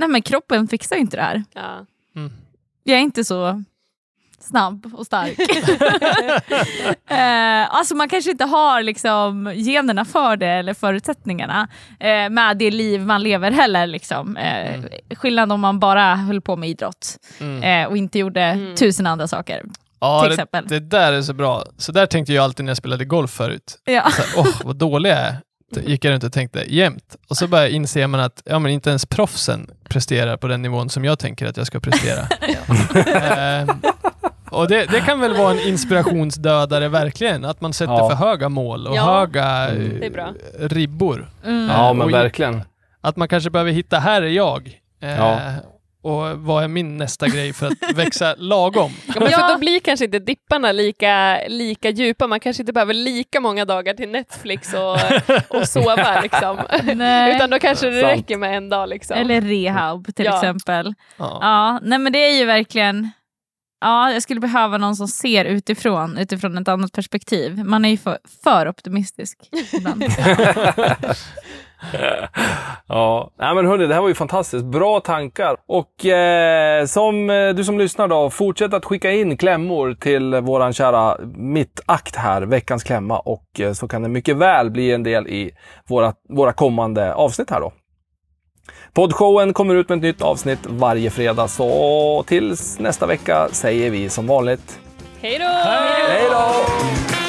nej 0.00 0.08
men 0.08 0.22
kroppen 0.22 0.68
fixar 0.68 0.96
ju 0.96 1.02
inte 1.02 1.16
det 1.16 1.22
här. 1.22 1.44
Ja. 1.54 1.86
Jag 2.84 2.96
är 2.98 3.02
inte 3.02 3.24
så 3.24 3.62
snabb 4.40 4.90
och 4.94 5.06
stark. 5.06 5.38
eh, 7.10 7.74
alltså 7.74 7.94
man 7.94 8.08
kanske 8.08 8.30
inte 8.30 8.44
har 8.44 8.82
liksom 8.82 9.52
generna 9.56 10.04
för 10.04 10.36
det 10.36 10.46
eller 10.46 10.74
förutsättningarna 10.74 11.68
eh, 12.00 12.30
med 12.30 12.56
det 12.56 12.70
liv 12.70 13.00
man 13.00 13.22
lever 13.22 13.50
heller. 13.50 13.86
Liksom. 13.86 14.36
Eh, 14.36 14.80
Skillnad 15.16 15.52
om 15.52 15.60
man 15.60 15.80
bara 15.80 16.14
höll 16.14 16.40
på 16.40 16.56
med 16.56 16.68
idrott 16.68 17.16
Mm. 17.40 17.62
eh, 17.62 17.88
och 17.90 17.96
inte 17.96 18.18
gjorde 18.18 18.42
Mm. 18.42 18.76
tusen 18.76 19.06
andra 19.06 19.28
saker. 19.28 19.62
Ja, 20.00 20.20
till 20.20 20.28
det, 20.28 20.34
exempel. 20.34 20.66
det 20.68 20.80
där 20.80 21.12
är 21.12 21.22
så 21.22 21.32
bra. 21.34 21.64
Så 21.76 21.92
där 21.92 22.06
tänkte 22.06 22.32
jag 22.32 22.44
alltid 22.44 22.64
när 22.64 22.70
jag 22.70 22.76
spelade 22.76 23.04
golf 23.04 23.30
förut. 23.30 23.78
Ja. 23.84 24.10
Så 24.10 24.22
här, 24.22 24.30
Åh, 24.36 24.60
vad 24.64 24.76
dålig 24.76 25.10
jag 25.10 25.18
är. 25.18 25.36
Gick 25.76 26.04
jag 26.04 26.12
runt 26.12 26.24
och 26.24 26.32
tänkte 26.32 26.64
jämt. 26.74 27.16
Och 27.28 27.36
så 27.36 27.46
bara 27.46 27.68
inser 27.68 28.06
man 28.06 28.20
att 28.20 28.42
ja, 28.44 28.58
men 28.58 28.72
inte 28.72 28.90
ens 28.90 29.06
proffsen 29.06 29.70
presterar 29.88 30.36
på 30.36 30.48
den 30.48 30.62
nivån 30.62 30.90
som 30.90 31.04
jag 31.04 31.18
tänker 31.18 31.46
att 31.46 31.56
jag 31.56 31.66
ska 31.66 31.80
prestera. 31.80 32.26
Ehm, 33.36 33.68
och 34.50 34.68
det, 34.68 34.84
det 34.86 35.00
kan 35.00 35.20
väl 35.20 35.36
vara 35.36 35.50
en 35.50 35.58
inspirationsdödare 35.68 36.88
verkligen, 36.88 37.44
att 37.44 37.60
man 37.60 37.72
sätter 37.72 37.92
Ja. 37.92 38.08
för 38.10 38.16
höga 38.16 38.48
mål 38.48 38.86
och 38.86 38.96
Ja, 38.96 39.18
höga 39.18 39.68
eh, 39.68 40.06
är 40.06 40.10
bra. 40.10 40.32
ribbor. 40.58 41.30
Mm. 41.46 41.68
Ja, 41.68 41.88
Eh, 41.88 41.94
men 41.94 42.12
verkligen. 42.12 42.62
Att 43.00 43.16
man 43.16 43.28
kanske 43.28 43.50
behöver 43.50 43.72
hitta, 43.72 43.98
här 43.98 44.22
är 44.22 44.26
jag. 44.26 44.80
Eh, 45.02 45.10
Ja. 45.10 45.40
Och 46.02 46.38
vad 46.38 46.64
är 46.64 46.68
min 46.68 46.96
nästa 46.96 47.28
grej 47.28 47.52
för 47.52 47.66
att 47.66 47.96
växa 47.96 48.34
lagom? 48.38 48.92
Ja, 49.06 49.14
men 49.20 49.30
för 49.30 49.52
då 49.52 49.58
blir 49.58 49.80
kanske 49.80 50.04
inte 50.04 50.18
dipparna 50.18 50.72
lika, 50.72 51.40
lika 51.48 51.90
djupa, 51.90 52.26
man 52.26 52.40
kanske 52.40 52.62
inte 52.62 52.72
behöver 52.72 52.94
lika 52.94 53.40
många 53.40 53.64
dagar 53.64 53.94
till 53.94 54.08
Netflix 54.08 54.74
och, 54.74 54.96
och 55.60 55.68
sova 55.68 56.20
liksom. 56.22 56.58
Nej. 56.94 57.36
Utan 57.36 57.50
då 57.50 57.58
kanske 57.58 57.90
det 57.90 58.00
Sant. 58.00 58.12
räcker 58.18 58.36
med 58.36 58.56
en 58.56 58.68
dag 58.68 58.88
liksom. 58.88 59.16
Eller 59.16 59.40
rehab 59.40 60.14
till 60.14 60.24
Ja. 60.24 60.34
exempel. 60.34 60.94
Ja. 61.16 61.38
Ja, 61.40 61.80
nej 61.82 61.98
men 61.98 62.12
det 62.12 62.18
är 62.18 62.38
ju 62.38 62.44
verkligen... 62.44 63.10
Ja, 63.80 64.12
jag 64.12 64.22
skulle 64.22 64.40
behöva 64.40 64.78
någon 64.78 64.96
som 64.96 65.08
ser 65.08 65.44
utifrån, 65.44 66.18
utifrån 66.18 66.58
ett 66.58 66.68
annat 66.68 66.92
perspektiv. 66.92 67.64
Man 67.64 67.84
är 67.84 67.88
ju 67.88 67.96
för, 67.96 68.18
för 68.44 68.68
optimistisk 68.68 69.38
ibland. 69.72 70.04
Ja, 72.92 73.30
Nej, 73.38 73.54
men 73.54 73.66
hörni, 73.66 73.86
det 73.86 73.94
här 73.94 74.00
var 74.00 74.08
ju 74.08 74.14
fantastiskt. 74.14 74.64
Bra 74.64 75.00
tankar. 75.00 75.56
Och 75.68 76.06
eh, 76.06 76.86
som 76.86 77.30
eh, 77.30 77.48
du 77.48 77.64
som 77.64 77.78
lyssnar 77.78 78.08
då, 78.08 78.30
fortsätt 78.30 78.74
att 78.74 78.84
skicka 78.84 79.10
in 79.10 79.36
klämmor 79.36 79.94
till 79.94 80.34
våran 80.34 80.72
kära 80.72 81.16
mittakt 81.36 82.16
här, 82.16 82.42
veckans 82.42 82.84
klämma. 82.84 83.18
Och 83.18 83.60
eh, 83.60 83.72
så 83.72 83.88
kan 83.88 84.02
det 84.02 84.08
mycket 84.08 84.36
väl 84.36 84.70
bli 84.70 84.92
en 84.92 85.02
del 85.02 85.28
i 85.28 85.50
våra, 85.88 86.12
våra 86.28 86.52
kommande 86.52 87.14
avsnitt 87.14 87.50
här 87.50 87.60
då. 87.60 87.72
Poddshowen 88.94 89.52
kommer 89.52 89.74
ut 89.74 89.88
med 89.88 89.96
ett 89.96 90.02
nytt 90.02 90.22
avsnitt 90.22 90.66
varje 90.66 91.10
fredag, 91.10 91.48
så 91.48 92.24
tills 92.26 92.78
nästa 92.78 93.06
vecka 93.06 93.48
säger 93.52 93.90
vi 93.90 94.08
som 94.08 94.26
vanligt 94.26 94.78
Hej 95.22 95.38
då! 95.38 95.44
hej 96.08 96.24
då! 96.30 97.19